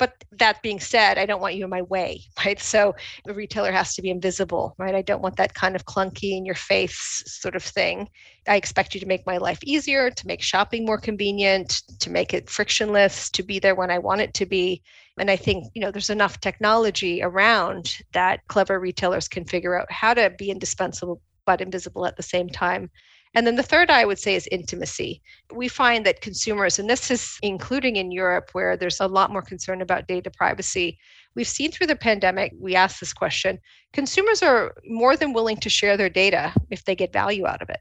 But 0.00 0.24
that 0.32 0.62
being 0.62 0.80
said, 0.80 1.18
I 1.18 1.26
don't 1.26 1.42
want 1.42 1.54
you 1.54 1.64
in 1.64 1.70
my 1.70 1.82
way, 1.82 2.22
right? 2.44 2.58
So 2.58 2.96
the 3.26 3.34
retailer 3.34 3.70
has 3.70 3.94
to 3.94 4.02
be 4.02 4.10
invisible, 4.10 4.74
right? 4.78 4.94
I 4.94 5.02
don't 5.02 5.22
want 5.22 5.36
that 5.36 5.54
kind 5.54 5.76
of 5.76 5.84
clunky 5.84 6.36
in 6.36 6.44
your 6.44 6.56
face 6.56 7.22
sort 7.26 7.54
of 7.54 7.62
thing. 7.62 8.08
I 8.48 8.56
expect 8.56 8.94
you 8.94 9.00
to 9.00 9.06
make 9.06 9.26
my 9.26 9.36
life 9.36 9.60
easier, 9.62 10.10
to 10.10 10.26
make 10.26 10.42
shopping 10.42 10.86
more 10.86 10.98
convenient, 10.98 11.82
to 12.00 12.10
make 12.10 12.34
it 12.34 12.48
frictionless, 12.48 13.30
to 13.30 13.42
be 13.42 13.58
there 13.58 13.74
when 13.74 13.90
I 13.90 13.98
want 13.98 14.22
it 14.22 14.34
to 14.34 14.46
be. 14.46 14.82
And 15.18 15.30
I 15.30 15.36
think, 15.36 15.66
you 15.74 15.82
know, 15.82 15.90
there's 15.90 16.10
enough 16.10 16.40
technology 16.40 17.22
around 17.22 17.98
that 18.14 18.40
clever 18.48 18.80
retailers 18.80 19.28
can 19.28 19.44
figure 19.44 19.78
out 19.78 19.92
how 19.92 20.14
to 20.14 20.30
be 20.30 20.50
indispensable 20.50 21.20
but 21.44 21.60
invisible 21.60 22.06
at 22.06 22.16
the 22.16 22.22
same 22.22 22.48
time 22.48 22.90
and 23.34 23.46
then 23.46 23.56
the 23.56 23.62
third 23.62 23.90
I 23.90 24.04
would 24.04 24.18
say 24.18 24.34
is 24.34 24.48
intimacy. 24.50 25.22
We 25.54 25.68
find 25.68 26.04
that 26.04 26.20
consumers, 26.20 26.78
and 26.78 26.90
this 26.90 27.10
is 27.10 27.38
including 27.42 27.96
in 27.96 28.10
Europe 28.10 28.50
where 28.52 28.76
there's 28.76 29.00
a 29.00 29.06
lot 29.06 29.32
more 29.32 29.42
concern 29.42 29.82
about 29.82 30.08
data 30.08 30.30
privacy, 30.30 30.98
we've 31.36 31.46
seen 31.46 31.70
through 31.70 31.86
the 31.86 31.96
pandemic, 31.96 32.52
we 32.58 32.74
asked 32.74 33.00
this 33.00 33.12
question 33.12 33.58
consumers 33.92 34.42
are 34.42 34.74
more 34.86 35.16
than 35.16 35.32
willing 35.32 35.56
to 35.58 35.68
share 35.68 35.96
their 35.96 36.08
data 36.08 36.52
if 36.70 36.84
they 36.84 36.94
get 36.94 37.12
value 37.12 37.46
out 37.46 37.62
of 37.62 37.70
it. 37.70 37.80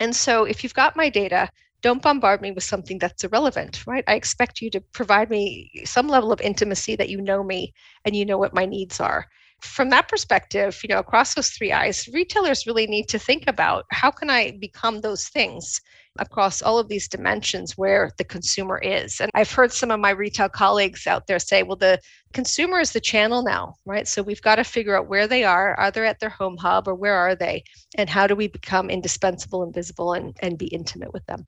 And 0.00 0.14
so 0.14 0.44
if 0.44 0.62
you've 0.62 0.74
got 0.74 0.96
my 0.96 1.08
data, 1.08 1.48
don't 1.82 2.02
bombard 2.02 2.40
me 2.40 2.50
with 2.50 2.64
something 2.64 2.98
that's 2.98 3.24
irrelevant, 3.24 3.86
right? 3.86 4.04
I 4.08 4.14
expect 4.14 4.60
you 4.60 4.70
to 4.70 4.80
provide 4.80 5.28
me 5.28 5.70
some 5.84 6.08
level 6.08 6.32
of 6.32 6.40
intimacy 6.40 6.96
that 6.96 7.08
you 7.08 7.20
know 7.20 7.44
me 7.44 7.74
and 8.04 8.16
you 8.16 8.24
know 8.24 8.38
what 8.38 8.54
my 8.54 8.64
needs 8.64 9.00
are 9.00 9.26
from 9.64 9.90
that 9.90 10.08
perspective, 10.08 10.78
you 10.82 10.88
know, 10.88 10.98
across 10.98 11.34
those 11.34 11.50
three 11.50 11.72
eyes, 11.72 12.08
retailers 12.12 12.66
really 12.66 12.86
need 12.86 13.08
to 13.08 13.18
think 13.18 13.44
about 13.48 13.84
how 13.90 14.10
can 14.10 14.30
I 14.30 14.52
become 14.60 15.00
those 15.00 15.28
things 15.28 15.80
across 16.18 16.62
all 16.62 16.78
of 16.78 16.88
these 16.88 17.08
dimensions 17.08 17.76
where 17.76 18.12
the 18.18 18.24
consumer 18.24 18.78
is. 18.78 19.20
And 19.20 19.30
I've 19.34 19.50
heard 19.50 19.72
some 19.72 19.90
of 19.90 19.98
my 19.98 20.10
retail 20.10 20.48
colleagues 20.48 21.06
out 21.06 21.26
there 21.26 21.38
say, 21.38 21.62
well, 21.62 21.76
the 21.76 21.98
consumer 22.32 22.78
is 22.78 22.92
the 22.92 23.00
channel 23.00 23.42
now, 23.42 23.74
right? 23.84 24.06
So 24.06 24.22
we've 24.22 24.42
got 24.42 24.56
to 24.56 24.64
figure 24.64 24.96
out 24.96 25.08
where 25.08 25.26
they 25.26 25.42
are. 25.42 25.74
Are 25.74 25.90
they 25.90 26.06
at 26.06 26.20
their 26.20 26.28
home 26.28 26.56
hub 26.56 26.86
or 26.86 26.94
where 26.94 27.16
are 27.16 27.34
they? 27.34 27.64
And 27.96 28.08
how 28.08 28.26
do 28.26 28.36
we 28.36 28.46
become 28.46 28.90
indispensable 28.90 29.64
and 29.64 29.74
visible 29.74 30.12
and, 30.12 30.36
and 30.40 30.58
be 30.58 30.66
intimate 30.66 31.12
with 31.12 31.26
them? 31.26 31.46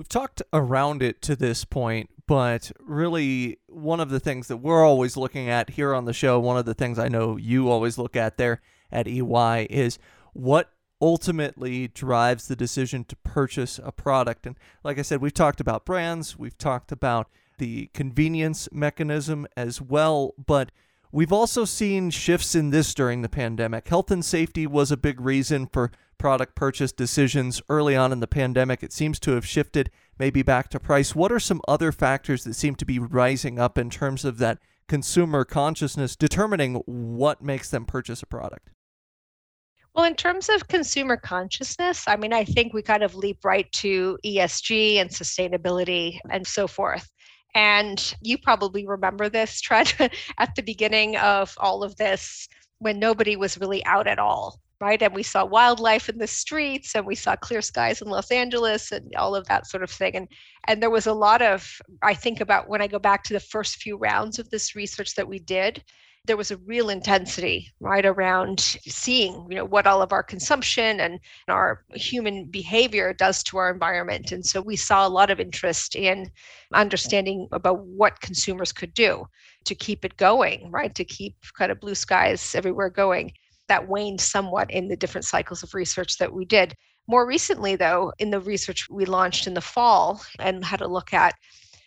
We've 0.00 0.08
talked 0.08 0.40
around 0.54 1.02
it 1.02 1.20
to 1.20 1.36
this 1.36 1.66
point, 1.66 2.08
but 2.26 2.72
really 2.80 3.58
one 3.66 4.00
of 4.00 4.08
the 4.08 4.18
things 4.18 4.48
that 4.48 4.56
we're 4.56 4.82
always 4.82 5.14
looking 5.14 5.50
at 5.50 5.68
here 5.68 5.94
on 5.94 6.06
the 6.06 6.14
show, 6.14 6.40
one 6.40 6.56
of 6.56 6.64
the 6.64 6.72
things 6.72 6.98
I 6.98 7.08
know 7.08 7.36
you 7.36 7.68
always 7.68 7.98
look 7.98 8.16
at 8.16 8.38
there 8.38 8.62
at 8.90 9.06
EY 9.06 9.66
is 9.68 9.98
what 10.32 10.72
ultimately 11.02 11.88
drives 11.88 12.48
the 12.48 12.56
decision 12.56 13.04
to 13.04 13.16
purchase 13.16 13.78
a 13.84 13.92
product. 13.92 14.46
And 14.46 14.56
like 14.82 14.98
I 14.98 15.02
said, 15.02 15.20
we've 15.20 15.34
talked 15.34 15.60
about 15.60 15.84
brands, 15.84 16.34
we've 16.38 16.56
talked 16.56 16.92
about 16.92 17.28
the 17.58 17.90
convenience 17.92 18.70
mechanism 18.72 19.46
as 19.54 19.82
well, 19.82 20.32
but 20.38 20.72
we've 21.12 21.32
also 21.32 21.64
seen 21.64 22.10
shifts 22.10 22.54
in 22.54 22.70
this 22.70 22.94
during 22.94 23.22
the 23.22 23.28
pandemic. 23.28 23.88
Health 23.88 24.10
and 24.10 24.24
safety 24.24 24.66
was 24.66 24.90
a 24.90 24.96
big 24.96 25.20
reason 25.20 25.66
for 25.66 25.90
product 26.18 26.54
purchase 26.54 26.92
decisions 26.92 27.62
early 27.68 27.96
on 27.96 28.12
in 28.12 28.20
the 28.20 28.26
pandemic. 28.26 28.82
It 28.82 28.92
seems 28.92 29.18
to 29.20 29.32
have 29.32 29.46
shifted 29.46 29.90
maybe 30.18 30.42
back 30.42 30.68
to 30.70 30.80
price. 30.80 31.14
What 31.14 31.32
are 31.32 31.40
some 31.40 31.62
other 31.66 31.92
factors 31.92 32.44
that 32.44 32.54
seem 32.54 32.74
to 32.76 32.84
be 32.84 32.98
rising 32.98 33.58
up 33.58 33.78
in 33.78 33.90
terms 33.90 34.24
of 34.24 34.38
that 34.38 34.58
consumer 34.86 35.44
consciousness 35.44 36.16
determining 36.16 36.74
what 36.84 37.42
makes 37.42 37.70
them 37.70 37.86
purchase 37.86 38.22
a 38.22 38.26
product? 38.26 38.70
Well, 39.94 40.04
in 40.04 40.14
terms 40.14 40.48
of 40.48 40.68
consumer 40.68 41.16
consciousness, 41.16 42.04
I 42.06 42.16
mean, 42.16 42.32
I 42.32 42.44
think 42.44 42.72
we 42.72 42.82
kind 42.82 43.02
of 43.02 43.14
leap 43.14 43.44
right 43.44 43.70
to 43.72 44.18
ESG 44.24 44.96
and 44.96 45.10
sustainability 45.10 46.18
and 46.30 46.46
so 46.46 46.66
forth. 46.66 47.10
And 47.54 48.14
you 48.22 48.38
probably 48.38 48.86
remember 48.86 49.28
this, 49.28 49.60
Trent, 49.62 49.94
at 50.38 50.54
the 50.56 50.62
beginning 50.62 51.16
of 51.16 51.54
all 51.58 51.82
of 51.82 51.96
this 51.96 52.48
when 52.78 52.98
nobody 52.98 53.36
was 53.36 53.58
really 53.58 53.84
out 53.84 54.06
at 54.06 54.18
all 54.18 54.60
right? 54.80 55.02
And 55.02 55.14
we 55.14 55.22
saw 55.22 55.44
wildlife 55.44 56.08
in 56.08 56.18
the 56.18 56.26
streets 56.26 56.94
and 56.94 57.06
we 57.06 57.14
saw 57.14 57.36
clear 57.36 57.60
skies 57.60 58.00
in 58.00 58.08
Los 58.08 58.30
Angeles 58.30 58.92
and 58.92 59.14
all 59.14 59.36
of 59.36 59.46
that 59.46 59.66
sort 59.66 59.82
of 59.82 59.90
thing. 59.90 60.16
And 60.16 60.28
and 60.66 60.82
there 60.82 60.90
was 60.90 61.06
a 61.06 61.12
lot 61.12 61.42
of 61.42 61.80
I 62.02 62.14
think 62.14 62.40
about 62.40 62.68
when 62.68 62.80
I 62.80 62.86
go 62.86 62.98
back 62.98 63.22
to 63.24 63.32
the 63.34 63.40
first 63.40 63.76
few 63.76 63.96
rounds 63.96 64.38
of 64.38 64.50
this 64.50 64.74
research 64.74 65.14
that 65.16 65.28
we 65.28 65.38
did, 65.38 65.84
there 66.26 66.36
was 66.36 66.50
a 66.50 66.56
real 66.58 66.90
intensity 66.90 67.72
right 67.80 68.06
around 68.06 68.60
seeing 68.60 69.46
you 69.48 69.56
know 69.56 69.64
what 69.64 69.86
all 69.86 70.02
of 70.02 70.12
our 70.12 70.22
consumption 70.22 71.00
and 71.00 71.18
our 71.48 71.84
human 71.94 72.44
behavior 72.44 73.12
does 73.12 73.42
to 73.42 73.56
our 73.56 73.70
environment 73.72 74.30
and 74.30 74.44
so 74.44 74.60
we 74.60 74.76
saw 74.76 75.06
a 75.06 75.08
lot 75.08 75.30
of 75.30 75.40
interest 75.40 75.96
in 75.96 76.30
understanding 76.74 77.48
about 77.52 77.84
what 77.84 78.20
consumers 78.20 78.72
could 78.72 78.94
do 78.94 79.24
to 79.64 79.74
keep 79.74 80.04
it 80.04 80.16
going 80.16 80.70
right 80.70 80.94
to 80.94 81.04
keep 81.04 81.34
kind 81.58 81.72
of 81.72 81.80
blue 81.80 81.94
skies 81.94 82.54
everywhere 82.54 82.90
going 82.90 83.32
that 83.70 83.86
waned 83.86 84.20
somewhat 84.20 84.68
in 84.72 84.88
the 84.88 84.96
different 84.96 85.24
cycles 85.24 85.62
of 85.62 85.74
research 85.74 86.18
that 86.18 86.34
we 86.34 86.44
did. 86.44 86.74
More 87.06 87.24
recently, 87.24 87.76
though, 87.76 88.12
in 88.18 88.28
the 88.28 88.40
research 88.40 88.88
we 88.90 89.04
launched 89.04 89.46
in 89.46 89.54
the 89.54 89.60
fall 89.60 90.20
and 90.40 90.64
had 90.64 90.80
a 90.80 90.88
look 90.88 91.14
at, 91.14 91.36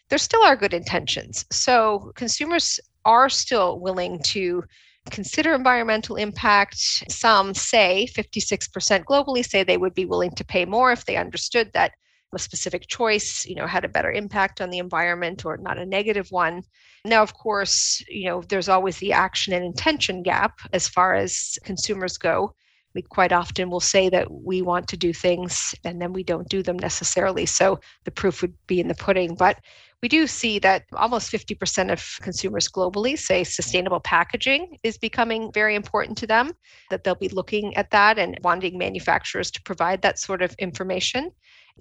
there 0.08 0.18
still 0.18 0.42
are 0.44 0.56
good 0.56 0.74
intentions. 0.74 1.44
So 1.52 2.14
consumers 2.16 2.80
are 3.06 3.30
still 3.30 3.80
willing 3.80 4.20
to 4.24 4.64
consider 5.10 5.54
environmental 5.54 6.16
impact. 6.16 6.78
Some 7.10 7.54
say 7.54 8.08
56% 8.16 9.04
globally 9.04 9.46
say 9.46 9.64
they 9.64 9.78
would 9.78 9.94
be 9.94 10.06
willing 10.06 10.32
to 10.32 10.46
pay 10.46 10.66
more 10.66 10.92
if 10.92 11.06
they 11.06 11.18
understood 11.18 11.72
that 11.74 11.94
a 12.34 12.40
specific 12.40 12.88
choice, 12.88 13.46
you 13.46 13.56
know, 13.56 13.68
had 13.68 13.86
a 13.86 13.90
better 13.90 14.12
impact 14.12 14.60
on 14.60 14.70
the 14.70 14.80
environment 14.80 15.46
or 15.46 15.58
not 15.58 15.78
a 15.78 15.86
negative 15.86 16.32
one. 16.32 16.64
Now, 17.06 17.22
of 17.22 17.34
course, 17.34 18.04
you 18.08 18.26
know, 18.26 18.42
there's 18.42 18.70
always 18.70 18.98
the 18.98 19.14
action 19.14 19.54
and 19.54 19.64
intention 19.64 20.24
gap 20.24 20.60
as 20.72 20.88
far 20.88 21.16
as 21.16 21.58
consumers 21.64 22.18
go. 22.18 22.56
We 22.96 23.02
quite 23.02 23.32
often 23.32 23.70
will 23.70 23.80
say 23.80 24.10
that 24.10 24.32
we 24.32 24.62
want 24.62 24.88
to 24.90 24.98
do 24.98 25.14
things 25.14 25.76
and 25.84 26.02
then 26.02 26.14
we 26.14 26.24
don't 26.24 26.50
do 26.50 26.64
them 26.64 26.78
necessarily. 26.78 27.46
So 27.46 27.80
the 28.04 28.12
proof 28.12 28.42
would 28.42 28.54
be 28.68 28.80
in 28.80 28.88
the 28.88 28.96
pudding. 28.96 29.36
But 29.36 29.60
we 30.04 30.10
do 30.10 30.28
see 30.28 30.60
that 30.60 30.84
almost 30.98 31.32
50% 31.32 31.90
of 31.90 32.20
consumers 32.22 32.68
globally 32.68 33.18
say 33.18 33.46
sustainable 33.46 34.02
packaging 34.02 34.78
is 34.84 34.98
becoming 34.98 35.50
very 35.54 35.76
important 35.76 36.18
to 36.18 36.28
them, 36.28 36.52
that 36.90 37.06
they'll 37.06 37.16
be 37.16 37.30
looking 37.30 37.74
at 37.78 37.90
that 37.92 38.20
and 38.20 38.38
wanting 38.44 38.78
manufacturers 38.78 39.50
to 39.52 39.62
provide 39.64 40.02
that 40.02 40.20
sort 40.20 40.42
of 40.42 40.54
information. 40.60 41.32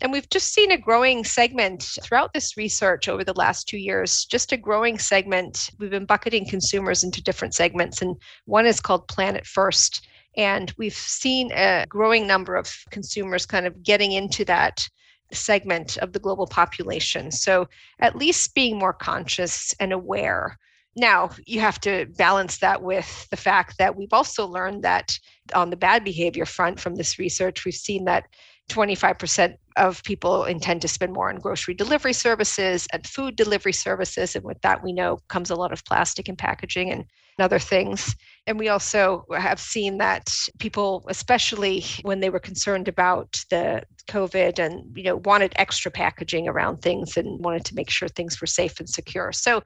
And 0.03 0.13
we've 0.13 0.31
just 0.31 0.55
seen 0.55 0.71
a 0.71 0.79
growing 0.79 1.25
segment 1.25 1.83
throughout 2.01 2.33
this 2.33 2.57
research 2.57 3.09
over 3.09 3.25
the 3.25 3.35
last 3.35 3.67
two 3.67 3.77
years, 3.77 4.25
just 4.25 4.53
a 4.53 4.57
growing 4.57 5.01
segment. 5.01 5.71
We've 5.81 5.91
been 5.91 6.07
bucketing 6.07 6.47
consumers 6.49 7.03
into 7.03 7.21
different 7.25 7.55
segments, 7.55 8.03
and 8.03 8.15
one 8.45 8.67
is 8.67 8.81
called 8.81 9.09
Planet 9.09 9.45
First. 9.45 10.07
And 10.37 10.73
we've 10.79 10.95
seen 10.95 11.51
a 11.51 11.87
growing 11.89 12.29
number 12.29 12.55
of 12.55 12.73
consumers 12.91 13.47
kind 13.47 13.67
of 13.67 13.83
getting 13.83 14.13
into 14.13 14.45
that 14.45 14.89
segment 15.33 15.97
of 15.99 16.13
the 16.13 16.19
global 16.19 16.47
population. 16.47 17.31
So, 17.31 17.69
at 18.01 18.17
least 18.17 18.55
being 18.55 18.79
more 18.79 18.93
conscious 18.93 19.75
and 19.81 19.93
aware. 19.93 20.59
Now, 20.95 21.31
you 21.47 21.61
have 21.61 21.81
to 21.81 22.07
balance 22.19 22.59
that 22.59 22.83
with 22.83 23.29
the 23.31 23.37
fact 23.37 23.79
that 23.79 23.97
we've 23.97 24.13
also 24.13 24.47
learned 24.47 24.83
that 24.83 25.19
on 25.55 25.71
the 25.71 25.77
bad 25.77 26.05
behavior 26.05 26.45
front 26.45 26.79
from 26.79 26.97
this 26.97 27.19
research, 27.19 27.65
we've 27.65 27.75
seen 27.75 28.05
that 28.05 28.27
25% 28.71 29.55
of 29.77 30.03
people 30.05 30.45
intend 30.45 30.83
to 30.83 30.89
spend 30.89 31.13
more 31.13 31.31
on 31.31 31.37
grocery 31.37 31.75
delivery 31.75 32.13
services 32.13 32.87
and 32.93 33.07
food 33.07 33.37
delivery 33.37 33.73
services. 33.73 34.37
And 34.37 34.45
with 34.45 34.61
that, 34.61 34.83
we 34.83 34.93
know 34.93 35.19
comes 35.29 35.51
a 35.51 35.55
lot 35.55 35.73
of 35.73 35.85
plastic 35.85 36.29
and 36.29 36.39
packaging 36.39 36.91
and 36.91 37.05
other 37.39 37.59
things. 37.59 38.15
And 38.47 38.59
we 38.59 38.69
also 38.69 39.25
have 39.37 39.61
seen 39.61 39.99
that 39.99 40.31
people, 40.59 41.05
especially 41.09 41.85
when 42.03 42.21
they 42.21 42.31
were 42.31 42.41
concerned 42.41 42.89
about 42.89 43.45
the 43.51 43.83
COVID 44.09 44.59
and 44.59 44.97
you 44.97 45.05
know 45.05 45.17
wanted 45.25 45.53
extra 45.57 45.91
packaging 45.91 46.49
around 46.49 46.79
things 46.83 47.17
and 47.17 47.43
wanted 47.45 47.65
to 47.67 47.75
make 47.75 47.91
sure 47.91 48.09
things 48.09 48.41
were 48.41 48.47
safe 48.47 48.81
and 48.81 48.89
secure. 48.89 49.33
So 49.33 49.63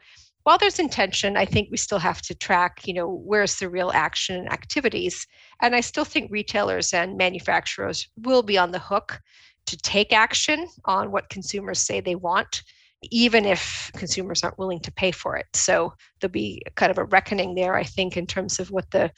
while 0.47 0.59
there's 0.59 0.79
intention, 0.79 1.37
I 1.37 1.45
think 1.45 1.71
we 1.73 1.77
still 1.77 1.99
have 1.99 2.23
to 2.23 2.35
track, 2.35 2.87
you 2.87 2.95
know, 2.95 3.09
where's 3.09 3.57
the 3.57 3.69
real 3.69 3.91
action 3.93 4.37
and 4.37 4.53
activities. 4.53 5.27
And 5.61 5.75
I 5.75 5.81
still 5.81 6.05
think 6.05 6.31
retailers 6.31 6.95
and 6.95 7.17
manufacturers 7.17 8.09
will 8.17 8.45
be 8.45 8.57
on 8.57 8.71
the 8.71 8.79
hook 8.79 9.21
to 9.67 9.77
take 9.77 10.13
action 10.13 10.69
on 10.85 11.11
what 11.11 11.31
consumers 11.31 11.81
say 11.81 12.01
they 12.01 12.15
want, 12.15 12.63
even 13.03 13.45
if 13.45 13.91
consumers 13.95 14.43
aren't 14.43 14.59
willing 14.59 14.81
to 14.81 14.93
pay 14.93 15.11
for 15.11 15.37
it. 15.37 15.47
So 15.55 15.93
there'll 16.21 16.33
be 16.33 16.63
kind 16.75 16.91
of 16.91 16.99
a 16.99 17.05
reckoning 17.05 17.55
there, 17.55 17.75
I 17.75 17.85
think, 17.85 18.17
in 18.17 18.27
terms 18.27 18.59
of 18.59 18.71
what 18.71 18.91
the 18.91 19.11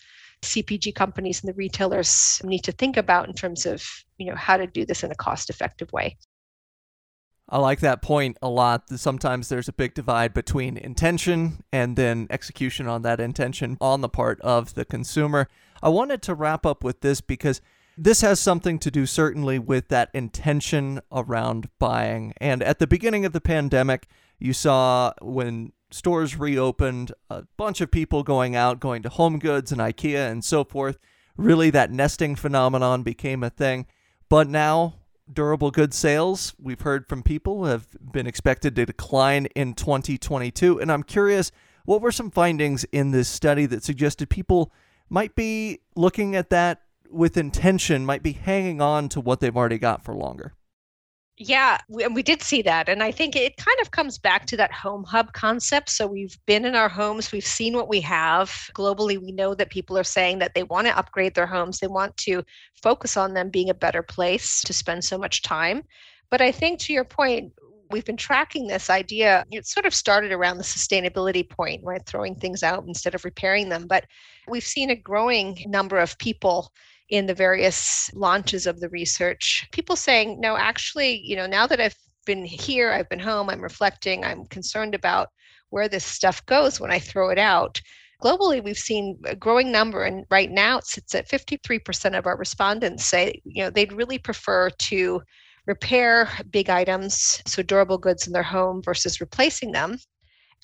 CPG 0.43 0.95
companies 0.95 1.43
and 1.43 1.49
the 1.49 1.57
retailers 1.57 2.41
need 2.45 2.65
to 2.65 2.73
think 2.73 2.97
about 2.97 3.29
in 3.29 3.35
terms 3.35 3.67
of, 3.67 3.85
you 4.19 4.27
know, 4.27 4.37
how 4.37 4.57
to 4.57 4.67
do 4.67 4.85
this 4.85 5.03
in 5.03 5.11
a 5.11 5.17
cost 5.17 5.51
effective 5.51 5.93
way. 5.93 6.17
I 7.51 7.59
like 7.59 7.81
that 7.81 8.03
point 8.03 8.37
a 8.43 8.49
lot. 8.49 8.91
Sometimes 8.91 9.49
there's 9.49 9.69
a 9.69 9.73
big 9.73 9.95
divide 9.95 10.35
between 10.35 10.77
intention 10.77 11.65
and 11.73 11.97
then 11.97 12.27
execution 12.29 12.87
on 12.87 13.03
that 13.03 13.21
intention 13.21 13.79
on 13.81 14.03
the 14.03 14.09
part 14.09 14.39
of 14.43 14.75
the 14.75 14.85
consumer. 14.85 15.49
I 15.83 15.89
wanted 15.89 16.21
to 16.23 16.35
wrap 16.35 16.67
up 16.67 16.85
with 16.85 17.01
this 17.01 17.23
because 17.23 17.63
this 17.99 18.21
has 18.21 18.39
something 18.39 18.79
to 18.79 18.91
do 18.91 19.07
certainly 19.07 19.59
with 19.59 19.89
that 19.89 20.11
intention 20.15 21.01
around 21.11 21.69
buying. 21.79 22.33
And 22.39 22.63
at 22.63 22.79
the 22.79 22.87
beginning 22.87 23.25
of 23.25 23.33
the 23.33 23.41
pandemic, 23.41 24.07
you 24.39 24.53
saw 24.53 25.13
when 25.21 25.73
stores 25.91 26.37
reopened, 26.37 27.13
a 27.29 27.45
bunch 27.57 27.81
of 27.81 27.91
people 27.91 28.23
going 28.23 28.55
out, 28.55 28.79
going 28.79 29.03
to 29.03 29.09
Home 29.09 29.39
Goods 29.39 29.73
and 29.73 29.81
IKEA 29.81 30.31
and 30.31 30.45
so 30.45 30.63
forth. 30.63 30.99
Really, 31.37 31.71
that 31.71 31.91
nesting 31.91 32.37
phenomenon 32.37 33.03
became 33.03 33.43
a 33.43 33.51
thing. 33.51 33.87
But 34.29 34.49
now 34.49 34.95
durable 35.33 35.71
goods 35.71 35.97
sales, 35.97 36.55
we've 36.59 36.81
heard 36.81 37.07
from 37.07 37.23
people, 37.23 37.65
have 37.65 37.87
been 38.01 38.27
expected 38.27 38.75
to 38.77 38.87
decline 38.87 39.47
in 39.55 39.75
2022. 39.75 40.81
And 40.81 40.91
I'm 40.91 41.03
curious, 41.03 41.53
what 41.85 42.01
were 42.01 42.13
some 42.13 42.31
findings 42.31 42.85
in 42.85 43.11
this 43.11 43.29
study 43.29 43.67
that 43.67 43.83
suggested 43.83 44.31
people 44.31 44.73
might 45.11 45.35
be 45.35 45.81
looking 45.97 46.37
at 46.37 46.51
that 46.51 46.83
with 47.11 47.37
intention, 47.37 48.05
might 48.05 48.23
be 48.23 48.33
hanging 48.33 48.81
on 48.81 49.09
to 49.11 49.21
what 49.21 49.41
they've 49.41 49.57
already 49.57 49.79
got 49.79 50.05
for 50.05 50.15
longer? 50.15 50.55
Yeah, 51.41 51.79
we, 51.89 52.03
and 52.03 52.17
we 52.17 52.23
did 52.25 52.43
see 52.43 52.63
that. 52.63 52.89
And 52.89 53.01
I 53.01 53.13
think 53.13 53.37
it 53.37 53.57
kind 53.57 53.79
of 53.81 53.93
comes 53.93 54.19
back 54.19 54.47
to 54.47 54.57
that 54.57 54.73
home 54.73 55.05
hub 55.05 55.33
concept. 55.35 55.89
So 55.89 56.05
we've 56.07 56.37
been 56.47 56.65
in 56.65 56.75
our 56.75 56.89
homes, 56.89 57.31
we've 57.31 57.47
seen 57.47 57.75
what 57.75 57.89
we 57.89 58.01
have. 58.01 58.51
Globally, 58.75 59.19
we 59.19 59.31
know 59.31 59.55
that 59.55 59.71
people 59.71 59.97
are 59.97 60.05
saying 60.05 60.41
that 60.41 60.55
they 60.55 60.65
want 60.65 60.89
to 60.89 60.99
upgrade 60.99 61.37
their 61.37 61.47
homes, 61.47 61.79
they 61.79 61.87
want 61.87 62.17
to 62.19 62.43
focus 62.83 63.17
on 63.17 63.35
them 63.35 63.51
being 63.51 63.71
a 63.71 63.75
better 63.75 64.03
place 64.03 64.63
to 64.63 64.73
spend 64.73 65.05
so 65.05 65.17
much 65.17 65.43
time. 65.43 65.85
But 66.29 66.41
I 66.41 66.51
think 66.51 66.81
to 66.81 66.93
your 66.93 67.05
point, 67.05 67.53
we've 67.91 68.05
been 68.05 68.17
tracking 68.17 68.67
this 68.67 68.91
idea. 68.91 69.45
It 69.51 69.67
sort 69.67 69.87
of 69.87 69.95
started 69.95 70.33
around 70.33 70.59
the 70.59 70.65
sustainability 70.65 71.49
point, 71.49 71.83
right? 71.85 72.05
Throwing 72.05 72.35
things 72.35 72.63
out 72.63 72.85
instead 72.87 73.15
of 73.15 73.25
repairing 73.25 73.69
them. 73.69 73.87
But 73.87 74.07
we've 74.49 74.65
seen 74.65 74.91
a 74.91 74.97
growing 74.97 75.65
number 75.69 75.99
of 75.99 76.19
people 76.19 76.73
in 77.09 77.27
the 77.27 77.35
various 77.35 78.13
launches 78.15 78.67
of 78.67 78.81
the 78.81 78.89
research, 78.91 79.67
people 79.73 79.97
saying, 79.97 80.41
no, 80.41 80.57
actually, 80.57 81.21
you 81.25 81.37
know, 81.37 81.47
now 81.47 81.67
that 81.67 81.81
I've 81.81 81.97
been 82.27 82.45
here, 82.45 82.91
I've 82.91 83.09
been 83.09 83.19
home, 83.19 83.49
I'm 83.49 83.63
reflecting, 83.63 84.25
I'm 84.25 84.45
concerned 84.47 84.95
about 84.95 85.29
where 85.71 85.89
this 85.89 86.05
stuff 86.05 86.45
goes 86.47 86.81
when 86.81 86.91
I 86.91 86.99
throw 86.99 87.31
it 87.31 87.39
out. 87.39 87.81
Globally, 88.23 88.63
we've 88.63 88.79
seen 88.79 89.19
a 89.25 89.37
growing 89.37 89.71
number, 89.71 90.05
and 90.05 90.27
right 90.31 90.51
now 90.51 90.79
it 90.79 90.87
sits 90.87 91.15
at 91.15 91.29
53% 91.29 92.19
of 92.19 92.27
our 92.27 92.37
respondents 92.37 93.05
say, 93.05 93.41
you 93.45 93.63
know, 93.63 93.71
they'd 93.71 93.93
really 93.93 94.19
prefer 94.19 94.71
to 94.71 95.23
repair 95.67 96.29
big 96.51 96.69
items, 96.69 97.43
so 97.47 97.63
durable 97.63 97.99
goods 97.99 98.27
in 98.27 98.33
their 98.33 98.43
home 98.43 98.83
versus 98.83 99.21
replacing 99.21 99.71
them. 99.71 99.99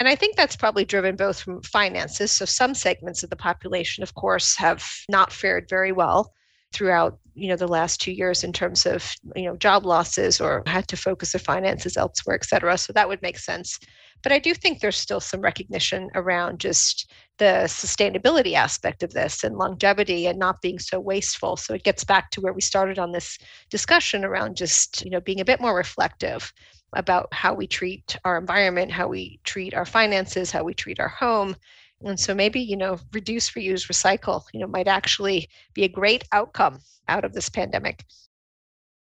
And 0.01 0.09
I 0.09 0.17
think 0.17 0.37
that's 0.37 0.57
probably 0.57 0.85
driven 0.85 1.17
both 1.17 1.41
from 1.41 1.63
finances. 1.63 2.33
So 2.33 2.45
some 2.45 2.75
segments 2.75 3.23
of 3.23 3.31
the 3.31 3.37
population, 3.37 4.03
of 4.03 4.15
course, 4.15 4.57
have 4.57 4.85
not 5.09 5.33
fared 5.33 5.69
very 5.69 5.93
well 5.93 6.33
throughout 6.75 7.19
you 7.35 7.49
know 7.49 7.57
the 7.57 7.69
last 7.69 8.01
two 8.01 8.13
years 8.13 8.45
in 8.45 8.53
terms 8.53 8.85
of 8.85 9.15
you 9.35 9.45
know 9.45 9.57
job 9.57 9.87
losses 9.87 10.41
or 10.41 10.63
had 10.67 10.87
to 10.89 10.97
focus 10.97 11.33
their 11.33 11.39
finances 11.39 11.97
elsewhere 11.97 12.37
et 12.37 12.45
cetera 12.45 12.77
so 12.77 12.93
that 12.93 13.09
would 13.09 13.23
make 13.23 13.39
sense 13.39 13.79
but 14.23 14.33
i 14.33 14.39
do 14.39 14.53
think 14.53 14.81
there's 14.81 14.97
still 14.97 15.21
some 15.21 15.41
recognition 15.41 16.11
around 16.15 16.59
just 16.59 17.11
the 17.39 17.65
sustainability 17.67 18.55
aspect 18.55 19.03
of 19.03 19.13
this 19.13 19.45
and 19.45 19.57
longevity 19.57 20.27
and 20.27 20.39
not 20.39 20.61
being 20.63 20.79
so 20.79 20.99
wasteful 21.01 21.57
so 21.57 21.75
it 21.75 21.85
gets 21.85 22.05
back 22.05 22.31
to 22.31 22.41
where 22.41 22.53
we 22.53 22.61
started 22.61 22.99
on 22.99 23.13
this 23.13 23.39
discussion 23.71 24.25
around 24.25 24.57
just 24.57 25.05
you 25.05 25.11
know 25.11 25.21
being 25.21 25.41
a 25.41 25.45
bit 25.45 25.61
more 25.61 25.77
reflective 25.77 26.53
about 26.97 27.33
how 27.33 27.55
we 27.55 27.67
treat 27.67 28.17
our 28.25 28.39
environment, 28.39 28.91
how 28.91 29.09
we 29.09 29.41
treat 29.45 29.75
our 29.75 29.85
finances, 29.85 30.51
how 30.51 30.65
we 30.65 30.75
treat 30.75 31.01
our 31.01 31.09
home. 31.09 31.57
And 32.05 32.19
so 32.19 32.35
maybe, 32.35 32.61
you 32.61 32.77
know, 32.77 32.99
reduce, 33.13 33.51
reuse, 33.53 33.89
recycle, 33.89 34.45
you 34.53 34.61
know, 34.61 34.67
might 34.67 34.89
actually 34.89 35.49
be 35.73 35.85
a 35.85 35.89
great 35.89 36.25
outcome 36.33 36.81
out 37.09 37.25
of 37.25 37.33
this 37.33 37.49
pandemic. 37.49 38.05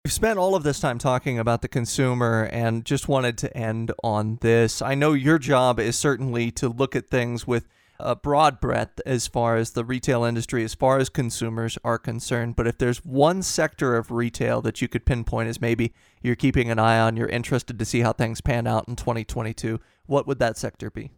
We've 0.06 0.12
spent 0.12 0.38
all 0.38 0.54
of 0.54 0.64
this 0.64 0.82
time 0.82 0.98
talking 0.98 1.40
about 1.40 1.62
the 1.62 1.70
consumer 1.70 2.50
and 2.52 2.84
just 2.84 3.08
wanted 3.08 3.38
to 3.38 3.56
end 3.56 3.94
on 4.04 4.38
this. 4.42 4.82
I 4.82 4.96
know 4.96 5.14
your 5.14 5.40
job 5.40 5.80
is 5.80 5.98
certainly 5.98 6.52
to 6.52 6.68
look 6.68 6.94
at 6.94 7.10
things 7.10 7.48
with 7.48 7.70
a 8.04 8.16
broad 8.16 8.60
breadth 8.60 9.02
as 9.06 9.28
far 9.28 9.56
as 9.56 9.72
the 9.72 9.86
retail 9.86 10.24
industry, 10.24 10.64
as 10.64 10.76
far 10.76 11.00
as 11.00 11.10
consumers 11.10 11.78
are 11.84 11.98
concerned. 11.98 12.56
But 12.56 12.68
if 12.68 12.78
there's 12.78 13.04
one 13.04 13.42
sector 13.42 13.96
of 13.96 14.12
retail 14.12 14.62
that 14.62 14.82
you 14.82 14.88
could 14.88 15.06
pinpoint 15.06 15.50
as 15.50 15.62
maybe 15.62 15.94
you're 16.22 16.36
keeping 16.36 16.70
an 16.70 16.80
eye 16.80 17.00
on, 17.00 17.18
you're 17.18 17.28
interested 17.28 17.80
to 17.80 17.86
see 17.86 18.02
how 18.02 18.14
things 18.14 18.42
pan 18.42 18.68
out 18.68 18.88
in 18.88 18.96
2022, 18.96 19.80
what 20.06 20.28
would 20.28 20.40
that 20.40 20.58
sector 20.58 20.92
be? 20.92 21.12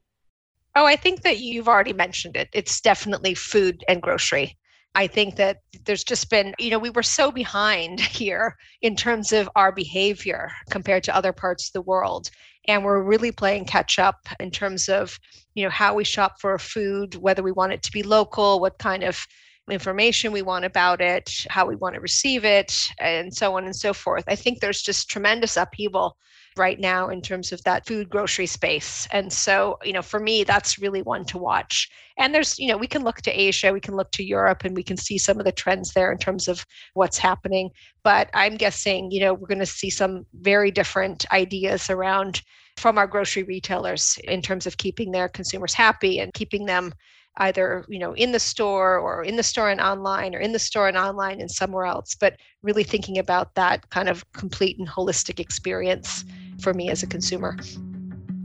Oh, 0.75 0.85
I 0.85 0.95
think 0.95 1.23
that 1.23 1.39
you've 1.39 1.67
already 1.67 1.93
mentioned 1.93 2.35
it. 2.35 2.49
It's 2.53 2.81
definitely 2.81 3.33
food 3.33 3.83
and 3.87 4.01
grocery. 4.01 4.57
I 4.93 5.07
think 5.07 5.35
that 5.35 5.59
there's 5.83 6.03
just 6.03 6.29
been, 6.29 6.53
you 6.57 6.69
know, 6.69 6.79
we 6.79 6.89
were 6.89 7.03
so 7.03 7.31
behind 7.31 7.99
here 7.99 8.55
in 8.81 8.95
terms 8.95 9.33
of 9.33 9.49
our 9.55 9.71
behavior 9.71 10.51
compared 10.69 11.03
to 11.05 11.15
other 11.15 11.33
parts 11.33 11.67
of 11.67 11.73
the 11.73 11.81
world. 11.81 12.29
And 12.67 12.83
we're 12.83 13.03
really 13.03 13.31
playing 13.31 13.65
catch 13.65 13.99
up 13.99 14.27
in 14.39 14.51
terms 14.51 14.89
of, 14.89 15.19
you 15.55 15.63
know, 15.63 15.69
how 15.69 15.95
we 15.95 16.03
shop 16.03 16.39
for 16.39 16.57
food, 16.59 17.15
whether 17.15 17.41
we 17.41 17.51
want 17.51 17.73
it 17.73 17.81
to 17.83 17.91
be 17.91 18.03
local, 18.03 18.59
what 18.59 18.77
kind 18.77 19.03
of 19.03 19.25
information 19.71 20.31
we 20.31 20.41
want 20.41 20.65
about 20.65 21.01
it, 21.01 21.45
how 21.49 21.65
we 21.65 21.75
want 21.75 21.95
to 21.95 22.01
receive 22.01 22.45
it, 22.45 22.87
and 22.99 23.33
so 23.33 23.57
on 23.57 23.65
and 23.65 23.75
so 23.75 23.93
forth. 23.93 24.23
I 24.27 24.35
think 24.35 24.59
there's 24.59 24.81
just 24.81 25.09
tremendous 25.09 25.57
upheaval 25.57 26.17
right 26.57 26.79
now 26.79 27.09
in 27.09 27.21
terms 27.21 27.51
of 27.51 27.61
that 27.63 27.85
food 27.85 28.09
grocery 28.09 28.45
space. 28.45 29.07
And 29.11 29.31
so, 29.31 29.77
you 29.83 29.91
know, 29.91 30.01
for 30.01 30.19
me, 30.19 30.43
that's 30.43 30.79
really 30.79 31.01
one 31.01 31.25
to 31.25 31.37
watch. 31.37 31.89
And 32.17 32.33
there's, 32.33 32.57
you 32.57 32.67
know, 32.67 32.77
we 32.77 32.87
can 32.87 33.03
look 33.03 33.21
to 33.23 33.31
Asia, 33.31 33.73
we 33.73 33.81
can 33.81 33.95
look 33.95 34.11
to 34.11 34.23
Europe, 34.23 34.63
and 34.63 34.75
we 34.75 34.83
can 34.83 34.95
see 34.95 35.17
some 35.17 35.39
of 35.39 35.45
the 35.45 35.51
trends 35.51 35.93
there 35.93 36.11
in 36.11 36.17
terms 36.17 36.47
of 36.47 36.65
what's 36.93 37.17
happening. 37.17 37.71
But 38.03 38.29
I'm 38.33 38.55
guessing, 38.55 39.11
you 39.11 39.19
know, 39.19 39.33
we're 39.33 39.47
going 39.47 39.59
to 39.59 39.65
see 39.65 39.89
some 39.89 40.25
very 40.33 40.71
different 40.71 41.25
ideas 41.33 41.89
around 41.89 42.41
from 42.77 42.97
our 42.97 43.07
grocery 43.07 43.43
retailers 43.43 44.19
in 44.25 44.41
terms 44.41 44.67
of 44.67 44.77
keeping 44.77 45.11
their 45.11 45.29
consumers 45.29 45.73
happy 45.73 46.19
and 46.19 46.33
keeping 46.33 46.65
them 46.65 46.93
either 47.37 47.85
you 47.89 47.99
know 47.99 48.13
in 48.13 48.31
the 48.31 48.39
store 48.39 48.97
or 48.97 49.23
in 49.23 49.35
the 49.35 49.43
store 49.43 49.69
and 49.69 49.81
online 49.81 50.35
or 50.35 50.39
in 50.39 50.51
the 50.51 50.59
store 50.59 50.87
and 50.87 50.97
online 50.97 51.41
and 51.41 51.51
somewhere 51.51 51.85
else 51.85 52.15
but 52.15 52.37
really 52.63 52.83
thinking 52.83 53.17
about 53.17 53.53
that 53.55 53.89
kind 53.89 54.09
of 54.09 54.29
complete 54.33 54.77
and 54.79 54.87
holistic 54.87 55.39
experience 55.39 56.23
for 56.61 56.73
me 56.73 56.89
as 56.89 57.03
a 57.03 57.07
consumer. 57.07 57.57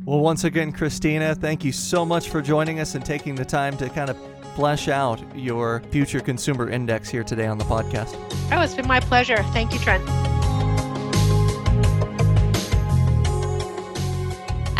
Well 0.04 0.20
once 0.20 0.44
again 0.44 0.72
Kristina 0.72 1.36
thank 1.36 1.64
you 1.64 1.72
so 1.72 2.04
much 2.04 2.28
for 2.28 2.42
joining 2.42 2.80
us 2.80 2.94
and 2.94 3.04
taking 3.04 3.34
the 3.34 3.44
time 3.44 3.76
to 3.76 3.88
kind 3.88 4.10
of 4.10 4.18
flesh 4.56 4.88
out 4.88 5.22
your 5.36 5.80
future 5.90 6.20
consumer 6.20 6.68
index 6.68 7.08
here 7.08 7.22
today 7.22 7.46
on 7.46 7.58
the 7.58 7.64
podcast. 7.64 8.16
Oh 8.52 8.60
it's 8.60 8.74
been 8.74 8.88
my 8.88 9.00
pleasure. 9.00 9.42
Thank 9.52 9.72
you 9.72 9.78
trent 9.78 10.04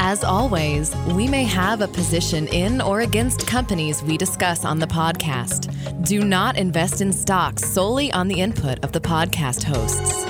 As 0.03 0.25
always, 0.25 0.97
we 1.09 1.29
may 1.29 1.45
have 1.45 1.83
a 1.83 1.87
position 1.87 2.49
in 2.49 2.81
or 2.81 3.03
against 3.03 3.47
companies 3.47 4.03
we 4.03 4.17
discuss 4.17 4.65
on 4.65 4.79
the 4.79 4.87
podcast. 4.87 5.69
Do 6.09 6.25
not 6.25 6.57
invest 6.57 7.03
in 7.03 7.13
stocks 7.13 7.71
solely 7.71 8.11
on 8.11 8.27
the 8.27 8.41
input 8.41 8.83
of 8.83 8.93
the 8.93 9.01
podcast 9.01 9.63
hosts. 9.63 10.25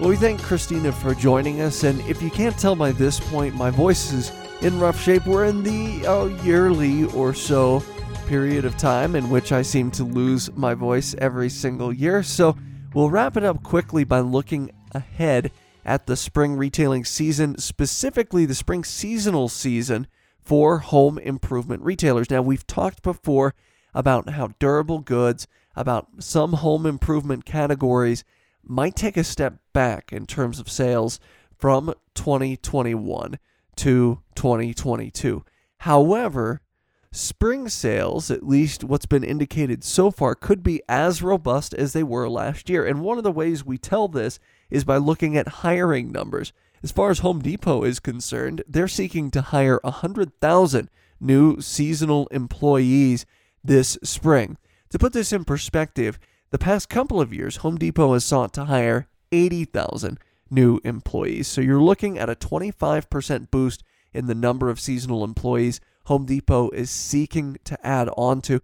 Well, 0.00 0.08
we 0.08 0.16
thank 0.16 0.40
Kristina 0.40 0.94
for 0.94 1.14
joining 1.14 1.60
us, 1.60 1.84
and 1.84 2.00
if 2.08 2.22
you 2.22 2.30
can't 2.30 2.58
tell 2.58 2.74
by 2.74 2.92
this 2.92 3.20
point, 3.20 3.54
my 3.54 3.68
voice 3.68 4.14
is 4.14 4.32
in 4.62 4.80
rough 4.80 4.98
shape. 4.98 5.26
We're 5.26 5.44
in 5.44 5.62
the 5.62 6.06
uh, 6.06 6.24
yearly 6.42 7.04
or 7.12 7.34
so 7.34 7.82
period 8.28 8.64
of 8.64 8.78
time 8.78 9.14
in 9.14 9.28
which 9.28 9.52
I 9.52 9.60
seem 9.60 9.90
to 9.90 10.04
lose 10.04 10.50
my 10.56 10.72
voice 10.72 11.14
every 11.18 11.50
single 11.50 11.92
year, 11.92 12.22
so 12.22 12.56
We'll 12.94 13.10
wrap 13.10 13.36
it 13.36 13.44
up 13.44 13.62
quickly 13.62 14.04
by 14.04 14.20
looking 14.20 14.70
ahead 14.92 15.52
at 15.84 16.06
the 16.06 16.16
spring 16.16 16.54
retailing 16.56 17.04
season, 17.04 17.58
specifically 17.58 18.46
the 18.46 18.54
spring 18.54 18.82
seasonal 18.82 19.48
season 19.48 20.06
for 20.40 20.78
home 20.78 21.18
improvement 21.18 21.82
retailers. 21.82 22.30
Now, 22.30 22.40
we've 22.40 22.66
talked 22.66 23.02
before 23.02 23.54
about 23.94 24.30
how 24.30 24.48
durable 24.58 25.00
goods, 25.00 25.46
about 25.76 26.08
some 26.18 26.54
home 26.54 26.86
improvement 26.86 27.44
categories 27.44 28.24
might 28.62 28.96
take 28.96 29.16
a 29.16 29.24
step 29.24 29.58
back 29.72 30.12
in 30.12 30.26
terms 30.26 30.58
of 30.58 30.70
sales 30.70 31.20
from 31.56 31.92
2021 32.14 33.38
to 33.76 34.20
2022. 34.34 35.44
However, 35.78 36.62
Spring 37.10 37.68
sales, 37.68 38.30
at 38.30 38.46
least 38.46 38.84
what's 38.84 39.06
been 39.06 39.24
indicated 39.24 39.82
so 39.82 40.10
far, 40.10 40.34
could 40.34 40.62
be 40.62 40.82
as 40.88 41.22
robust 41.22 41.72
as 41.74 41.92
they 41.92 42.02
were 42.02 42.28
last 42.28 42.68
year. 42.68 42.86
And 42.86 43.00
one 43.00 43.16
of 43.16 43.24
the 43.24 43.32
ways 43.32 43.64
we 43.64 43.78
tell 43.78 44.08
this 44.08 44.38
is 44.70 44.84
by 44.84 44.98
looking 44.98 45.36
at 45.36 45.48
hiring 45.48 46.12
numbers. 46.12 46.52
As 46.82 46.92
far 46.92 47.10
as 47.10 47.20
Home 47.20 47.40
Depot 47.40 47.82
is 47.82 47.98
concerned, 47.98 48.62
they're 48.68 48.88
seeking 48.88 49.30
to 49.30 49.40
hire 49.40 49.80
100,000 49.82 50.90
new 51.18 51.60
seasonal 51.60 52.26
employees 52.28 53.24
this 53.64 53.98
spring. 54.02 54.58
To 54.90 54.98
put 54.98 55.12
this 55.12 55.32
in 55.32 55.44
perspective, 55.44 56.18
the 56.50 56.58
past 56.58 56.88
couple 56.88 57.20
of 57.20 57.32
years, 57.32 57.56
Home 57.56 57.76
Depot 57.76 58.12
has 58.12 58.24
sought 58.24 58.52
to 58.54 58.66
hire 58.66 59.08
80,000 59.32 60.18
new 60.50 60.80
employees. 60.84 61.48
So 61.48 61.60
you're 61.60 61.80
looking 61.80 62.18
at 62.18 62.30
a 62.30 62.34
25% 62.34 63.50
boost 63.50 63.82
in 64.12 64.26
the 64.26 64.34
number 64.34 64.70
of 64.70 64.80
seasonal 64.80 65.24
employees 65.24 65.80
Home 66.08 66.24
Depot 66.24 66.70
is 66.70 66.90
seeking 66.90 67.58
to 67.64 67.86
add 67.86 68.08
on 68.16 68.40
to. 68.42 68.62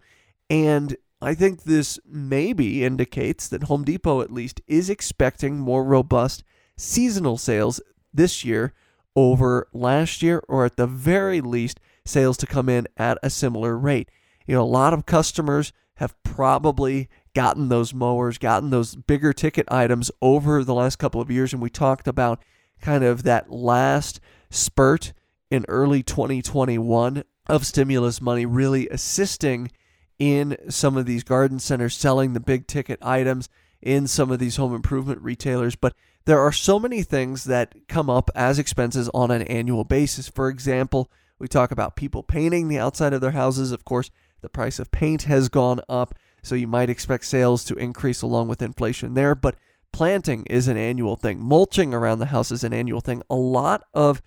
And 0.49 0.97
I 1.21 1.35
think 1.35 1.63
this 1.63 1.99
maybe 2.05 2.83
indicates 2.83 3.47
that 3.47 3.63
Home 3.63 3.83
Depot, 3.83 4.21
at 4.21 4.31
least, 4.33 4.61
is 4.67 4.89
expecting 4.89 5.59
more 5.59 5.83
robust 5.83 6.43
seasonal 6.75 7.37
sales 7.37 7.79
this 8.11 8.43
year 8.43 8.73
over 9.15 9.67
last 9.73 10.23
year, 10.23 10.43
or 10.47 10.65
at 10.65 10.75
the 10.75 10.87
very 10.87 11.39
least, 11.39 11.79
sales 12.03 12.35
to 12.37 12.47
come 12.47 12.67
in 12.67 12.87
at 12.97 13.19
a 13.21 13.29
similar 13.29 13.77
rate. 13.77 14.09
You 14.47 14.55
know, 14.55 14.63
a 14.63 14.65
lot 14.65 14.93
of 14.93 15.05
customers 15.05 15.71
have 15.95 16.21
probably 16.23 17.09
gotten 17.35 17.69
those 17.69 17.93
mowers, 17.93 18.39
gotten 18.39 18.71
those 18.71 18.95
bigger 18.95 19.33
ticket 19.33 19.67
items 19.69 20.09
over 20.19 20.63
the 20.63 20.73
last 20.73 20.97
couple 20.97 21.21
of 21.21 21.29
years. 21.29 21.53
And 21.53 21.61
we 21.61 21.69
talked 21.69 22.07
about 22.07 22.41
kind 22.81 23.03
of 23.03 23.21
that 23.23 23.51
last 23.51 24.19
spurt 24.49 25.13
in 25.51 25.63
early 25.67 26.01
2021 26.01 27.23
of 27.47 27.65
stimulus 27.65 28.21
money 28.21 28.45
really 28.45 28.87
assisting 28.89 29.71
in 30.17 30.57
some 30.69 30.97
of 30.97 31.05
these 31.05 31.23
garden 31.23 31.59
centers 31.59 31.95
selling 31.95 32.33
the 32.33 32.39
big 32.39 32.67
ticket 32.67 32.99
items 33.01 33.49
in 33.81 34.07
some 34.07 34.31
of 34.31 34.39
these 34.39 34.55
home 34.55 34.73
improvement 34.73 35.21
retailers. 35.21 35.75
But 35.75 35.93
there 36.25 36.39
are 36.39 36.51
so 36.51 36.79
many 36.79 37.03
things 37.03 37.43
that 37.43 37.75
come 37.87 38.09
up 38.09 38.31
as 38.33 38.57
expenses 38.57 39.09
on 39.13 39.29
an 39.31 39.43
annual 39.43 39.83
basis. 39.83 40.27
For 40.27 40.49
example 40.49 41.11
we 41.37 41.47
talk 41.47 41.71
about 41.71 41.95
people 41.95 42.23
painting 42.23 42.67
the 42.67 42.79
outside 42.79 43.13
of 43.13 43.21
their 43.21 43.31
houses. 43.31 43.71
Of 43.71 43.85
course 43.85 44.09
the 44.41 44.49
price 44.49 44.79
of 44.79 44.91
paint 44.91 45.23
has 45.23 45.49
gone 45.49 45.81
up 45.89 46.15
so 46.41 46.55
you 46.55 46.67
might 46.67 46.89
expect 46.89 47.25
sales 47.25 47.63
to 47.65 47.75
increase 47.75 48.21
along 48.21 48.47
with 48.47 48.61
inflation 48.61 49.15
there. 49.15 49.35
But 49.35 49.55
planting 49.91 50.45
is 50.45 50.67
an 50.67 50.77
annual 50.77 51.15
thing. 51.15 51.39
Mulching 51.39 51.93
around 51.93 52.19
the 52.19 52.27
house 52.27 52.51
is 52.51 52.63
an 52.63 52.73
annual 52.73 53.01
thing. 53.01 53.21
A 53.29 53.35
lot 53.35 53.83
of 53.93 54.21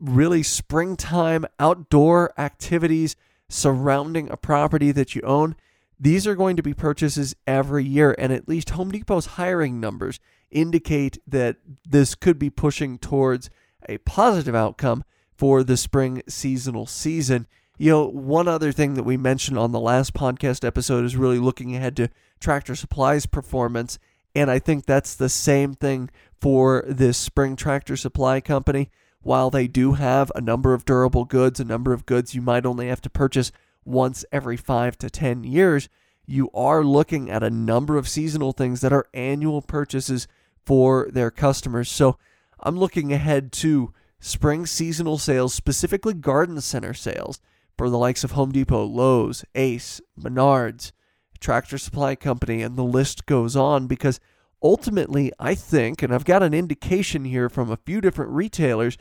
really 0.00 0.42
springtime 0.42 1.44
outdoor 1.58 2.32
activities 2.38 3.16
surrounding 3.48 4.30
a 4.30 4.36
property 4.36 4.92
that 4.92 5.14
you 5.14 5.22
own, 5.22 5.56
these 5.98 6.26
are 6.26 6.34
going 6.34 6.56
to 6.56 6.62
be 6.62 6.72
purchases 6.72 7.36
every 7.46 7.84
year. 7.84 8.14
And 8.18 8.32
at 8.32 8.48
least 8.48 8.70
Home 8.70 8.90
Depot's 8.90 9.26
hiring 9.26 9.78
numbers 9.78 10.18
indicate 10.50 11.18
that 11.26 11.56
this 11.86 12.14
could 12.14 12.38
be 12.38 12.50
pushing 12.50 12.98
towards 12.98 13.50
a 13.88 13.98
positive 13.98 14.54
outcome 14.54 15.04
for 15.36 15.62
the 15.62 15.76
spring 15.76 16.22
seasonal 16.28 16.86
season. 16.86 17.46
You 17.78 17.90
know, 17.90 18.06
one 18.06 18.48
other 18.48 18.72
thing 18.72 18.94
that 18.94 19.04
we 19.04 19.16
mentioned 19.16 19.58
on 19.58 19.72
the 19.72 19.80
last 19.80 20.14
podcast 20.14 20.66
episode 20.66 21.04
is 21.04 21.16
really 21.16 21.38
looking 21.38 21.74
ahead 21.74 21.96
to 21.96 22.10
Tractor 22.38 22.74
Supply's 22.74 23.26
performance. 23.26 23.98
And 24.34 24.50
I 24.50 24.58
think 24.58 24.86
that's 24.86 25.14
the 25.14 25.28
same 25.28 25.74
thing 25.74 26.10
for 26.40 26.84
this 26.86 27.18
spring 27.18 27.56
tractor 27.56 27.96
supply 27.96 28.40
company 28.40 28.90
while 29.22 29.50
they 29.50 29.66
do 29.66 29.92
have 29.92 30.32
a 30.34 30.40
number 30.40 30.72
of 30.74 30.84
durable 30.84 31.24
goods, 31.24 31.60
a 31.60 31.64
number 31.64 31.92
of 31.92 32.06
goods 32.06 32.34
you 32.34 32.42
might 32.42 32.66
only 32.66 32.88
have 32.88 33.00
to 33.02 33.10
purchase 33.10 33.52
once 33.84 34.24
every 34.32 34.56
five 34.56 34.96
to 34.98 35.10
10 35.10 35.44
years, 35.44 35.88
you 36.26 36.50
are 36.54 36.84
looking 36.84 37.30
at 37.30 37.42
a 37.42 37.50
number 37.50 37.96
of 37.96 38.08
seasonal 38.08 38.52
things 38.52 38.80
that 38.80 38.92
are 38.92 39.06
annual 39.12 39.62
purchases 39.62 40.28
for 40.64 41.08
their 41.10 41.30
customers. 41.30 41.90
So 41.90 42.16
I'm 42.60 42.78
looking 42.78 43.12
ahead 43.12 43.52
to 43.52 43.92
spring 44.20 44.66
seasonal 44.66 45.18
sales, 45.18 45.54
specifically 45.54 46.14
garden 46.14 46.60
center 46.60 46.94
sales 46.94 47.40
for 47.76 47.90
the 47.90 47.98
likes 47.98 48.22
of 48.22 48.32
Home 48.32 48.52
Depot, 48.52 48.84
Lowe's, 48.84 49.44
Ace, 49.54 50.00
Menards, 50.18 50.92
Tractor 51.40 51.78
Supply 51.78 52.14
Company, 52.14 52.62
and 52.62 52.76
the 52.76 52.84
list 52.84 53.26
goes 53.26 53.56
on 53.56 53.86
because 53.86 54.20
ultimately, 54.62 55.32
I 55.38 55.54
think, 55.54 56.02
and 56.02 56.14
I've 56.14 56.26
got 56.26 56.42
an 56.42 56.52
indication 56.52 57.24
here 57.24 57.48
from 57.48 57.70
a 57.70 57.78
few 57.78 58.00
different 58.00 58.32
retailers 58.32 58.98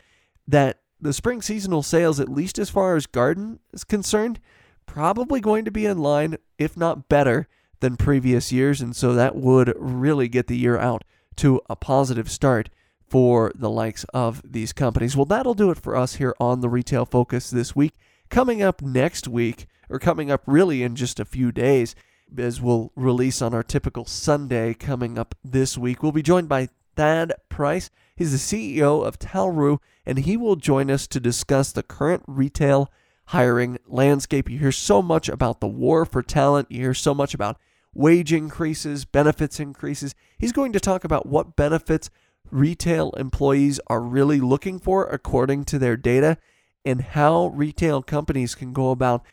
that 0.49 0.79
the 0.99 1.13
spring 1.13 1.41
seasonal 1.41 1.83
sales, 1.83 2.19
at 2.19 2.29
least 2.29 2.59
as 2.59 2.69
far 2.69 2.95
as 2.95 3.05
garden 3.05 3.59
is 3.71 3.83
concerned, 3.83 4.39
probably 4.85 5.39
going 5.39 5.63
to 5.65 5.71
be 5.71 5.85
in 5.85 5.99
line, 5.99 6.37
if 6.57 6.75
not 6.75 7.07
better, 7.07 7.47
than 7.79 7.95
previous 7.95 8.51
years. 8.51 8.81
And 8.81 8.95
so 8.95 9.13
that 9.13 9.35
would 9.35 9.73
really 9.77 10.27
get 10.27 10.47
the 10.47 10.57
year 10.57 10.77
out 10.77 11.03
to 11.37 11.61
a 11.69 11.75
positive 11.75 12.29
start 12.29 12.69
for 13.07 13.51
the 13.55 13.69
likes 13.69 14.03
of 14.13 14.41
these 14.43 14.73
companies. 14.73 15.15
Well, 15.15 15.25
that'll 15.25 15.53
do 15.53 15.71
it 15.71 15.79
for 15.79 15.95
us 15.95 16.15
here 16.15 16.35
on 16.39 16.61
the 16.61 16.69
Retail 16.69 17.05
Focus 17.05 17.49
this 17.49 17.75
week. 17.75 17.93
Coming 18.29 18.61
up 18.61 18.81
next 18.81 19.27
week, 19.27 19.67
or 19.89 19.99
coming 19.99 20.29
up 20.29 20.43
really 20.45 20.83
in 20.83 20.95
just 20.95 21.19
a 21.19 21.25
few 21.25 21.51
days, 21.51 21.95
as 22.37 22.61
we'll 22.61 22.91
release 22.95 23.41
on 23.41 23.53
our 23.53 23.63
typical 23.63 24.05
Sunday 24.05 24.73
coming 24.73 25.17
up 25.17 25.33
this 25.43 25.77
week, 25.77 26.03
we'll 26.03 26.11
be 26.11 26.21
joined 26.21 26.49
by 26.49 26.69
Thad 26.95 27.33
Price. 27.49 27.89
He's 28.19 28.33
the 28.33 28.73
CEO 28.75 29.07
of 29.07 29.17
Talroo, 29.17 29.79
and 30.05 30.19
he 30.19 30.35
will 30.35 30.57
join 30.57 30.91
us 30.91 31.07
to 31.07 31.21
discuss 31.21 31.71
the 31.71 31.81
current 31.81 32.21
retail 32.27 32.91
hiring 33.27 33.77
landscape. 33.87 34.49
You 34.49 34.59
hear 34.59 34.73
so 34.73 35.01
much 35.01 35.29
about 35.29 35.61
the 35.61 35.69
war 35.69 36.03
for 36.03 36.21
talent, 36.21 36.69
you 36.69 36.81
hear 36.81 36.93
so 36.93 37.13
much 37.13 37.33
about 37.33 37.57
wage 37.95 38.33
increases, 38.33 39.05
benefits 39.05 39.57
increases. 39.57 40.15
He's 40.37 40.51
going 40.51 40.73
to 40.73 40.81
talk 40.81 41.05
about 41.05 41.27
what 41.27 41.55
benefits 41.55 42.09
retail 42.51 43.11
employees 43.11 43.79
are 43.87 44.01
really 44.01 44.41
looking 44.41 44.79
for 44.79 45.07
according 45.07 45.63
to 45.65 45.79
their 45.79 45.95
data 45.95 46.37
and 46.83 46.99
how 46.99 47.47
retail 47.55 48.03
companies 48.03 48.53
can 48.53 48.73
go 48.73 48.91
about 48.91 49.25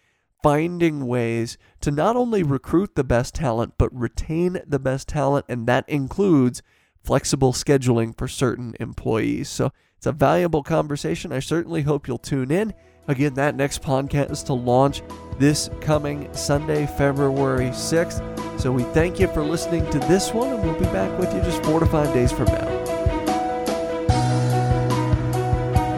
finding 0.44 1.08
ways 1.08 1.58
to 1.80 1.90
not 1.90 2.14
only 2.14 2.44
recruit 2.44 2.94
the 2.94 3.02
best 3.02 3.34
talent, 3.34 3.74
but 3.78 3.92
retain 3.92 4.60
the 4.64 4.78
best 4.78 5.08
talent. 5.08 5.44
And 5.48 5.66
that 5.66 5.88
includes 5.88 6.62
flexible 7.06 7.52
scheduling 7.52 8.16
for 8.18 8.26
certain 8.26 8.74
employees. 8.80 9.48
So 9.48 9.70
it's 9.96 10.06
a 10.06 10.12
valuable 10.12 10.64
conversation. 10.64 11.32
I 11.32 11.38
certainly 11.38 11.82
hope 11.82 12.08
you'll 12.08 12.18
tune 12.18 12.50
in. 12.50 12.74
Again, 13.06 13.34
that 13.34 13.54
next 13.54 13.80
podcast 13.80 14.32
is 14.32 14.42
to 14.44 14.52
launch 14.52 15.02
this 15.38 15.70
coming 15.80 16.28
Sunday, 16.34 16.86
February 16.86 17.70
6th. 17.70 18.60
So 18.60 18.72
we 18.72 18.82
thank 18.82 19.20
you 19.20 19.28
for 19.28 19.44
listening 19.44 19.88
to 19.90 20.00
this 20.00 20.34
one, 20.34 20.52
and 20.52 20.60
we'll 20.62 20.74
be 20.74 20.86
back 20.86 21.16
with 21.18 21.32
you 21.32 21.40
just 21.42 21.62
four 21.64 21.78
to 21.78 21.86
five 21.86 22.12
days 22.12 22.32
from 22.32 22.46
now. 22.46 22.66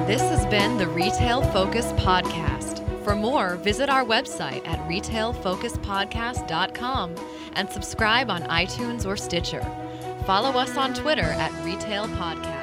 This 0.06 0.20
has 0.20 0.44
been 0.46 0.76
the 0.76 0.88
Retail 0.88 1.40
Focus 1.52 1.86
Podcast. 1.92 2.84
For 3.02 3.14
more, 3.14 3.56
visit 3.56 3.88
our 3.88 4.04
website 4.04 4.68
at 4.68 4.78
retailfocuspodcast.com 4.86 7.14
and 7.54 7.70
subscribe 7.70 8.30
on 8.30 8.42
iTunes 8.42 9.06
or 9.06 9.16
Stitcher. 9.16 9.88
Follow 10.28 10.60
us 10.60 10.76
on 10.76 10.92
Twitter 10.92 11.22
at 11.22 11.50
Retail 11.64 12.06
Podcast. 12.08 12.57